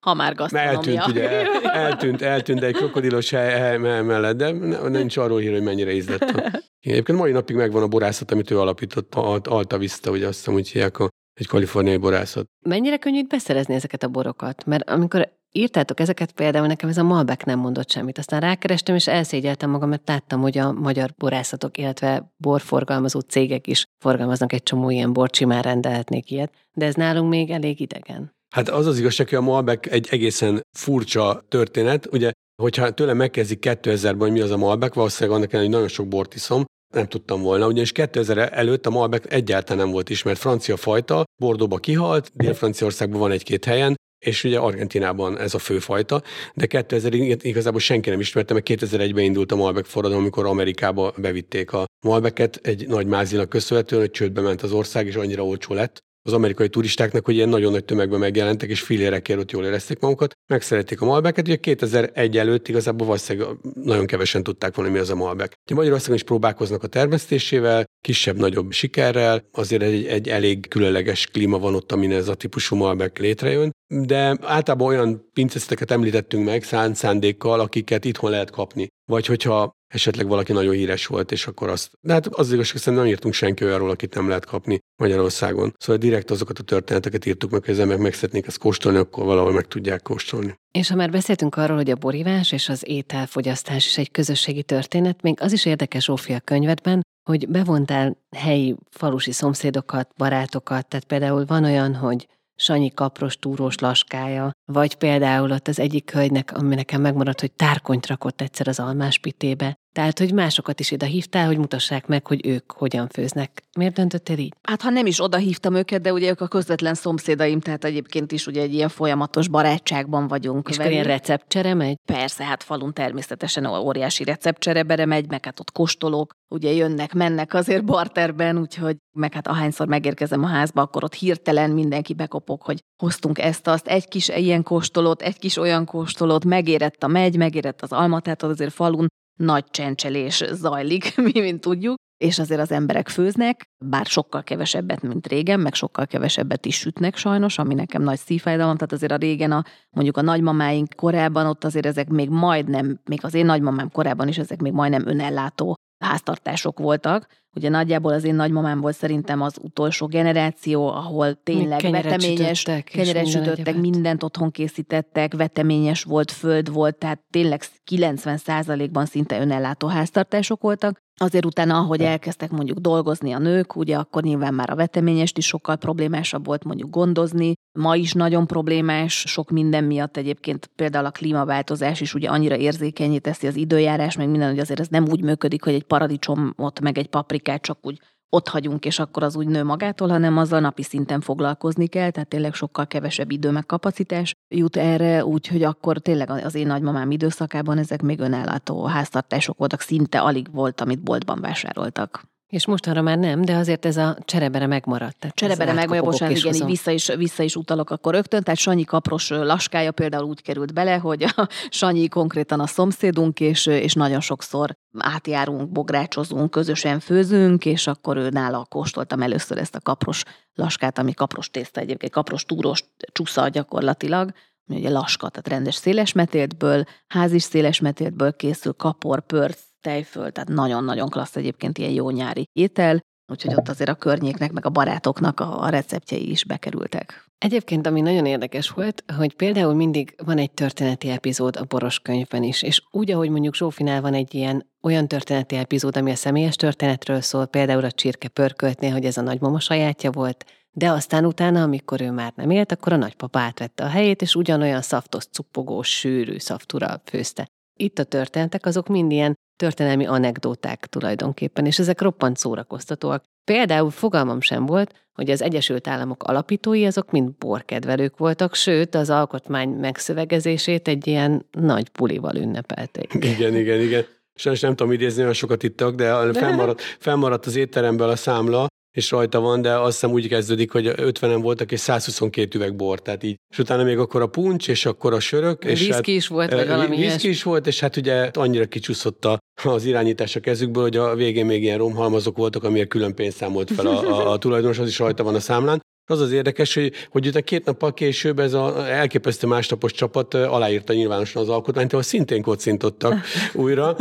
ha 0.06 0.14
már 0.14 0.34
gasztronómia. 0.34 0.76
Eltűnt, 0.76 1.06
ugye, 1.06 1.30
eltűnt, 1.62 2.22
eltűnt 2.22 2.62
egy 2.62 2.74
krokodilos 2.74 3.30
hely, 3.30 3.58
hely 3.58 3.78
mellett, 4.02 4.36
de 4.36 4.50
nincs 4.88 5.16
arról 5.16 5.38
hír, 5.38 5.52
hogy 5.52 5.62
mennyire 5.62 5.92
ízlett 5.92 6.56
Egyébként 6.80 7.18
mai 7.18 7.32
napig 7.32 7.56
megvan 7.56 7.82
a 7.82 7.88
borászat, 7.88 8.30
amit 8.30 8.50
ő 8.50 8.60
alapított, 8.60 9.14
Alta 9.14 9.78
Vista, 9.78 10.10
ugye 10.10 10.26
azt 10.26 10.36
hiszem, 10.36 10.54
hogy 10.54 10.68
hívják 10.68 10.98
a, 10.98 11.08
egy 11.34 11.46
kaliforniai 11.46 11.96
borászat. 11.96 12.46
Mennyire 12.66 12.96
könnyű 12.96 13.26
beszerezni 13.26 13.74
ezeket 13.74 14.02
a 14.02 14.08
borokat? 14.08 14.64
Mert 14.64 14.90
amikor 14.90 15.37
írtátok 15.52 16.00
ezeket, 16.00 16.32
például 16.32 16.66
nekem 16.66 16.88
ez 16.88 16.96
a 16.96 17.02
Malbec 17.02 17.44
nem 17.44 17.58
mondott 17.58 17.90
semmit. 17.90 18.18
Aztán 18.18 18.40
rákerestem, 18.40 18.94
és 18.94 19.06
elszégyeltem 19.06 19.70
magam, 19.70 19.88
mert 19.88 20.08
láttam, 20.08 20.40
hogy 20.40 20.58
a 20.58 20.72
magyar 20.72 21.14
borászatok, 21.18 21.78
illetve 21.78 22.32
borforgalmazó 22.36 23.20
cégek 23.20 23.66
is 23.66 23.84
forgalmaznak 23.98 24.52
egy 24.52 24.62
csomó 24.62 24.90
ilyen 24.90 25.12
bort, 25.12 25.34
simán 25.34 25.62
rendelhetnék 25.62 26.30
ilyet, 26.30 26.52
de 26.72 26.86
ez 26.86 26.94
nálunk 26.94 27.30
még 27.30 27.50
elég 27.50 27.80
idegen. 27.80 28.36
Hát 28.54 28.68
az 28.68 28.86
az 28.86 28.98
igazság, 28.98 29.28
hogy 29.28 29.38
a 29.38 29.40
Malbec 29.40 29.92
egy 29.92 30.08
egészen 30.10 30.60
furcsa 30.78 31.44
történet. 31.48 32.08
Ugye, 32.12 32.30
hogyha 32.62 32.90
tőlem 32.90 33.16
megkezdik 33.16 33.58
2000-ben, 33.68 34.18
hogy 34.18 34.32
mi 34.32 34.40
az 34.40 34.50
a 34.50 34.56
Malbec, 34.56 34.94
valószínűleg 34.94 35.38
annak 35.38 35.52
ellenére, 35.52 35.72
hogy 35.72 35.82
nagyon 35.82 35.94
sok 35.96 36.08
bort 36.08 36.34
iszom, 36.34 36.64
nem 36.94 37.06
tudtam 37.06 37.42
volna, 37.42 37.66
ugyanis 37.66 37.92
2000 37.92 38.52
előtt 38.52 38.86
a 38.86 38.90
Malbec 38.90 39.32
egyáltalán 39.32 39.82
nem 39.82 39.92
volt 39.92 40.10
ismert. 40.10 40.38
Francia 40.38 40.76
fajta, 40.76 41.24
Bordóba 41.40 41.76
kihalt, 41.76 42.30
Dél-Franciaországban 42.34 43.20
van 43.20 43.30
egy-két 43.30 43.64
helyen, 43.64 43.96
és 44.18 44.44
ugye 44.44 44.58
Argentinában 44.58 45.38
ez 45.38 45.54
a 45.54 45.58
főfajta, 45.58 46.22
de 46.54 46.66
2000-ig 46.68 47.38
igazából 47.42 47.80
senki 47.80 48.10
nem 48.10 48.20
ismerte, 48.20 48.54
mert 48.54 48.68
2001-ben 48.68 49.24
indult 49.24 49.52
a 49.52 49.56
Malbec 49.56 49.88
forradalom, 49.88 50.22
amikor 50.22 50.46
Amerikába 50.46 51.12
bevitték 51.16 51.72
a 51.72 51.84
Malbeket. 52.06 52.60
Egy 52.62 52.86
nagy 52.88 53.06
mázinak 53.06 53.48
köszönhetően, 53.48 54.00
hogy 54.00 54.10
csődbe 54.10 54.40
ment 54.40 54.62
az 54.62 54.72
ország, 54.72 55.06
és 55.06 55.14
annyira 55.14 55.44
olcsó 55.44 55.74
lett, 55.74 56.02
az 56.28 56.34
amerikai 56.34 56.68
turistáknak, 56.68 57.24
hogy 57.24 57.34
ilyen 57.34 57.48
nagyon 57.48 57.72
nagy 57.72 57.84
tömegben 57.84 58.18
megjelentek, 58.18 58.68
és 58.68 58.80
fillérekért 58.80 59.38
ott 59.38 59.50
jól 59.50 59.64
érezték 59.64 60.00
magukat, 60.00 60.34
megszerették 60.46 61.00
a 61.00 61.04
Malbeket. 61.04 61.46
Ugye 61.46 61.56
2001 61.56 62.38
előtt 62.38 62.68
igazából 62.68 63.06
valószínűleg 63.06 63.48
nagyon 63.74 64.06
kevesen 64.06 64.42
tudták 64.42 64.74
volna, 64.74 64.90
mi 64.90 64.98
az 64.98 65.10
a 65.10 65.14
Malbec. 65.14 65.52
Ugye 65.64 65.74
Magyarországon 65.74 66.16
is 66.16 66.22
próbálkoznak 66.22 66.82
a 66.82 66.86
termesztésével, 66.86 67.84
kisebb-nagyobb 68.00 68.72
sikerrel, 68.72 69.44
azért 69.52 69.82
egy, 69.82 70.06
egy 70.06 70.28
elég 70.28 70.68
különleges 70.68 71.26
klíma 71.26 71.58
van 71.58 71.74
ott, 71.74 71.92
amin 71.92 72.12
ez 72.12 72.28
a 72.28 72.34
típusú 72.34 72.76
Malbec 72.76 73.18
létrejön, 73.18 73.70
de 73.86 74.36
általában 74.40 74.86
olyan 74.86 75.30
pincészeteket 75.32 75.90
említettünk 75.90 76.44
meg 76.44 76.62
szánt 76.62 76.96
szándékkal, 76.96 77.60
akiket 77.60 78.04
itthon 78.04 78.30
lehet 78.30 78.50
kapni. 78.50 78.86
Vagy 79.10 79.26
hogyha 79.26 79.76
esetleg 79.88 80.26
valaki 80.26 80.52
nagyon 80.52 80.74
híres 80.74 81.06
volt, 81.06 81.32
és 81.32 81.46
akkor 81.46 81.68
azt... 81.68 81.90
De 82.00 82.12
hát 82.12 82.26
az 82.26 82.52
igazság, 82.52 82.82
hogy 82.82 82.92
nem 82.92 83.06
írtunk 83.06 83.34
senki 83.34 83.64
olyanról, 83.64 83.90
akit 83.90 84.14
nem 84.14 84.28
lehet 84.28 84.44
kapni 84.44 84.78
Magyarországon. 84.96 85.74
Szóval 85.78 85.96
direkt 85.96 86.30
azokat 86.30 86.58
a 86.58 86.62
történeteket 86.62 87.26
írtuk 87.26 87.50
meg, 87.50 87.64
hogy 87.64 87.74
az 87.74 87.80
emberek 87.80 88.02
meg 88.02 88.14
szeretnék 88.14 88.46
ezt 88.46 88.58
kóstolni, 88.58 88.98
akkor 88.98 89.24
valahol 89.24 89.52
meg 89.52 89.66
tudják 89.66 90.02
kóstolni. 90.02 90.54
És 90.72 90.88
ha 90.88 90.94
már 90.94 91.10
beszéltünk 91.10 91.56
arról, 91.56 91.76
hogy 91.76 91.90
a 91.90 91.96
borívás 91.96 92.52
és 92.52 92.68
az 92.68 92.82
ételfogyasztás 92.86 93.86
is 93.86 93.98
egy 93.98 94.10
közösségi 94.10 94.62
történet, 94.62 95.22
még 95.22 95.40
az 95.40 95.52
is 95.52 95.64
érdekes 95.64 96.04
Zsófia 96.04 96.40
könyvedben, 96.40 97.02
hogy 97.28 97.48
bevontál 97.48 98.16
helyi 98.36 98.76
falusi 98.90 99.32
szomszédokat, 99.32 100.10
barátokat, 100.16 100.88
tehát 100.88 101.04
például 101.04 101.44
van 101.44 101.64
olyan, 101.64 101.94
hogy 101.94 102.26
Sanyi 102.60 102.90
kapros 102.90 103.36
túrós 103.36 103.78
laskája, 103.78 104.50
vagy 104.64 104.94
például 104.94 105.50
ott 105.50 105.68
az 105.68 105.78
egyik 105.78 106.10
hölgynek, 106.10 106.56
ami 106.56 106.74
nekem 106.74 107.00
megmaradt, 107.00 107.40
hogy 107.40 107.52
tárkonyt 107.52 108.06
rakott 108.06 108.40
egyszer 108.40 108.68
az 108.68 108.78
almás 108.78 109.18
pitébe. 109.18 109.77
Tehát, 109.92 110.18
hogy 110.18 110.32
másokat 110.32 110.80
is 110.80 110.90
ide 110.90 111.06
hívtál, 111.06 111.46
hogy 111.46 111.58
mutassák 111.58 112.06
meg, 112.06 112.26
hogy 112.26 112.46
ők 112.46 112.72
hogyan 112.72 113.08
főznek. 113.08 113.62
Miért 113.78 113.94
döntöttél 113.94 114.38
így? 114.38 114.54
Hát, 114.62 114.82
ha 114.82 114.90
nem 114.90 115.06
is 115.06 115.22
oda 115.22 115.36
hívtam 115.36 115.74
őket, 115.74 116.00
de 116.00 116.12
ugye 116.12 116.30
ők 116.30 116.40
a 116.40 116.48
közvetlen 116.48 116.94
szomszédaim, 116.94 117.60
tehát 117.60 117.84
egyébként 117.84 118.32
is 118.32 118.46
ugye 118.46 118.62
egy 118.62 118.74
ilyen 118.74 118.88
folyamatos 118.88 119.48
barátságban 119.48 120.28
vagyunk. 120.28 120.68
És 120.68 120.78
akkor 120.78 120.90
ilyen 120.90 121.04
receptcsere 121.04 121.74
megy? 121.74 121.96
Persze, 122.04 122.44
hát 122.44 122.62
falun 122.62 122.92
természetesen 122.92 123.66
óriási 123.66 124.24
receptcsere 124.24 124.82
bere 124.82 125.06
megy, 125.06 125.28
meg 125.28 125.44
hát 125.44 125.60
ott 125.60 125.72
kóstolók, 125.72 126.32
ugye 126.48 126.72
jönnek, 126.72 127.14
mennek 127.14 127.54
azért 127.54 127.84
barterben, 127.84 128.58
úgyhogy 128.58 128.96
meg 129.16 129.32
hát 129.32 129.46
ahányszor 129.46 129.86
megérkezem 129.86 130.44
a 130.44 130.48
házba, 130.48 130.82
akkor 130.82 131.04
ott 131.04 131.14
hirtelen 131.14 131.70
mindenki 131.70 132.14
bekopog, 132.14 132.62
hogy 132.62 132.78
hoztunk 133.02 133.38
ezt-azt, 133.38 133.86
egy 133.86 134.08
kis 134.08 134.28
ilyen 134.28 134.62
kóstolót, 134.62 135.22
egy 135.22 135.38
kis 135.38 135.56
olyan 135.56 135.84
kóstolót, 135.84 136.44
megérett 136.44 137.02
a 137.02 137.06
megy, 137.06 137.36
megérett 137.36 137.82
az 137.82 137.92
alma, 137.92 138.20
tehát 138.20 138.42
azért 138.42 138.72
falun 138.72 139.06
nagy 139.38 139.64
csencselés 139.70 140.44
zajlik, 140.52 141.16
mi 141.32 141.40
mint 141.40 141.60
tudjuk, 141.60 141.96
és 142.24 142.38
azért 142.38 142.60
az 142.60 142.72
emberek 142.72 143.08
főznek, 143.08 143.64
bár 143.84 144.06
sokkal 144.06 144.42
kevesebbet, 144.42 145.02
mint 145.02 145.26
régen, 145.26 145.60
meg 145.60 145.74
sokkal 145.74 146.06
kevesebbet 146.06 146.66
is 146.66 146.76
sütnek 146.76 147.16
sajnos, 147.16 147.58
ami 147.58 147.74
nekem 147.74 148.02
nagy 148.02 148.18
szívfájdalom, 148.18 148.74
tehát 148.74 148.92
azért 148.92 149.12
a 149.12 149.16
régen 149.16 149.52
a, 149.52 149.64
mondjuk 149.90 150.16
a 150.16 150.22
nagymamáink 150.22 150.88
korában 150.96 151.46
ott 151.46 151.64
azért 151.64 151.86
ezek 151.86 152.08
még 152.08 152.28
majdnem, 152.28 153.00
még 153.04 153.18
az 153.22 153.34
én 153.34 153.46
nagymamám 153.46 153.90
korában 153.90 154.28
is 154.28 154.38
ezek 154.38 154.60
még 154.60 154.72
majdnem 154.72 155.06
önellátó 155.06 155.74
háztartások 156.04 156.78
voltak. 156.78 157.26
Ugye 157.58 157.68
nagyjából 157.68 158.12
az 158.12 158.24
én 158.24 158.34
nagymamám 158.34 158.80
volt 158.80 158.96
szerintem 158.96 159.42
az 159.42 159.58
utolsó 159.62 160.06
generáció, 160.06 160.88
ahol 160.88 161.34
tényleg 161.42 161.78
kenyeret 161.78 162.10
veteményes, 162.10 162.62
kenyeret 162.84 163.26
sütöttek, 163.26 163.76
mindent 163.76 164.22
otthon 164.22 164.50
készítettek, 164.50 165.34
veteményes 165.34 166.02
volt, 166.02 166.30
föld 166.30 166.72
volt, 166.72 166.96
tehát 166.96 167.20
tényleg 167.30 167.62
90%-ban 167.90 169.06
szinte 169.06 169.40
önellátó 169.40 169.86
háztartások 169.86 170.62
voltak. 170.62 171.06
Azért 171.20 171.44
utána, 171.44 171.78
ahogy 171.78 172.00
elkezdtek 172.00 172.50
mondjuk 172.50 172.78
dolgozni 172.78 173.32
a 173.32 173.38
nők, 173.38 173.76
ugye 173.76 173.96
akkor 173.96 174.22
nyilván 174.22 174.54
már 174.54 174.70
a 174.70 174.74
veteményest 174.74 175.38
is 175.38 175.46
sokkal 175.46 175.76
problémásabb 175.76 176.46
volt 176.46 176.64
mondjuk 176.64 176.90
gondozni. 176.90 177.52
Ma 177.78 177.96
is 177.96 178.12
nagyon 178.12 178.46
problémás, 178.46 179.24
sok 179.26 179.50
minden 179.50 179.84
miatt 179.84 180.16
egyébként 180.16 180.70
például 180.76 181.04
a 181.06 181.10
klímaváltozás 181.10 182.00
is 182.00 182.14
ugye 182.14 182.28
annyira 182.28 182.56
érzékenyé 182.56 183.18
teszi 183.18 183.46
az 183.46 183.56
időjárás, 183.56 184.16
meg 184.16 184.28
minden, 184.28 184.48
hogy 184.48 184.58
azért 184.58 184.80
ez 184.80 184.88
nem 184.88 185.08
úgy 185.08 185.22
működik, 185.22 185.64
hogy 185.64 185.74
egy 185.74 185.82
paradicsomot 185.84 186.80
meg 186.80 186.98
egy 186.98 187.08
paprikát 187.08 187.47
csak 187.56 187.78
úgy 187.82 188.00
ott 188.30 188.48
hagyunk, 188.48 188.84
és 188.84 188.98
akkor 188.98 189.22
az 189.22 189.36
úgy 189.36 189.46
nő 189.46 189.64
magától, 189.64 190.08
hanem 190.08 190.36
azzal 190.38 190.60
napi 190.60 190.82
szinten 190.82 191.20
foglalkozni 191.20 191.86
kell, 191.86 192.10
tehát 192.10 192.28
tényleg 192.28 192.54
sokkal 192.54 192.86
kevesebb 192.86 193.30
idő 193.30 193.50
meg 193.50 193.66
kapacitás 193.66 194.34
jut 194.48 194.76
erre, 194.76 195.24
úgyhogy 195.24 195.62
akkor 195.62 195.98
tényleg 195.98 196.30
az 196.30 196.54
én 196.54 196.66
nagymamám 196.66 197.10
időszakában 197.10 197.78
ezek 197.78 198.02
még 198.02 198.18
önállátó 198.18 198.84
háztartások 198.84 199.58
voltak, 199.58 199.80
szinte 199.80 200.20
alig 200.20 200.52
volt, 200.52 200.80
amit 200.80 201.02
boltban 201.02 201.40
vásároltak. 201.40 202.22
És 202.48 202.66
mostanra 202.66 203.02
már 203.02 203.18
nem, 203.18 203.44
de 203.44 203.56
azért 203.56 203.84
ez 203.84 203.96
a 203.96 204.18
cserebere 204.24 204.66
megmaradt. 204.66 205.16
Tehát 205.18 205.36
cserebere 205.36 205.72
megmaradt, 205.72 206.04
bocsánat, 206.04 206.36
igen, 206.36 206.54
így 206.54 206.64
vissza 206.64 206.90
is, 206.90 207.06
vissza 207.06 207.42
is 207.42 207.56
utalok 207.56 207.90
akkor 207.90 208.14
rögtön. 208.14 208.42
Tehát 208.42 208.58
Sanyi 208.58 208.84
kapros 208.84 209.28
laskája 209.28 209.92
például 209.92 210.24
úgy 210.24 210.42
került 210.42 210.74
bele, 210.74 210.96
hogy 210.96 211.22
a 211.22 211.48
Sanyi 211.70 212.08
konkrétan 212.08 212.60
a 212.60 212.66
szomszédunk, 212.66 213.40
és, 213.40 213.66
és 213.66 213.94
nagyon 213.94 214.20
sokszor 214.20 214.76
átjárunk, 214.98 215.70
bográcsozunk, 215.70 216.50
közösen 216.50 217.00
főzünk, 217.00 217.64
és 217.64 217.86
akkor 217.86 218.16
ő 218.16 218.28
nála 218.28 218.66
kóstoltam 218.68 219.22
először 219.22 219.58
ezt 219.58 219.74
a 219.74 219.80
kapros 219.80 220.22
laskát, 220.54 220.98
ami 220.98 221.12
kapros 221.12 221.50
tészta 221.50 221.80
egyébként, 221.80 222.12
kapros 222.12 222.44
túros 222.44 222.84
csúsza 223.12 223.48
gyakorlatilag, 223.48 224.32
ugye 224.66 224.90
laska, 224.90 225.28
tehát 225.28 225.48
rendes 225.48 225.74
szélesmetéltből, 225.74 226.84
házis 227.06 227.42
szélesmetéltből 227.42 228.36
készül 228.36 228.72
kapor, 228.72 229.20
pörc, 229.20 229.60
tejföl, 229.80 230.30
tehát 230.30 230.48
nagyon-nagyon 230.48 231.08
klassz 231.08 231.36
egyébként 231.36 231.78
ilyen 231.78 231.92
jó 231.92 232.10
nyári 232.10 232.44
étel, 232.52 233.00
úgyhogy 233.32 233.54
ott 233.54 233.68
azért 233.68 233.90
a 233.90 233.94
környéknek, 233.94 234.52
meg 234.52 234.66
a 234.66 234.70
barátoknak 234.70 235.40
a 235.40 235.68
receptjei 235.68 236.30
is 236.30 236.44
bekerültek. 236.44 237.26
Egyébként, 237.38 237.86
ami 237.86 238.00
nagyon 238.00 238.26
érdekes 238.26 238.70
volt, 238.70 239.04
hogy 239.16 239.34
például 239.34 239.74
mindig 239.74 240.14
van 240.24 240.38
egy 240.38 240.50
történeti 240.50 241.08
epizód 241.08 241.56
a 241.56 241.64
boros 241.64 241.98
könyvben 241.98 242.42
is, 242.42 242.62
és 242.62 242.82
úgy, 242.90 243.10
ahogy 243.10 243.30
mondjuk 243.30 243.54
Zsófinál 243.54 244.00
van 244.00 244.14
egy 244.14 244.34
ilyen 244.34 244.66
olyan 244.82 245.08
történeti 245.08 245.56
epizód, 245.56 245.96
ami 245.96 246.10
a 246.10 246.14
személyes 246.14 246.56
történetről 246.56 247.20
szól, 247.20 247.46
például 247.46 247.84
a 247.84 247.90
csirke 247.90 248.28
pörköltnél, 248.28 248.92
hogy 248.92 249.04
ez 249.04 249.16
a 249.16 249.22
nagymama 249.22 249.60
sajátja 249.60 250.10
volt, 250.10 250.44
de 250.70 250.90
aztán 250.90 251.24
utána, 251.24 251.62
amikor 251.62 252.00
ő 252.00 252.10
már 252.10 252.32
nem 252.36 252.50
élt, 252.50 252.72
akkor 252.72 252.92
a 252.92 252.96
nagypapa 252.96 253.38
átvette 253.38 253.84
a 253.84 253.88
helyét, 253.88 254.22
és 254.22 254.34
ugyanolyan 254.34 254.82
szaftos, 254.82 255.24
cupogós, 255.24 255.88
sűrű 255.88 256.38
szaftura 256.38 257.00
főzte. 257.04 257.48
Itt 257.80 257.98
a 257.98 258.04
történetek 258.04 258.66
azok 258.66 258.88
mind 258.88 259.12
ilyen 259.12 259.34
történelmi 259.56 260.06
anekdóták 260.06 260.86
tulajdonképpen, 260.86 261.66
és 261.66 261.78
ezek 261.78 262.00
roppant 262.00 262.36
szórakoztatóak. 262.36 263.24
Például 263.44 263.90
fogalmam 263.90 264.40
sem 264.40 264.66
volt, 264.66 264.94
hogy 265.12 265.30
az 265.30 265.42
Egyesült 265.42 265.88
Államok 265.88 266.22
alapítói 266.22 266.86
azok 266.86 267.10
mind 267.10 267.30
borkedvelők 267.32 268.16
voltak, 268.16 268.54
sőt 268.54 268.94
az 268.94 269.10
alkotmány 269.10 269.68
megszövegezését 269.68 270.88
egy 270.88 271.06
ilyen 271.06 271.46
nagy 271.50 271.88
pulival 271.88 272.36
ünnepelték. 272.36 273.14
Igen, 273.14 273.56
igen, 273.56 273.80
igen. 273.80 274.04
Sajnos 274.34 274.60
nem 274.60 274.74
tudom 274.74 274.92
idézni, 274.92 275.22
olyan 275.22 275.32
sokat 275.32 275.62
ittak, 275.62 275.94
de 275.94 276.32
felmaradt, 276.32 276.80
felmaradt 276.80 277.46
az 277.46 277.56
étteremből 277.56 278.08
a 278.08 278.16
számla, 278.16 278.66
és 278.92 279.10
rajta 279.10 279.40
van, 279.40 279.62
de 279.62 279.78
azt 279.78 279.92
hiszem 279.92 280.10
úgy 280.10 280.28
kezdődik, 280.28 280.72
hogy 280.72 280.92
50-en 280.96 281.38
voltak, 281.42 281.72
és 281.72 281.80
122 281.80 282.58
üveg 282.58 282.76
bor, 282.76 283.02
tehát 283.02 283.22
így. 283.22 283.36
És 283.50 283.58
utána 283.58 283.82
még 283.82 283.98
akkor 283.98 284.22
a 284.22 284.26
puncs, 284.26 284.68
és 284.68 284.86
akkor 284.86 285.12
a 285.12 285.20
sörök. 285.20 285.64
És 285.64 285.78
viszki 285.78 285.92
hát, 285.92 286.06
is 286.06 286.26
volt, 286.26 286.52
vagy 286.52 286.68
valami 286.68 286.96
Viszki 286.96 287.28
is 287.28 287.42
volt, 287.42 287.66
és 287.66 287.80
hát 287.80 287.96
ugye 287.96 288.30
annyira 288.32 288.66
kicsúszott 288.66 289.28
az 289.64 289.84
irányítás 289.84 290.36
a 290.36 290.40
kezükből, 290.40 290.82
hogy 290.82 290.96
a 290.96 291.14
végén 291.14 291.46
még 291.46 291.62
ilyen 291.62 291.78
romhalmazok 291.78 292.36
voltak, 292.36 292.64
amiért 292.64 292.88
külön 292.88 293.14
pénzt 293.14 293.36
számolt 293.36 293.70
fel 293.70 293.86
a, 293.86 294.00
a, 294.00 294.30
a 294.30 294.38
tulajdonos, 294.38 294.78
az 294.78 294.88
is 294.88 294.98
rajta 294.98 295.22
van 295.22 295.34
a 295.34 295.40
számlán. 295.40 295.80
Az 296.10 296.20
az 296.20 296.32
érdekes, 296.32 296.74
hogy, 296.74 296.92
hogy 297.10 297.26
utána 297.26 297.44
két 297.44 297.64
nappal 297.64 297.94
később 297.94 298.38
ez 298.38 298.52
az 298.52 298.74
elképesztő 298.76 299.46
másnapos 299.46 299.92
csapat 299.92 300.34
aláírta 300.34 300.92
nyilvánosan 300.92 301.42
az 301.42 301.48
alkotmányt, 301.48 301.92
ahol 301.92 302.04
szintén 302.04 302.42
kocintottak 302.42 303.24
újra. 303.54 303.96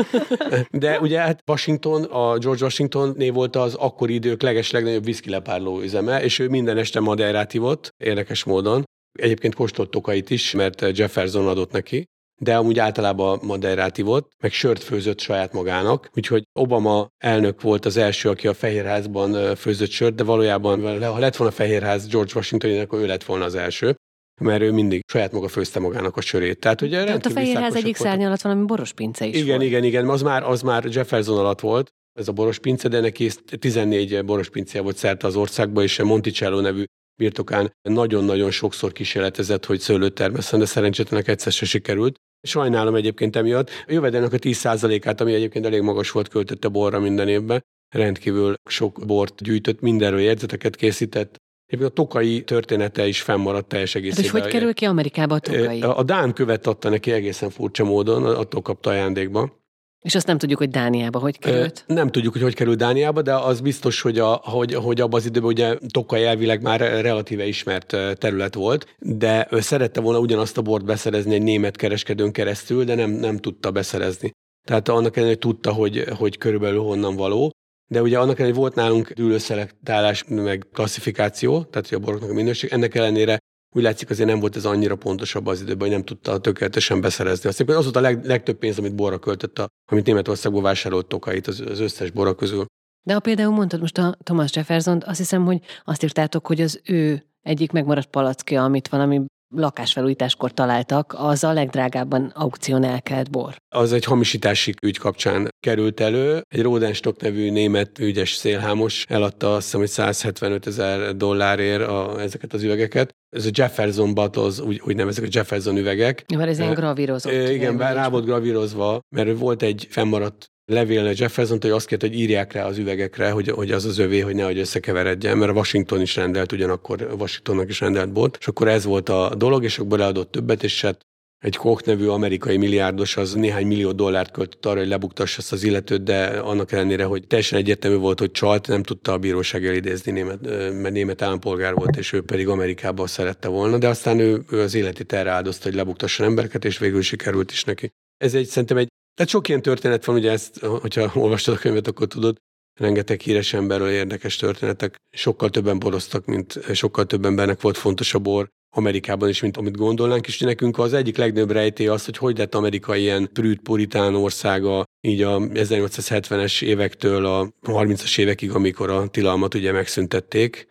De 0.72 1.00
ugye 1.00 1.20
hát 1.20 1.44
Washington, 1.48 2.04
a 2.04 2.38
George 2.38 2.64
Washington 2.64 3.14
név 3.18 3.34
volt 3.34 3.56
az 3.56 3.74
akkori 3.74 4.14
idők 4.14 4.42
leges 4.42 4.72
legnagyobb 4.72 5.04
viszkilepárló 5.06 5.82
üzeme, 5.82 6.24
és 6.24 6.40
ő 6.40 6.48
minden 6.48 6.78
este 6.78 7.00
Madeirát 7.00 7.54
ivott, 7.54 7.94
érdekes 8.04 8.44
módon. 8.44 8.84
Egyébként 9.20 9.56
kóstolt 9.56 9.90
tokait 9.90 10.30
is, 10.30 10.52
mert 10.52 10.98
Jefferson 10.98 11.48
adott 11.48 11.72
neki 11.72 12.08
de 12.42 12.58
amúgy 12.58 12.80
általában 12.80 13.40
Madeirát 13.44 13.98
ivott, 13.98 14.32
meg 14.40 14.52
sört 14.52 14.84
főzött 14.84 15.20
saját 15.20 15.54
magának, 15.54 16.10
úgyhogy 16.16 16.44
Obama 16.60 17.08
elnök 17.18 17.62
volt 17.62 17.86
az 17.86 17.98
első, 17.98 18.30
aki 18.30 18.48
a 18.48 18.54
Fehérházban 18.54 19.56
főzött 19.56 19.90
sört, 19.90 20.16
de 20.16 20.24
valójában, 20.24 21.02
ha 21.04 21.20
lett 21.20 21.36
volna 21.36 21.54
a 21.54 21.56
Fehérház 21.56 22.08
George 22.08 22.32
Washington, 22.36 22.80
akkor 22.80 23.00
ő 23.00 23.06
lett 23.06 23.24
volna 23.24 23.46
az 23.46 23.56
első 23.56 23.96
mert 24.42 24.62
ő 24.62 24.72
mindig 24.72 25.04
saját 25.08 25.32
maga 25.32 25.48
főzte 25.48 25.80
magának 25.80 26.18
a 26.18 26.22
sörét. 26.22 26.60
Tehát, 26.60 26.82
ugye 26.82 27.04
Tehát 27.04 27.26
a 27.26 27.30
Fehérház 27.30 27.76
egyik 27.76 27.96
szárny 27.96 28.26
alatt 28.26 28.42
valami 28.42 28.66
boros 28.66 28.94
pince 28.94 29.26
is 29.26 29.36
Igen, 29.36 29.48
volt. 29.48 29.62
igen, 29.62 29.84
igen, 29.84 30.10
az 30.10 30.22
már, 30.22 30.44
az 30.44 30.62
már 30.62 30.86
Jefferson 30.86 31.38
alatt 31.38 31.60
volt, 31.60 31.90
ez 32.20 32.28
a 32.28 32.32
boros 32.32 32.60
pince, 32.60 32.88
de 32.88 33.00
neki 33.00 33.30
14 33.60 34.26
boros 34.26 34.50
pincéje 34.50 34.84
volt 34.84 34.98
szerte 34.98 35.28
az 35.28 35.36
országba, 35.36 35.84
és 35.84 36.02
Monticello 36.02 36.62
nevű 36.62 36.84
birtokán 37.16 37.72
nagyon-nagyon 37.82 38.52
sokszor 38.52 38.92
kísérletezett, 38.92 39.66
hogy 39.66 39.80
szőlőt 39.80 40.14
termesszen, 40.14 40.60
de 40.60 40.66
szerencsétlenek 40.66 41.28
egyszer 41.28 41.52
se 41.52 41.66
sikerült. 41.66 42.16
Sajnálom 42.48 42.96
egyébként 42.96 43.36
emiatt. 43.36 43.70
A 43.88 43.92
jövedelmek 43.92 44.34
a 44.34 44.38
10%-át, 44.38 45.22
ami 45.22 45.34
egyébként 45.34 45.66
elég 45.66 45.82
magas 45.82 46.12
volt, 46.12 46.28
költötte 46.28 46.68
borra 46.68 47.00
minden 47.00 47.28
évben. 47.28 47.64
Rendkívül 47.96 48.54
sok 48.70 49.06
bort 49.06 49.44
gyűjtött, 49.44 49.82
mindenről 49.82 50.20
jegyzeteket 50.20 50.76
készített, 50.76 51.38
Egyébként 51.68 51.92
a 51.92 51.94
tokai 51.94 52.44
története 52.44 53.08
is 53.08 53.22
fennmaradt 53.22 53.68
teljes 53.68 53.96
egészében. 53.96 54.26
Hát, 54.26 54.36
és 54.36 54.42
hogy 54.42 54.52
kerül 54.52 54.74
ki 54.74 54.86
Amerikába 54.86 55.36
a 55.36 55.40
tokai? 55.40 55.82
A 55.82 56.04
Dán 56.04 56.34
követ 56.34 56.68
adta 56.68 56.90
neki 56.90 57.12
egészen 57.12 57.50
furcsa 57.50 57.84
módon, 57.84 58.26
attól 58.26 58.62
kapta 58.62 58.90
ajándékba. 58.90 59.66
És 60.08 60.16
azt 60.16 60.28
nem 60.28 60.38
tudjuk, 60.38 60.60
hogy 60.60 60.70
Dániába 60.70 61.20
hogy 61.20 61.40
került? 61.40 61.84
Nem 61.88 62.10
tudjuk, 62.10 62.34
hogy 62.34 62.42
hogy 62.42 62.54
került 62.54 62.78
Dániába, 62.78 63.22
de 63.22 63.34
az 63.36 63.62
biztos, 63.62 64.02
hogy, 64.02 64.20
a, 64.20 64.42
hogy, 64.44 64.74
hogy 64.74 65.02
abban 65.02 65.20
az 65.20 65.26
időben 65.26 65.50
ugye 65.50 65.78
Tokaj 65.92 66.28
elvileg 66.28 66.62
már 66.62 66.80
relatíve 66.80 67.46
ismert 67.46 67.96
terület 68.18 68.54
volt, 68.54 68.96
de 69.00 69.48
ő 69.52 69.60
szerette 69.60 70.02
volna 70.02 70.20
ugyanazt 70.20 70.58
a 70.58 70.62
bort 70.62 70.86
beszerezni 70.86 71.34
egy 71.34 71.42
német 71.42 71.76
kereskedőn 71.76 72.32
keresztül, 72.32 72.84
de 72.84 72.96
nem, 72.96 73.10
nem 73.10 73.38
tudta 73.38 73.72
beszerezni. 73.72 74.32
Tehát 74.68 74.90
annak 74.90 75.18
ellenére, 75.18 75.38
hogy 75.42 75.52
tudta, 75.52 75.72
hogy, 75.72 76.04
hogy 76.18 76.38
körülbelül 76.38 76.82
honnan 76.82 77.16
való. 77.16 77.52
De 77.90 78.02
ugye 78.02 78.18
annak 78.18 78.40
ellenére, 78.40 78.56
hogy 78.56 78.64
volt 78.64 78.76
nálunk 78.76 79.12
dűlőszelektálás, 79.12 80.24
meg 80.28 80.68
klasszifikáció, 80.74 81.64
tehát 81.64 81.88
hogy 81.90 81.98
a 81.98 82.02
boroknak 82.02 82.30
a 82.30 82.34
minőség, 82.34 82.72
ennek 82.72 82.96
ellenére 82.96 83.38
úgy 83.76 83.84
látszik 83.84 84.10
azért 84.10 84.30
nem 84.30 84.40
volt 84.40 84.56
ez 84.56 84.66
annyira 84.66 84.96
pontosabb 84.96 85.48
az 85.48 85.62
időben, 85.62 85.88
hogy 85.88 85.90
nem 85.90 86.04
tudta 86.04 86.38
tökéletesen 86.38 87.02
beszerezni. 87.02 87.50
Azt 87.50 87.60
az 87.60 87.84
volt 87.84 87.96
a 87.96 88.02
leg, 88.02 88.26
legtöbb 88.26 88.58
pénz, 88.58 88.78
amit 88.78 88.96
borra 88.96 89.20
költött, 89.20 89.60
a, 89.60 89.68
amit 89.92 90.06
Németországból 90.06 90.62
vásárolt 90.62 91.08
tokait 91.08 91.48
az, 91.48 91.60
az 91.60 91.80
összes 91.80 92.12
bora 92.12 92.36
közül. 92.36 92.66
De 93.08 93.14
ha 93.14 93.20
például 93.20 93.54
mondtad 93.54 93.80
most 93.80 93.98
a 93.98 94.18
Thomas 94.24 94.56
Jefferson, 94.56 95.02
azt 95.06 95.18
hiszem, 95.18 95.46
hogy 95.46 95.62
azt 95.84 96.04
írtátok, 96.04 96.48
hogy 96.48 96.62
az 96.62 96.82
ő 96.86 97.26
egyik 97.42 97.72
megmaradt 97.72 98.10
palackja, 98.10 98.64
amit 98.64 98.88
valami 98.88 99.26
lakásfelújításkor 99.56 100.52
találtak, 100.52 101.14
az 101.18 101.44
a 101.44 101.54
legdrágábban 101.54 102.32
aukcionálkelt 102.36 103.32
bor. 103.32 103.56
Az 103.76 103.94
egy 103.94 104.04
hamisítási 104.04 104.74
ügy 104.82 104.98
kapcsán 104.98 105.48
került 105.60 106.00
elő. 106.00 106.42
Egy 106.48 106.62
Rodenstock 106.62 107.22
nevű 107.22 107.52
német 107.52 108.00
ügyes 108.00 108.34
szélhámos 108.34 109.06
eladta 109.10 109.56
azt 109.56 109.64
hiszem, 109.64 109.80
hogy 109.80 109.90
175 109.90 110.68
ezer 110.68 111.16
dollárért 111.16 111.82
a, 111.82 112.22
ezeket 112.22 112.54
az 112.54 112.64
üvegeket. 112.64 113.16
Ez 113.36 113.46
a 113.46 113.50
Jefferson 113.54 114.14
Bottles, 114.14 114.60
úgy, 114.60 114.82
úgy 114.86 114.96
nevezik 114.96 115.24
a 115.24 115.28
Jefferson 115.32 115.78
üvegek. 115.78 116.24
Mert 116.36 116.50
ez 116.50 116.60
ilyen 116.60 116.74
gravírozott. 116.74 117.32
Igen, 117.32 117.78
rá 117.78 118.10
volt 118.10 118.26
gravírozva, 118.26 119.00
mert 119.16 119.38
volt 119.38 119.62
egy 119.62 119.88
fennmaradt 119.90 120.52
levélne 120.72 121.14
Jefferson, 121.16 121.58
hogy 121.62 121.70
azt 121.70 121.88
kérte, 121.88 122.08
hogy 122.08 122.20
írják 122.20 122.54
rá 122.54 122.66
az 122.66 122.78
üvegekre, 122.78 123.32
hogy, 123.32 123.50
hogy 123.50 123.72
az 123.72 123.86
az 123.86 123.98
övé, 123.98 124.20
hogy 124.20 124.36
nehogy 124.36 124.58
összekeveredjen, 124.58 125.38
mert 125.38 125.52
Washington 125.52 126.02
is 126.02 126.16
rendelt, 126.16 126.52
ugyanakkor 126.52 127.16
Washingtonnak 127.18 127.70
is 127.70 127.80
rendelt 127.80 128.12
bort, 128.12 128.38
és 128.40 128.48
akkor 128.48 128.68
ez 128.68 128.84
volt 128.84 129.10
a 129.10 129.36
dolog, 129.36 129.64
és 129.64 129.80
akkor 129.80 129.98
leadott 129.98 130.32
többet, 130.32 130.64
és 130.64 130.82
hát 130.82 131.00
egy 131.40 131.56
Koch 131.56 131.86
nevű 131.86 132.08
amerikai 132.08 132.58
milliárdos 132.58 133.18
az 133.18 133.34
néhány 133.34 133.68
millió 133.68 133.92
dollárt 133.92 134.32
költött 134.32 134.66
arra, 134.66 134.80
hogy 134.80 134.88
lebuktassa 134.88 135.40
ezt 135.40 135.52
az 135.52 135.64
illetőt, 135.64 136.04
de 136.04 136.26
annak 136.26 136.72
ellenére, 136.72 137.04
hogy 137.04 137.28
teljesen 137.28 137.60
egyértelmű 137.60 137.98
volt, 137.98 138.20
hogy 138.20 138.32
csalt, 138.32 138.68
nem 138.68 138.84
tudta 138.84 139.12
a 139.12 139.18
bíróság 139.18 139.66
elidézni, 139.66 140.12
német, 140.12 140.42
mert 140.82 140.92
német 140.94 141.22
állampolgár 141.22 141.74
volt, 141.74 141.98
és 141.98 142.14
ő 142.14 142.22
pedig 142.22 142.48
Amerikába 142.48 143.08
szerette 143.08 143.48
volna, 143.48 143.78
de 143.78 143.88
aztán 143.88 144.20
ő, 144.20 144.44
ő 144.52 144.60
az 144.60 144.74
életét 144.74 145.14
erre 145.14 145.32
áldozta, 145.32 145.64
hogy 145.64 145.76
lebuktasson 145.76 146.26
embereket, 146.26 146.66
és 146.66 146.78
végül 146.78 147.02
sikerült 147.02 147.52
is 147.52 147.64
neki. 147.64 147.90
Ez 148.18 148.34
egy 148.34 148.46
szerintem 148.46 148.78
egy 148.78 148.88
tehát 149.18 149.32
sok 149.32 149.48
ilyen 149.48 149.62
történet 149.62 150.06
van, 150.06 150.16
ugye 150.16 150.32
ezt, 150.32 150.60
hogyha 150.60 151.12
olvastad 151.14 151.56
a 151.56 151.58
könyvet, 151.58 151.88
akkor 151.88 152.08
tudod, 152.08 152.38
rengeteg 152.80 153.20
híres 153.20 153.54
emberről 153.54 153.90
érdekes 153.90 154.36
történetek. 154.36 154.96
Sokkal 155.12 155.50
többen 155.50 155.80
boroztak, 155.80 156.26
mint 156.26 156.60
sokkal 156.74 157.06
több 157.06 157.26
embernek 157.26 157.62
volt 157.62 157.78
fontos 157.78 158.14
a 158.14 158.20
bor 158.20 158.48
Amerikában 158.76 159.30
is, 159.30 159.42
mint 159.42 159.58
amit 159.58 159.78
gondolnánk, 159.78 160.28
és 160.28 160.40
nekünk 160.40 160.78
az 160.78 160.94
egyik 160.94 161.18
legnagyobb 161.18 161.52
rejtély 161.52 161.88
az, 161.88 162.06
hogy 162.06 162.18
hogy 162.18 162.38
lett 162.38 162.56
Amerika 162.56 162.96
ilyen 162.96 163.30
prűd 163.34 163.60
puritán 163.60 164.16
országa, 164.16 164.84
így 165.02 165.22
a 165.22 165.40
1870-es 165.40 166.64
évektől 166.64 167.26
a 167.26 167.50
30-as 167.64 168.20
évekig, 168.20 168.52
amikor 168.52 168.90
a 168.90 169.08
tilalmat 169.08 169.54
ugye 169.54 169.72
megszüntették, 169.72 170.68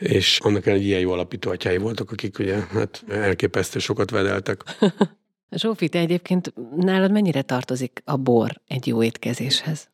és 0.00 0.38
annak 0.42 0.66
ellenére 0.66 0.88
ilyen 0.88 1.00
jó 1.00 1.10
alapítóatyái 1.12 1.76
voltak, 1.76 2.10
akik 2.10 2.38
ugye 2.38 2.56
hát 2.56 3.04
elképesztő 3.08 3.78
sokat 3.78 4.10
vedeltek. 4.10 4.62
Zsófi, 5.50 5.88
te 5.88 5.98
egyébként 5.98 6.52
nálad 6.76 7.10
mennyire 7.10 7.42
tartozik 7.42 8.02
a 8.04 8.16
bor 8.16 8.60
egy 8.66 8.86
jó 8.86 9.02
étkezéshez? 9.02 9.88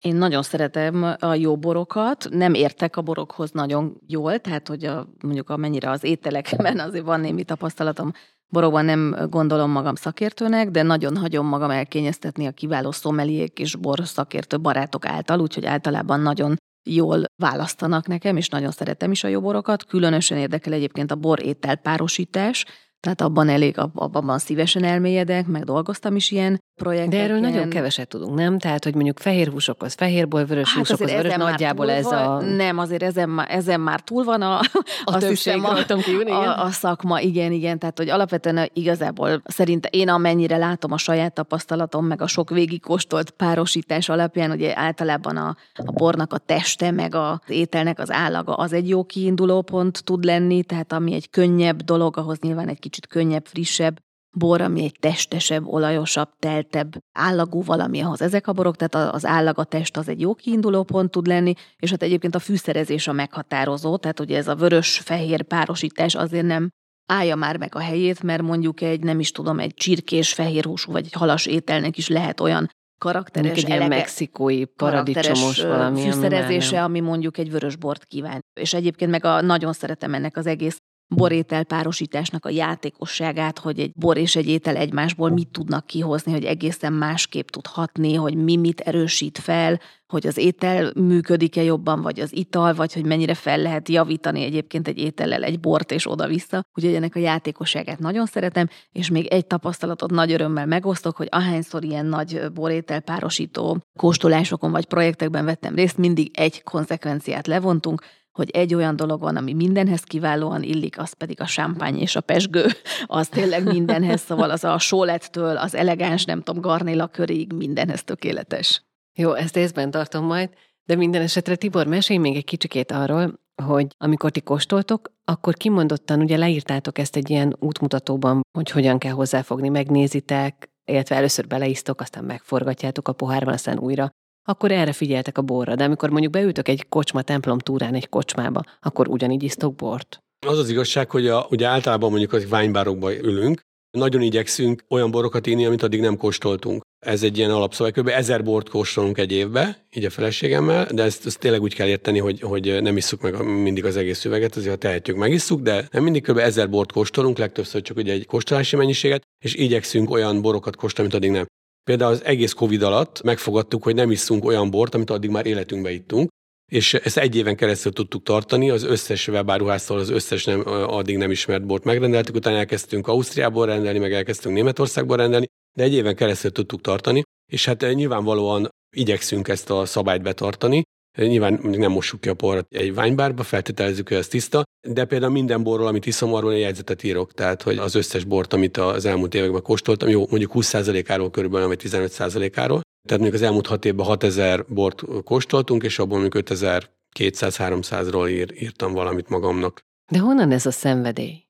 Én 0.00 0.16
nagyon 0.16 0.42
szeretem 0.42 1.16
a 1.18 1.34
jó 1.34 1.56
borokat, 1.56 2.28
nem 2.30 2.54
értek 2.54 2.96
a 2.96 3.02
borokhoz 3.02 3.50
nagyon 3.50 4.00
jól, 4.06 4.38
tehát 4.38 4.68
hogy 4.68 4.84
a, 4.84 5.08
mondjuk 5.20 5.50
amennyire 5.50 5.90
az 5.90 6.04
ételekben 6.04 6.78
azért 6.78 7.04
van 7.04 7.20
némi 7.20 7.44
tapasztalatom, 7.44 8.12
borokban 8.48 8.84
nem 8.84 9.16
gondolom 9.30 9.70
magam 9.70 9.94
szakértőnek, 9.94 10.70
de 10.70 10.82
nagyon 10.82 11.16
hagyom 11.16 11.46
magam 11.46 11.70
elkényeztetni 11.70 12.46
a 12.46 12.50
kiváló 12.50 12.90
szomeliék 12.90 13.58
és 13.58 13.76
bor 13.76 14.00
szakértő 14.02 14.60
barátok 14.60 15.06
által, 15.06 15.40
úgyhogy 15.40 15.64
általában 15.64 16.20
nagyon 16.20 16.56
jól 16.82 17.24
választanak 17.42 18.06
nekem, 18.06 18.36
és 18.36 18.48
nagyon 18.48 18.70
szeretem 18.70 19.10
is 19.10 19.24
a 19.24 19.28
jó 19.28 19.40
borokat. 19.40 19.84
Különösen 19.84 20.38
érdekel 20.38 20.72
egyébként 20.72 21.10
a 21.10 21.16
bor 21.16 21.42
étel 21.42 21.76
párosítás, 21.76 22.64
tehát 23.02 23.20
abban 23.20 23.48
elég, 23.48 23.78
abban 23.78 24.24
szívesen 24.38 24.84
elmélyedek, 24.84 25.46
meg 25.46 25.64
dolgoztam 25.64 26.16
is 26.16 26.30
ilyen 26.30 26.60
projekteken. 26.76 27.26
De 27.26 27.32
erről 27.32 27.40
nagyon 27.40 27.68
keveset 27.68 28.08
tudunk, 28.08 28.34
nem? 28.34 28.58
Tehát, 28.58 28.84
hogy 28.84 28.94
mondjuk 28.94 29.18
fehér 29.18 29.48
húsokhoz 29.48 29.94
fehérból, 29.94 30.44
vörös 30.44 30.68
hát 30.68 30.78
húsokhoz 30.78 31.10
vörös, 31.10 31.36
nagyjából 31.36 31.90
ez 31.90 32.06
a... 32.06 32.40
Nem, 32.40 32.78
azért 32.78 33.02
ezen, 33.02 33.28
már, 33.28 33.46
ezen 33.50 33.80
már 33.80 34.00
túl 34.00 34.24
van 34.24 34.42
a, 34.42 34.60
a, 35.04 35.18
többség, 35.18 35.62
a, 35.64 35.96
kívül, 35.96 36.20
igen. 36.20 36.36
A, 36.36 36.64
a, 36.64 36.70
szakma, 36.70 37.20
igen, 37.20 37.52
igen. 37.52 37.78
Tehát, 37.78 37.98
hogy 37.98 38.08
alapvetően 38.08 38.70
igazából 38.72 39.42
szerint 39.44 39.86
én 39.90 40.08
amennyire 40.08 40.56
látom 40.56 40.92
a 40.92 40.98
saját 40.98 41.34
tapasztalatom, 41.34 42.06
meg 42.06 42.22
a 42.22 42.26
sok 42.26 42.50
végigkóstolt 42.50 43.30
párosítás 43.30 44.08
alapján, 44.08 44.50
ugye 44.50 44.78
általában 44.78 45.36
a, 45.36 45.56
a 45.74 45.92
bornak 45.92 46.32
a 46.32 46.38
teste, 46.38 46.90
meg 46.90 47.14
az 47.14 47.38
ételnek 47.46 47.98
az 47.98 48.10
állaga, 48.10 48.54
az 48.54 48.72
egy 48.72 48.88
jó 48.88 49.04
kiinduló 49.04 49.62
pont 49.62 50.04
tud 50.04 50.24
lenni, 50.24 50.64
tehát 50.64 50.92
ami 50.92 51.14
egy 51.14 51.30
könnyebb 51.30 51.82
dolog, 51.82 52.16
ahhoz 52.16 52.38
nyilván 52.38 52.68
egy 52.68 52.78
kicsit 52.78 53.06
könnyebb, 53.06 53.46
frissebb 53.46 54.00
bor, 54.36 54.60
ami 54.60 54.82
egy 54.82 54.96
testesebb, 55.00 55.66
olajosabb, 55.66 56.28
teltebb 56.38 56.98
állagú 57.12 57.62
valami, 57.62 58.00
ahhoz 58.00 58.22
ezek 58.22 58.46
a 58.46 58.52
borok, 58.52 58.76
tehát 58.76 59.14
az 59.14 59.26
állag, 59.26 59.58
a 59.58 59.64
test 59.64 59.96
az 59.96 60.08
egy 60.08 60.20
jó 60.20 60.34
kiinduló 60.34 60.82
pont 60.82 61.10
tud 61.10 61.26
lenni, 61.26 61.54
és 61.76 61.90
hát 61.90 62.02
egyébként 62.02 62.34
a 62.34 62.38
fűszerezés 62.38 63.08
a 63.08 63.12
meghatározó, 63.12 63.96
tehát 63.96 64.20
ugye 64.20 64.36
ez 64.36 64.48
a 64.48 64.54
vörös-fehér 64.54 65.42
párosítás 65.42 66.14
azért 66.14 66.46
nem 66.46 66.68
állja 67.06 67.36
már 67.36 67.56
meg 67.56 67.74
a 67.74 67.80
helyét, 67.80 68.22
mert 68.22 68.42
mondjuk 68.42 68.80
egy, 68.80 69.02
nem 69.02 69.20
is 69.20 69.32
tudom, 69.32 69.58
egy 69.58 69.74
csirkés, 69.74 70.32
fehérhúsú 70.32 70.92
vagy 70.92 71.04
egy 71.04 71.12
halas 71.12 71.46
ételnek 71.46 71.98
is 71.98 72.08
lehet 72.08 72.40
olyan 72.40 72.70
karakteres, 72.98 73.62
egy 73.62 73.70
elege, 73.70 73.88
mexikói 73.88 74.64
paradicsomos 74.64 75.62
valami, 75.62 76.00
fűszerezése, 76.00 76.82
ami, 76.82 76.98
ami 76.98 77.08
mondjuk 77.08 77.38
egy 77.38 77.50
vörös 77.50 77.76
bort 77.76 78.04
kíván. 78.04 78.40
És 78.60 78.74
egyébként 78.74 79.10
meg 79.10 79.24
a, 79.24 79.40
nagyon 79.40 79.72
szeretem 79.72 80.14
ennek 80.14 80.36
az 80.36 80.46
egész 80.46 80.76
borétel 81.14 81.64
párosításnak 81.64 82.44
a 82.44 82.50
játékosságát, 82.50 83.58
hogy 83.58 83.80
egy 83.80 83.92
bor 83.94 84.16
és 84.16 84.36
egy 84.36 84.48
étel 84.48 84.76
egymásból 84.76 85.30
mit 85.30 85.48
tudnak 85.48 85.86
kihozni, 85.86 86.32
hogy 86.32 86.44
egészen 86.44 86.92
másképp 86.92 87.48
tud 87.48 87.66
hatni, 87.66 88.14
hogy 88.14 88.34
mi 88.34 88.56
mit 88.56 88.80
erősít 88.80 89.38
fel, 89.38 89.80
hogy 90.12 90.26
az 90.26 90.36
étel 90.36 90.92
működik-e 90.94 91.62
jobban, 91.62 92.02
vagy 92.02 92.20
az 92.20 92.36
ital, 92.36 92.74
vagy 92.74 92.92
hogy 92.92 93.06
mennyire 93.06 93.34
fel 93.34 93.58
lehet 93.58 93.88
javítani 93.88 94.42
egyébként 94.42 94.88
egy 94.88 94.98
étellel 94.98 95.42
egy 95.42 95.60
bort 95.60 95.90
és 95.90 96.10
oda-vissza. 96.10 96.62
Úgyhogy 96.74 96.94
ennek 96.94 97.16
a 97.16 97.18
játékosságát 97.18 97.98
nagyon 97.98 98.26
szeretem, 98.26 98.68
és 98.90 99.10
még 99.10 99.26
egy 99.26 99.46
tapasztalatot 99.46 100.10
nagy 100.10 100.32
örömmel 100.32 100.66
megosztok, 100.66 101.16
hogy 101.16 101.28
ahányszor 101.30 101.84
ilyen 101.84 102.06
nagy 102.06 102.52
borétel 102.54 103.00
párosító 103.00 103.78
kóstolásokon 103.98 104.70
vagy 104.70 104.86
projektekben 104.86 105.44
vettem 105.44 105.74
részt, 105.74 105.96
mindig 105.96 106.30
egy 106.32 106.62
konzekvenciát 106.62 107.46
levontunk, 107.46 108.02
hogy 108.32 108.50
egy 108.50 108.74
olyan 108.74 108.96
dolog 108.96 109.20
van, 109.20 109.36
ami 109.36 109.52
mindenhez 109.52 110.02
kiválóan 110.02 110.62
illik, 110.62 110.98
az 110.98 111.12
pedig 111.12 111.40
a 111.40 111.46
sámpány 111.46 111.98
és 111.98 112.16
a 112.16 112.20
pesgő. 112.20 112.66
Az 113.06 113.28
tényleg 113.28 113.64
mindenhez, 113.64 114.20
szóval 114.20 114.50
az 114.50 114.64
a 114.64 114.78
sólettől, 114.78 115.56
az 115.56 115.74
elegáns, 115.74 116.24
nem 116.24 116.42
tudom, 116.42 116.62
garnéla 116.62 117.06
körig 117.06 117.52
mindenhez 117.52 118.04
tökéletes. 118.04 118.82
Jó, 119.18 119.32
ezt 119.34 119.56
észben 119.56 119.90
tartom 119.90 120.24
majd, 120.24 120.50
de 120.84 120.96
minden 120.96 121.22
esetre 121.22 121.56
Tibor, 121.56 121.86
mesélj 121.86 122.18
még 122.18 122.36
egy 122.36 122.44
kicsikét 122.44 122.90
arról, 122.90 123.40
hogy 123.62 123.86
amikor 123.98 124.30
ti 124.30 124.40
kóstoltok, 124.40 125.12
akkor 125.24 125.54
kimondottan 125.54 126.20
ugye 126.20 126.36
leírtátok 126.36 126.98
ezt 126.98 127.16
egy 127.16 127.30
ilyen 127.30 127.56
útmutatóban, 127.58 128.40
hogy 128.58 128.70
hogyan 128.70 128.98
kell 128.98 129.12
hozzáfogni, 129.12 129.68
megnézitek, 129.68 130.70
illetve 130.84 131.16
először 131.16 131.46
beleisztok, 131.46 132.00
aztán 132.00 132.24
megforgatjátok 132.24 133.08
a 133.08 133.12
pohárban, 133.12 133.54
aztán 133.54 133.78
újra, 133.78 134.10
akkor 134.44 134.72
erre 134.72 134.92
figyeltek 134.92 135.38
a 135.38 135.42
borra. 135.42 135.74
De 135.74 135.84
amikor 135.84 136.10
mondjuk 136.10 136.32
beültök 136.32 136.68
egy 136.68 136.88
kocsma 136.88 137.22
templom 137.22 137.58
túrán 137.58 137.94
egy 137.94 138.08
kocsmába, 138.08 138.62
akkor 138.80 139.08
ugyanígy 139.08 139.42
isztok 139.42 139.74
bort. 139.74 140.18
Az 140.46 140.58
az 140.58 140.70
igazság, 140.70 141.10
hogy 141.10 141.28
a, 141.28 141.46
ugye 141.50 141.66
általában 141.66 142.10
mondjuk 142.10 142.32
az 142.32 142.48
ványbárokba 142.48 143.14
ülünk, 143.14 143.60
nagyon 143.98 144.22
igyekszünk 144.22 144.84
olyan 144.88 145.10
borokat 145.10 145.46
inni, 145.46 145.66
amit 145.66 145.82
addig 145.82 146.00
nem 146.00 146.16
kóstoltunk. 146.16 146.82
Ez 147.06 147.22
egy 147.22 147.38
ilyen 147.38 147.50
alapszabály, 147.50 147.92
kb. 147.92 148.08
ezer 148.08 148.44
bort 148.44 148.68
kóstolunk 148.68 149.18
egy 149.18 149.32
évbe, 149.32 149.86
így 149.90 150.04
a 150.04 150.10
feleségemmel, 150.10 150.86
de 150.92 151.02
ezt, 151.02 151.26
ezt 151.26 151.38
tényleg 151.38 151.62
úgy 151.62 151.74
kell 151.74 151.86
érteni, 151.86 152.18
hogy, 152.18 152.40
hogy 152.40 152.82
nem 152.82 152.96
isszuk 152.96 153.20
meg 153.20 153.44
mindig 153.44 153.84
az 153.84 153.96
egész 153.96 154.24
üveget, 154.24 154.56
azért 154.56 154.72
ha 154.72 154.78
tehetjük, 154.78 155.16
megisszuk, 155.16 155.60
de 155.60 155.88
nem 155.90 156.02
mindig 156.02 156.22
kb. 156.22 156.38
ezer 156.38 156.70
bort 156.70 156.92
kóstolunk, 156.92 157.38
legtöbbször 157.38 157.82
csak 157.82 157.96
ugye 157.96 158.12
egy 158.12 158.26
kóstolási 158.26 158.76
mennyiséget, 158.76 159.22
és 159.44 159.54
igyekszünk 159.54 160.10
olyan 160.10 160.42
borokat 160.42 160.76
kóstolni, 160.76 161.10
amit 161.10 161.24
addig 161.24 161.36
nem. 161.36 161.46
Például 161.84 162.12
az 162.12 162.24
egész 162.24 162.52
Covid 162.52 162.82
alatt 162.82 163.22
megfogadtuk, 163.22 163.82
hogy 163.82 163.94
nem 163.94 164.10
iszunk 164.10 164.44
olyan 164.44 164.70
bort, 164.70 164.94
amit 164.94 165.10
addig 165.10 165.30
már 165.30 165.46
életünkbe 165.46 165.90
ittunk, 165.90 166.28
és 166.72 166.94
ezt 166.94 167.18
egy 167.18 167.36
éven 167.36 167.56
keresztül 167.56 167.92
tudtuk 167.92 168.22
tartani, 168.22 168.70
az 168.70 168.82
összes 168.82 169.28
webáruháztól 169.28 169.98
az 169.98 170.08
összes 170.08 170.44
nem, 170.44 170.62
addig 170.66 171.16
nem 171.16 171.30
ismert 171.30 171.66
bort 171.66 171.84
megrendeltük, 171.84 172.34
utána 172.34 172.56
elkezdtünk 172.56 173.06
Ausztriából 173.06 173.66
rendelni, 173.66 173.98
meg 173.98 174.12
elkezdtünk 174.12 174.54
Németországból 174.54 175.16
rendelni, 175.16 175.46
de 175.78 175.82
egy 175.82 175.92
éven 175.92 176.16
keresztül 176.16 176.52
tudtuk 176.52 176.80
tartani, 176.80 177.22
és 177.52 177.64
hát 177.64 177.94
nyilvánvalóan 177.94 178.68
igyekszünk 178.96 179.48
ezt 179.48 179.70
a 179.70 179.84
szabályt 179.84 180.22
betartani, 180.22 180.82
Nyilván 181.18 181.60
nem 181.62 181.92
mossuk 181.92 182.20
ki 182.20 182.28
a 182.28 182.34
porrat 182.34 182.66
egy 182.70 182.94
ványbárba, 182.94 183.42
feltételezzük, 183.42 184.08
hogy 184.08 184.16
ez 184.16 184.28
tiszta, 184.28 184.62
de 184.88 185.04
például 185.04 185.32
minden 185.32 185.62
borról, 185.62 185.86
amit 185.86 186.06
iszom, 186.06 186.34
arról 186.34 186.52
egy 186.52 186.60
jegyzetet 186.60 187.02
írok. 187.02 187.32
Tehát, 187.32 187.62
hogy 187.62 187.78
az 187.78 187.94
összes 187.94 188.24
bort, 188.24 188.52
amit 188.52 188.76
az 188.76 189.04
elmúlt 189.04 189.34
években 189.34 189.62
kóstoltam, 189.62 190.08
jó, 190.08 190.26
mondjuk 190.30 190.52
20%-áról 190.54 191.30
körülbelül, 191.30 191.66
vagy 191.66 191.80
15%-áról. 191.84 192.80
Tehát 193.08 193.22
mondjuk 193.22 193.34
az 193.34 193.42
elmúlt 193.42 193.66
hat 193.66 193.84
évben 193.84 194.06
6000 194.06 194.64
bort 194.68 195.02
kóstoltunk, 195.24 195.82
és 195.82 195.98
abból 195.98 196.18
mondjuk 196.18 196.44
5200-300-ról 196.48 198.28
ír, 198.28 198.62
írtam 198.62 198.92
valamit 198.92 199.28
magamnak. 199.28 199.80
De 200.12 200.18
honnan 200.18 200.50
ez 200.50 200.66
a 200.66 200.70
szenvedély? 200.70 201.42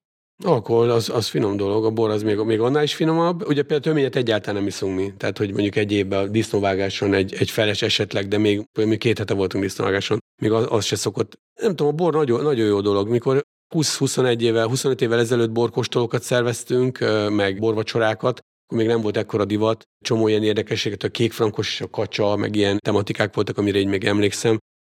Alkohol 0.45 0.90
az, 0.90 1.09
az 1.09 1.26
finom 1.26 1.57
dolog, 1.57 1.84
a 1.84 1.90
bor 1.90 2.11
az 2.11 2.22
még, 2.22 2.36
még 2.36 2.61
annál 2.61 2.82
is 2.82 2.95
finomabb. 2.95 3.47
Ugye 3.47 3.61
például 3.61 3.80
töményet 3.80 4.16
egyáltalán 4.16 4.57
nem 4.57 4.66
iszunk 4.66 4.97
mi. 4.97 5.12
Tehát, 5.16 5.38
hogy 5.38 5.53
mondjuk 5.53 5.76
egy 5.76 5.93
évben 5.93 6.24
a 6.24 6.28
disznóvágáson 6.28 7.14
egy, 7.14 7.34
egy 7.38 7.51
feles 7.51 7.82
esetleg, 7.82 8.28
de 8.28 8.38
még, 8.38 8.64
még 8.78 8.99
két 8.99 9.18
hete 9.18 9.34
voltunk 9.34 9.64
disznóvágáson, 9.64 10.18
még 10.43 10.53
az, 10.53 10.66
az 10.68 10.84
se 10.84 10.97
szokott. 10.97 11.38
Nem 11.61 11.76
tudom, 11.76 11.93
a 11.93 11.97
bor 11.97 12.12
nagyon, 12.14 12.43
nagyon 12.43 12.66
jó 12.66 12.80
dolog. 12.80 13.09
Mikor 13.09 13.43
20-21 13.74 14.40
évvel, 14.40 14.66
25 14.66 15.01
évvel 15.01 15.18
ezelőtt 15.18 15.51
borkostolókat 15.51 16.22
szerveztünk, 16.22 16.99
meg 17.30 17.59
borvacsorákat, 17.59 18.40
akkor 18.66 18.78
még 18.78 18.86
nem 18.86 19.01
volt 19.01 19.16
ekkora 19.16 19.45
divat. 19.45 19.82
Csomó 20.05 20.28
ilyen 20.28 20.43
érdekességet, 20.43 21.03
a 21.03 21.09
kékfrankos 21.09 21.72
és 21.72 21.80
a 21.80 21.90
kacsa, 21.90 22.36
meg 22.36 22.57
ilyen 22.57 22.78
tematikák 22.78 23.34
voltak, 23.34 23.59
amire 23.59 23.78
így 23.78 23.86
még 23.86 24.05
emlékszem 24.05 24.59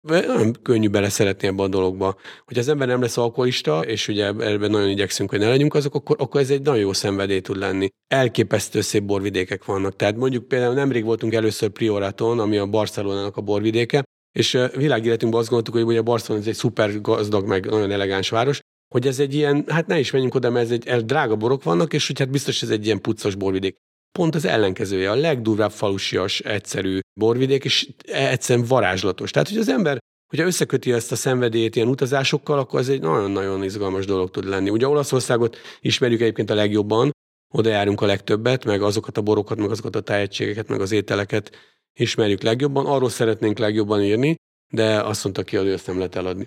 nem 0.09 0.53
könnyű 0.63 0.89
beleszeretni 0.89 1.49
ebbe 1.49 1.63
a 1.63 1.69
dologba. 1.69 2.17
Hogy 2.45 2.59
az 2.59 2.69
ember 2.69 2.89
nem 2.89 3.01
lesz 3.01 3.17
alkoholista, 3.17 3.81
és 3.81 4.09
ugye 4.09 4.27
ebben 4.27 4.71
nagyon 4.71 4.89
igyekszünk, 4.89 5.31
hogy 5.31 5.39
ne 5.39 5.49
legyünk 5.49 5.75
azok, 5.75 5.95
akkor, 5.95 6.17
akkor 6.19 6.41
ez 6.41 6.51
egy 6.51 6.63
nagyon 6.63 6.81
jó 6.81 6.93
szenvedély 6.93 7.41
tud 7.41 7.57
lenni. 7.57 7.89
Elképesztő 8.07 8.81
szép 8.81 9.03
borvidékek 9.03 9.65
vannak. 9.65 9.97
Tehát 9.97 10.17
mondjuk 10.17 10.49
például 10.49 10.75
nemrég 10.75 11.05
voltunk 11.05 11.35
először 11.35 11.69
Prioraton, 11.69 12.39
ami 12.39 12.57
a 12.57 12.67
Barcelonának 12.67 13.37
a 13.37 13.41
borvidéke, 13.41 14.03
és 14.33 14.59
világéletünkben 14.77 15.41
azt 15.41 15.51
gondoltuk, 15.51 15.75
hogy 15.75 15.93
ugye 15.93 16.03
Barcelona 16.03 16.43
ez 16.43 16.49
egy 16.49 16.55
szuper 16.55 17.01
gazdag, 17.01 17.47
meg 17.47 17.67
nagyon 17.67 17.91
elegáns 17.91 18.29
város, 18.29 18.61
hogy 18.95 19.07
ez 19.07 19.19
egy 19.19 19.35
ilyen, 19.35 19.65
hát 19.69 19.87
ne 19.87 19.99
is 19.99 20.11
menjünk 20.11 20.35
oda, 20.35 20.51
mert 20.51 20.65
ez 20.65 20.71
egy 20.71 20.87
el 20.87 21.01
drága 21.01 21.37
borok 21.37 21.63
vannak, 21.63 21.93
és 21.93 22.07
hogy 22.07 22.19
hát 22.19 22.31
biztos 22.31 22.63
ez 22.63 22.71
egy 22.71 22.85
ilyen 22.85 23.01
puccos 23.01 23.35
borvidék. 23.35 23.77
Pont 24.19 24.35
az 24.35 24.45
ellenkezője, 24.45 25.11
a 25.11 25.15
legdurvább 25.15 25.71
falusias, 25.71 26.41
egyszerű 26.41 26.99
borvidék, 27.21 27.65
és 27.65 27.89
egyszerűen 28.03 28.67
varázslatos. 28.67 29.31
Tehát, 29.31 29.49
hogy 29.49 29.59
az 29.59 29.69
ember, 29.69 29.99
hogyha 30.29 30.47
összeköti 30.47 30.93
ezt 30.93 31.13
a 31.13 31.17
szenvedélyt 31.17 31.77
ilyen 31.77 31.89
utazásokkal, 31.89 32.59
akkor 32.59 32.81
ez 32.81 32.89
egy 32.89 33.01
nagyon-nagyon 33.01 33.65
izgalmas 33.65 34.07
dolog 34.07 34.31
tud 34.31 34.45
lenni. 34.45 34.71
Ugye 34.71 34.89
Olaszországot 34.89 35.57
ismerjük 35.81 36.21
egyébként 36.21 36.51
a 36.51 36.55
legjobban, 36.55 37.11
oda 37.55 37.69
járunk 37.69 38.01
a 38.01 38.07
legtöbbet, 38.07 38.65
meg 38.65 38.83
azokat 38.83 39.17
a 39.17 39.23
borokat, 39.23 39.59
meg 39.59 39.71
azokat 39.71 39.97
a 39.97 40.01
tájegységeket, 40.01 40.69
meg 40.69 40.81
az 40.81 40.93
ételeket 40.93 41.51
ismerjük 41.99 42.43
legjobban, 42.43 42.87
arról 42.87 43.11
szeretnénk 43.11 43.59
legjobban 43.59 44.03
írni, 44.03 44.35
de 44.75 45.01
azt 45.01 45.25
mondta 45.25 45.43
ki, 45.43 45.57
hogy 45.57 45.69
ezt 45.69 45.87
nem 45.87 45.97
lehet 45.97 46.17
eladni. 46.17 46.47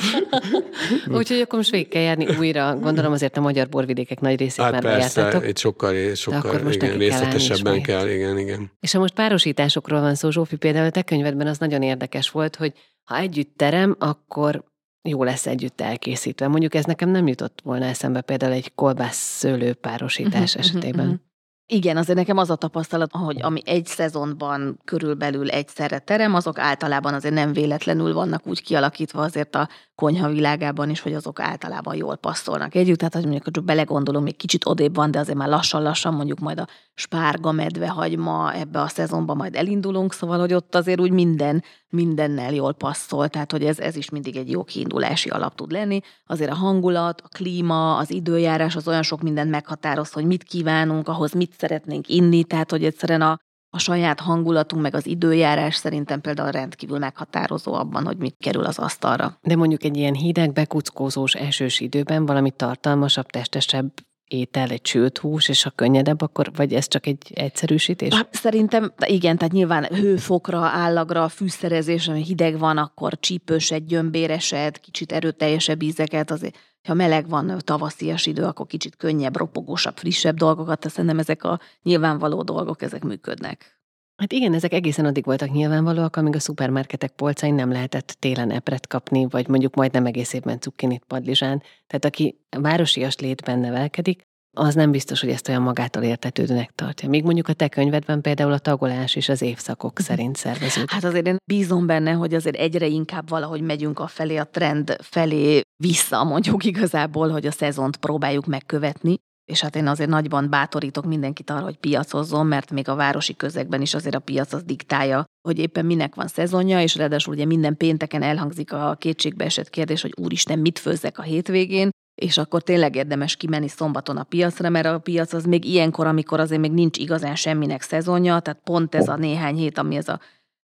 Úgyhogy 1.18 1.40
akkor 1.40 1.58
most 1.58 1.70
végig 1.70 1.88
kell 1.88 2.02
járni 2.02 2.26
újra. 2.38 2.78
Gondolom 2.78 3.12
azért 3.12 3.36
a 3.36 3.40
magyar 3.40 3.68
borvidékek 3.68 4.20
nagy 4.20 4.38
részét 4.38 4.64
hát 4.64 4.72
már 4.72 4.82
persze, 4.82 5.20
bejártatok. 5.20 5.48
itt 5.48 5.58
sokkal, 5.58 6.14
sokkal 6.14 6.62
most 6.62 6.82
igen, 6.82 6.98
részletesebben 6.98 7.82
kell, 7.82 7.98
kell, 7.98 8.08
igen, 8.08 8.38
igen. 8.38 8.70
És 8.80 8.92
ha 8.92 8.98
most 8.98 9.14
párosításokról 9.14 10.00
van 10.00 10.14
szó, 10.14 10.30
Zsófi, 10.30 10.56
például 10.56 10.86
a 10.86 10.90
te 10.90 11.02
könyvedben 11.02 11.46
az 11.46 11.58
nagyon 11.58 11.82
érdekes 11.82 12.30
volt, 12.30 12.56
hogy 12.56 12.72
ha 13.04 13.16
együtt 13.16 13.56
terem, 13.56 13.96
akkor 13.98 14.64
jó 15.02 15.24
lesz 15.24 15.46
együtt 15.46 15.80
elkészítve. 15.80 16.48
Mondjuk 16.48 16.74
ez 16.74 16.84
nekem 16.84 17.08
nem 17.08 17.26
jutott 17.26 17.60
volna 17.64 17.84
eszembe 17.84 18.20
például 18.20 18.52
egy 18.52 18.74
kolbász 18.74 19.38
szőlő 19.38 19.74
párosítás 19.74 20.54
uh-huh, 20.54 20.66
esetében. 20.66 21.06
Uh-huh. 21.06 21.20
Igen, 21.68 21.96
azért 21.96 22.18
nekem 22.18 22.36
az 22.36 22.50
a 22.50 22.56
tapasztalat, 22.56 23.10
hogy 23.12 23.42
ami 23.42 23.60
egy 23.64 23.86
szezonban 23.86 24.80
körülbelül 24.84 25.50
egyszerre 25.50 25.98
terem, 25.98 26.34
azok 26.34 26.58
általában 26.58 27.14
azért 27.14 27.34
nem 27.34 27.52
véletlenül 27.52 28.14
vannak 28.14 28.46
úgy 28.46 28.62
kialakítva 28.62 29.22
azért 29.22 29.54
a 29.54 29.68
konyha 29.94 30.28
világában 30.28 30.90
is, 30.90 31.00
hogy 31.00 31.14
azok 31.14 31.40
általában 31.40 31.96
jól 31.96 32.16
passzolnak 32.16 32.74
együtt. 32.74 32.98
Tehát, 32.98 33.14
hogy 33.14 33.22
mondjuk 33.22 33.54
csak 33.54 33.64
belegondolom, 33.64 34.22
még 34.22 34.36
kicsit 34.36 34.66
odébb 34.66 34.94
van, 34.94 35.10
de 35.10 35.18
azért 35.18 35.38
már 35.38 35.48
lassan-lassan 35.48 36.14
mondjuk 36.14 36.38
majd 36.38 36.58
a 36.58 36.66
spárga, 36.94 37.52
medve, 37.52 37.88
hagyma 37.88 38.52
ebbe 38.54 38.80
a 38.80 38.88
szezonban 38.88 39.36
majd 39.36 39.54
elindulunk, 39.54 40.12
szóval, 40.12 40.38
hogy 40.38 40.54
ott 40.54 40.74
azért 40.74 41.00
úgy 41.00 41.10
minden, 41.10 41.62
mindennel 41.88 42.54
jól 42.54 42.72
passzol, 42.72 43.28
tehát, 43.28 43.52
hogy 43.52 43.64
ez, 43.64 43.78
ez 43.78 43.96
is 43.96 44.10
mindig 44.10 44.36
egy 44.36 44.50
jó 44.50 44.64
kiindulási 44.64 45.28
alap 45.28 45.54
tud 45.54 45.70
lenni. 45.70 46.00
Azért 46.26 46.50
a 46.50 46.54
hangulat, 46.54 47.20
a 47.20 47.28
klíma, 47.28 47.96
az 47.96 48.10
időjárás 48.10 48.76
az 48.76 48.88
olyan 48.88 49.02
sok 49.02 49.22
mindent 49.22 49.50
meghatároz, 49.50 50.12
hogy 50.12 50.24
mit 50.24 50.42
kívánunk, 50.42 51.08
ahhoz 51.08 51.32
mit 51.32 51.54
szeretnénk 51.58 52.08
inni, 52.08 52.44
tehát, 52.44 52.70
hogy 52.70 52.84
egyszerűen 52.84 53.22
a, 53.22 53.38
a 53.70 53.78
saját 53.78 54.20
hangulatunk, 54.20 54.82
meg 54.82 54.94
az 54.94 55.06
időjárás 55.06 55.74
szerintem 55.74 56.20
például 56.20 56.50
rendkívül 56.50 56.98
meghatározó 56.98 57.72
abban, 57.74 58.04
hogy 58.04 58.16
mit 58.16 58.36
kerül 58.38 58.64
az 58.64 58.78
asztalra. 58.78 59.38
De 59.42 59.56
mondjuk 59.56 59.84
egy 59.84 59.96
ilyen 59.96 60.14
hideg, 60.14 60.52
bekuckózós, 60.52 61.34
esős 61.34 61.80
időben 61.80 62.26
valami 62.26 62.50
tartalmasabb, 62.50 63.26
testesebb 63.26 63.92
étel, 64.28 64.70
egy 64.70 64.86
sült 64.86 65.18
hús, 65.18 65.48
és 65.48 65.62
ha 65.62 65.70
könnyedebb, 65.70 66.20
akkor 66.20 66.50
vagy 66.56 66.74
ez 66.74 66.88
csak 66.88 67.06
egy 67.06 67.32
egyszerűsítés? 67.34 68.14
Hát, 68.14 68.34
szerintem 68.34 68.92
igen, 69.06 69.36
tehát 69.36 69.52
nyilván 69.52 69.84
hőfokra, 69.84 70.58
állagra, 70.58 71.28
fűszerezés, 71.28 72.08
ami 72.08 72.22
hideg 72.22 72.58
van, 72.58 72.78
akkor 72.78 73.18
csípősed, 73.20 73.82
gyömbéresed, 73.84 74.80
kicsit 74.80 75.12
erőteljesebb 75.12 75.82
ízeket, 75.82 76.30
azért 76.30 76.56
ha 76.86 76.94
meleg 76.94 77.28
van, 77.28 77.58
tavaszias 77.64 78.26
idő, 78.26 78.44
akkor 78.44 78.66
kicsit 78.66 78.96
könnyebb, 78.96 79.36
ropogósabb, 79.36 79.96
frissebb 79.96 80.36
dolgokat, 80.36 80.78
tehát 80.78 80.96
szerintem 80.96 81.18
ezek 81.18 81.44
a 81.44 81.60
nyilvánvaló 81.82 82.42
dolgok, 82.42 82.82
ezek 82.82 83.04
működnek. 83.04 83.80
Hát 84.16 84.32
igen, 84.32 84.54
ezek 84.54 84.72
egészen 84.72 85.04
addig 85.04 85.24
voltak 85.24 85.50
nyilvánvalóak, 85.50 86.16
amíg 86.16 86.34
a 86.34 86.40
szupermarketek 86.40 87.12
polcain 87.12 87.54
nem 87.54 87.72
lehetett 87.72 88.16
télen 88.18 88.50
epret 88.50 88.86
kapni, 88.86 89.26
vagy 89.30 89.48
mondjuk 89.48 89.74
majdnem 89.74 90.06
egész 90.06 90.32
évben 90.32 90.60
cukkinit, 90.60 91.04
padlizsán. 91.06 91.62
Tehát 91.86 92.04
aki 92.04 92.40
városias 92.50 93.16
létben 93.16 93.58
nevelkedik, 93.58 94.22
az 94.58 94.74
nem 94.74 94.90
biztos, 94.90 95.20
hogy 95.20 95.30
ezt 95.30 95.48
olyan 95.48 95.62
magától 95.62 96.02
értetődőnek 96.02 96.70
tartja. 96.74 97.08
Míg 97.08 97.24
mondjuk 97.24 97.48
a 97.48 97.52
te 97.52 97.68
könyvedben 97.68 98.20
például 98.20 98.52
a 98.52 98.58
tagolás 98.58 99.14
és 99.14 99.28
az 99.28 99.42
évszakok 99.42 99.92
mhm. 99.92 100.02
szerint 100.02 100.36
szerveződik. 100.36 100.90
Hát 100.90 101.04
azért 101.04 101.26
én 101.26 101.36
bízom 101.44 101.86
benne, 101.86 102.12
hogy 102.12 102.34
azért 102.34 102.56
egyre 102.56 102.86
inkább 102.86 103.28
valahogy 103.28 103.60
megyünk 103.60 103.98
a 103.98 104.06
felé, 104.06 104.36
a 104.36 104.44
trend 104.44 104.96
felé 105.00 105.60
vissza, 105.82 106.24
mondjuk 106.24 106.64
igazából, 106.64 107.28
hogy 107.28 107.46
a 107.46 107.50
szezont 107.50 107.96
próbáljuk 107.96 108.46
megkövetni. 108.46 109.16
És 109.44 109.60
hát 109.60 109.76
én 109.76 109.86
azért 109.86 110.10
nagyban 110.10 110.50
bátorítok 110.50 111.04
mindenkit 111.04 111.50
arra, 111.50 111.64
hogy 111.64 111.76
piacozzon, 111.76 112.46
mert 112.46 112.70
még 112.70 112.88
a 112.88 112.94
városi 112.94 113.36
közegben 113.36 113.80
is 113.80 113.94
azért 113.94 114.14
a 114.14 114.18
piac 114.18 114.52
az 114.52 114.62
diktálja, 114.62 115.24
hogy 115.48 115.58
éppen 115.58 115.86
minek 115.86 116.14
van 116.14 116.26
szezonja, 116.26 116.80
és 116.80 116.96
ráadásul 116.96 117.34
ugye 117.34 117.44
minden 117.44 117.76
pénteken 117.76 118.22
elhangzik 118.22 118.72
a 118.72 118.96
kétségbe 118.98 119.44
esett 119.44 119.70
kérdés, 119.70 120.02
hogy 120.02 120.12
úristen, 120.20 120.58
mit 120.58 120.78
főzzek 120.78 121.18
a 121.18 121.22
hétvégén, 121.22 121.90
és 122.16 122.38
akkor 122.38 122.62
tényleg 122.62 122.96
érdemes 122.96 123.36
kimenni 123.36 123.68
szombaton 123.68 124.16
a 124.16 124.22
piacra, 124.22 124.68
mert 124.68 124.86
a 124.86 124.98
piac 124.98 125.32
az 125.32 125.44
még 125.44 125.64
ilyenkor, 125.64 126.06
amikor 126.06 126.40
azért 126.40 126.60
még 126.60 126.72
nincs 126.72 126.98
igazán 126.98 127.34
semminek 127.34 127.82
szezonja, 127.82 128.40
tehát 128.40 128.60
pont 128.64 128.94
ez 128.94 129.08
a 129.08 129.16
néhány 129.16 129.56
hét, 129.56 129.78
ami 129.78 129.96
ez 129.96 130.08
a 130.08 130.20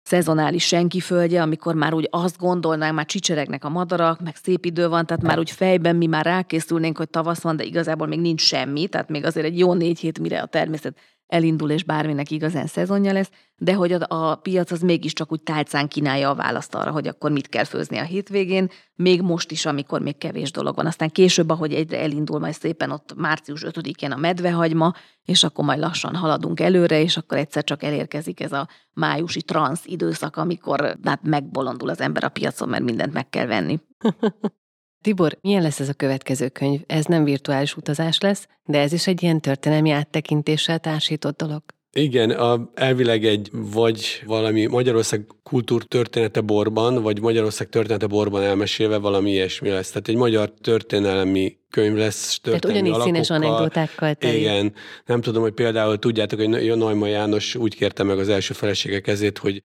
szezonális 0.04 0.66
senki 0.66 1.00
földje, 1.00 1.42
amikor 1.42 1.76
már 1.76 1.94
úgy 1.94 2.08
azt 2.12 2.38
gondolnánk, 2.38 2.96
már 2.96 3.06
csicseregnek 3.06 3.64
a 3.64 3.70
madarak, 3.70 4.20
meg 4.20 4.36
szép 4.36 4.66
idő 4.66 4.88
van, 4.88 5.06
tehát 5.06 5.24
már 5.24 5.40
úgy 5.40 5.52
fejben 5.52 5.96
mi 5.96 6.06
már 6.06 6.26
rákészülnénk, 6.26 6.98
hogy 6.98 7.10
tavasz 7.10 7.42
van, 7.42 7.56
de 7.56 7.64
igazából 7.64 8.08
még 8.08 8.20
nincs 8.20 8.42
semmi, 8.42 8.88
tehát 8.88 9.10
még 9.10 9.26
azért 9.26 9.46
egy 9.46 9.60
jó 9.60 9.74
négy 9.74 10.00
hét, 10.00 10.20
mire 10.20 10.42
a 10.42 10.46
természet 10.46 10.98
elindul, 11.30 11.72
és 11.72 11.84
bárminek 11.84 12.32
igazán 12.32 12.68
szezonja 12.68 13.12
lesz, 13.12 13.30
de 13.58 13.74
hogy 13.74 13.92
a, 13.92 14.06
a 14.08 14.36
piac 14.36 14.72
az 14.72 14.82
mégiscsak 14.82 15.32
úgy 15.32 15.42
tálcán 15.42 15.88
kínálja 15.88 16.30
a 16.30 16.36
választ 16.36 16.76
arra, 16.76 16.92
hogy 16.92 17.08
akkor 17.08 17.32
mit 17.32 17.48
kell 17.48 17.64
főzni 17.64 17.98
a 17.98 18.04
hétvégén, 18.04 18.70
még 18.96 19.22
most 19.22 19.52
is, 19.52 19.66
amikor 19.66 20.02
még 20.02 20.18
kevés 20.18 20.52
dolog 20.52 20.76
van. 20.76 20.86
Aztán 20.86 21.10
később, 21.10 21.50
ahogy 21.50 21.74
egyre 21.74 22.00
elindul 22.00 22.40
majd 22.40 22.54
szépen 22.54 22.92
ott 22.92 23.16
március 23.16 23.64
5-én 23.66 24.12
a 24.12 24.16
medvehagyma, 24.16 24.94
és 25.24 25.44
akkor 25.44 25.66
majd 25.66 25.80
lassan 25.80 26.16
haladunk 26.16 26.60
előre, 26.60 27.02
és 27.02 27.18
akkor 27.18 27.38
egyszer 27.38 27.64
csak 27.64 27.84
elérkezik 27.84 28.40
ez 28.40 28.52
a 28.52 28.68
májusi 28.94 29.42
transz 29.42 29.86
időszak, 29.86 30.38
amikor 30.38 30.98
hát 31.04 31.24
megbolondul 31.24 31.90
az 31.90 32.02
ember 32.02 32.24
a 32.24 32.30
piacon, 32.30 32.70
mert 32.70 32.84
mindent 32.84 33.14
meg 33.14 33.30
kell 33.30 33.46
venni. 33.46 33.80
Tibor, 35.02 35.38
milyen 35.42 35.62
lesz 35.62 35.80
ez 35.80 35.90
a 35.90 35.94
következő 35.94 36.50
könyv? 36.50 36.82
Ez 36.88 37.06
nem 37.06 37.24
virtuális 37.24 37.76
utazás 37.76 38.20
lesz, 38.20 38.48
de 38.66 38.80
ez 38.80 38.94
is 38.94 39.08
egy 39.08 39.24
ilyen 39.24 39.42
történelmi 39.42 39.90
áttekintéssel 39.90 40.80
társított 40.80 41.38
dolog. 41.38 41.64
Igen, 41.92 42.30
a, 42.30 42.70
elvileg 42.74 43.26
egy 43.26 43.50
vagy 43.52 44.24
valami 44.26 44.66
Magyarország 44.66 45.26
kultúrtörténete 45.44 46.42
borban, 46.42 47.02
vagy 47.02 47.22
Magyarország 47.22 47.70
története 47.70 48.08
borban 48.08 48.44
elmesélve 48.44 48.98
valami 48.98 49.32
ilyesmi 49.32 49.70
lesz. 49.70 49.88
Tehát 49.88 50.08
egy 50.08 50.16
magyar 50.16 50.54
történelmi 50.62 51.58
könyv 51.70 51.96
lesz 51.96 52.40
történelmi 52.40 52.90
Tehát 52.90 52.96
ugyanígy 52.96 53.06
színes 53.06 53.30
anekdotákkal 53.30 54.14
teli. 54.14 54.40
Igen, 54.40 54.74
nem 55.06 55.22
tudom, 55.22 55.42
hogy 55.42 55.54
például 55.54 56.00
tudjátok, 56.00 56.40
hogy 56.40 56.50
Neumann 56.50 57.10
János 57.10 57.56
úgy 57.56 57.76
kérte 57.76 58.04
meg 58.04 58.18
az 58.18 58.30
első 58.30 58.54
felesége 58.54 59.00
kezét, 59.00 59.38
hogy 59.38 59.64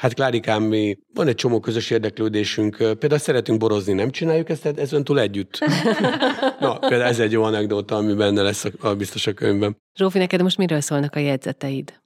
Hát 0.00 0.14
Klárikám, 0.14 0.62
mi 0.62 0.98
van 1.14 1.28
egy 1.28 1.34
csomó 1.34 1.60
közös 1.60 1.90
érdeklődésünk, 1.90 2.76
például 2.76 3.18
szeretünk 3.18 3.58
borozni, 3.58 3.92
nem 3.92 4.10
csináljuk 4.10 4.48
ezt, 4.48 4.62
tehát 4.62 4.78
ez 4.78 4.94
túl 5.02 5.20
együtt. 5.20 5.58
Na, 6.60 6.78
például 6.78 7.10
ez 7.10 7.18
egy 7.18 7.32
jó 7.32 7.42
anekdóta, 7.42 7.96
ami 7.96 8.14
benne 8.14 8.42
lesz 8.42 8.64
a, 8.64 8.70
a 8.80 8.94
biztos 8.94 9.26
a 9.26 9.32
könyvben. 9.32 9.76
Zsófi, 9.98 10.18
neked 10.18 10.42
most 10.42 10.58
miről 10.58 10.80
szólnak 10.80 11.14
a 11.16 11.18
jegyzeteid? 11.18 12.00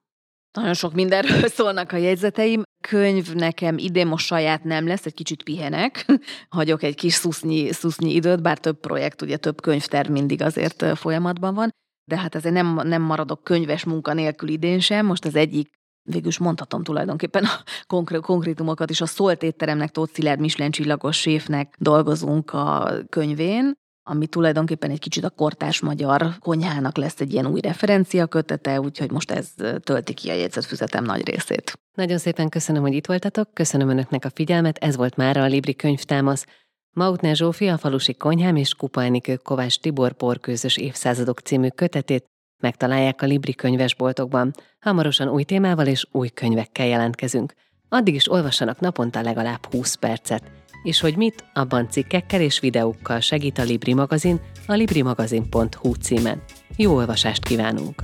Nagyon 0.52 0.74
sok 0.74 0.94
mindenről 0.94 1.48
szólnak 1.58 1.92
a 1.92 1.96
jegyzeteim. 1.96 2.62
Könyv 2.88 3.34
nekem 3.34 3.78
idén 3.78 4.06
most 4.06 4.26
saját 4.26 4.64
nem 4.64 4.86
lesz, 4.86 5.06
egy 5.06 5.14
kicsit 5.14 5.42
pihenek. 5.42 6.06
Hagyok 6.48 6.82
egy 6.82 6.94
kis 6.94 7.12
szusznyi, 7.12 7.72
szusznyi 7.72 8.14
időt, 8.14 8.42
bár 8.42 8.58
több 8.58 8.80
projekt, 8.80 9.22
ugye 9.22 9.36
több 9.36 9.60
könyvterv 9.60 10.10
mindig 10.10 10.42
azért 10.42 10.84
folyamatban 10.98 11.54
van. 11.54 11.70
De 12.10 12.18
hát 12.18 12.34
azért 12.34 12.54
nem, 12.54 12.80
nem 12.84 13.02
maradok 13.02 13.44
könyves 13.44 13.84
munka 13.84 14.12
nélkül 14.12 14.48
idén 14.48 14.80
sem. 14.80 15.06
Most 15.06 15.24
az 15.24 15.34
egyik 15.34 15.68
végül 16.04 16.28
is 16.28 16.38
mondhatom 16.38 16.82
tulajdonképpen 16.82 17.44
a 17.44 17.62
konkrét, 17.86 18.20
konkrétumokat 18.20 18.90
is, 18.90 19.00
a 19.00 19.06
Szólt 19.06 19.42
étteremnek, 19.42 19.90
Tóth 19.90 20.12
Szilárd 20.12 20.40
Michelin 20.40 20.70
csillagos 20.70 21.16
séfnek 21.16 21.76
dolgozunk 21.78 22.52
a 22.52 22.92
könyvén, 23.08 23.72
ami 24.06 24.26
tulajdonképpen 24.26 24.90
egy 24.90 24.98
kicsit 24.98 25.24
a 25.24 25.30
kortás 25.30 25.80
magyar 25.80 26.38
konyhának 26.38 26.96
lesz 26.96 27.20
egy 27.20 27.32
ilyen 27.32 27.46
új 27.46 27.60
referencia 27.60 28.26
kötete, 28.26 28.80
úgyhogy 28.80 29.10
most 29.10 29.30
ez 29.30 29.48
tölti 29.80 30.14
ki 30.14 30.30
a 30.30 30.34
jegyzetfüzetem 30.34 31.04
nagy 31.04 31.26
részét. 31.26 31.72
Nagyon 31.96 32.18
szépen 32.18 32.48
köszönöm, 32.48 32.82
hogy 32.82 32.94
itt 32.94 33.06
voltatok, 33.06 33.54
köszönöm 33.54 33.88
Önöknek 33.88 34.24
a 34.24 34.30
figyelmet, 34.34 34.78
ez 34.78 34.96
volt 34.96 35.16
már 35.16 35.36
a 35.36 35.46
Libri 35.46 35.74
könyvtámasz. 35.74 36.46
Mautner 36.90 37.36
Zsófi 37.36 37.68
a 37.68 37.78
falusi 37.78 38.14
konyhám 38.14 38.56
és 38.56 38.74
Kupa 38.74 39.02
Enikő 39.02 39.36
Kovács 39.36 39.78
Tibor 39.78 40.12
porkőzös 40.12 40.76
évszázadok 40.76 41.38
című 41.40 41.68
kötetét 41.68 42.24
megtalálják 42.60 43.22
a 43.22 43.26
Libri 43.26 43.54
könyvesboltokban. 43.54 44.50
Hamarosan 44.80 45.28
új 45.28 45.42
témával 45.42 45.86
és 45.86 46.06
új 46.12 46.28
könyvekkel 46.28 46.86
jelentkezünk. 46.86 47.54
Addig 47.88 48.14
is 48.14 48.30
olvassanak 48.30 48.80
naponta 48.80 49.20
legalább 49.20 49.66
20 49.70 49.94
percet. 49.94 50.50
És 50.82 51.00
hogy 51.00 51.16
mit, 51.16 51.44
abban 51.54 51.90
cikkekkel 51.90 52.40
és 52.40 52.60
videókkal 52.60 53.20
segít 53.20 53.58
a 53.58 53.62
Libri 53.62 53.94
magazin 53.94 54.40
a 54.66 54.72
librimagazin.hu 54.72 55.94
címen. 55.94 56.42
Jó 56.76 56.94
olvasást 56.94 57.44
kívánunk! 57.44 58.02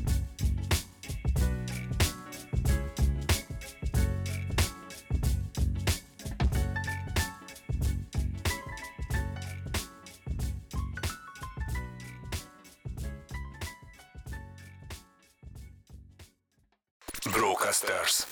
Рок-Астарс. 17.60 18.26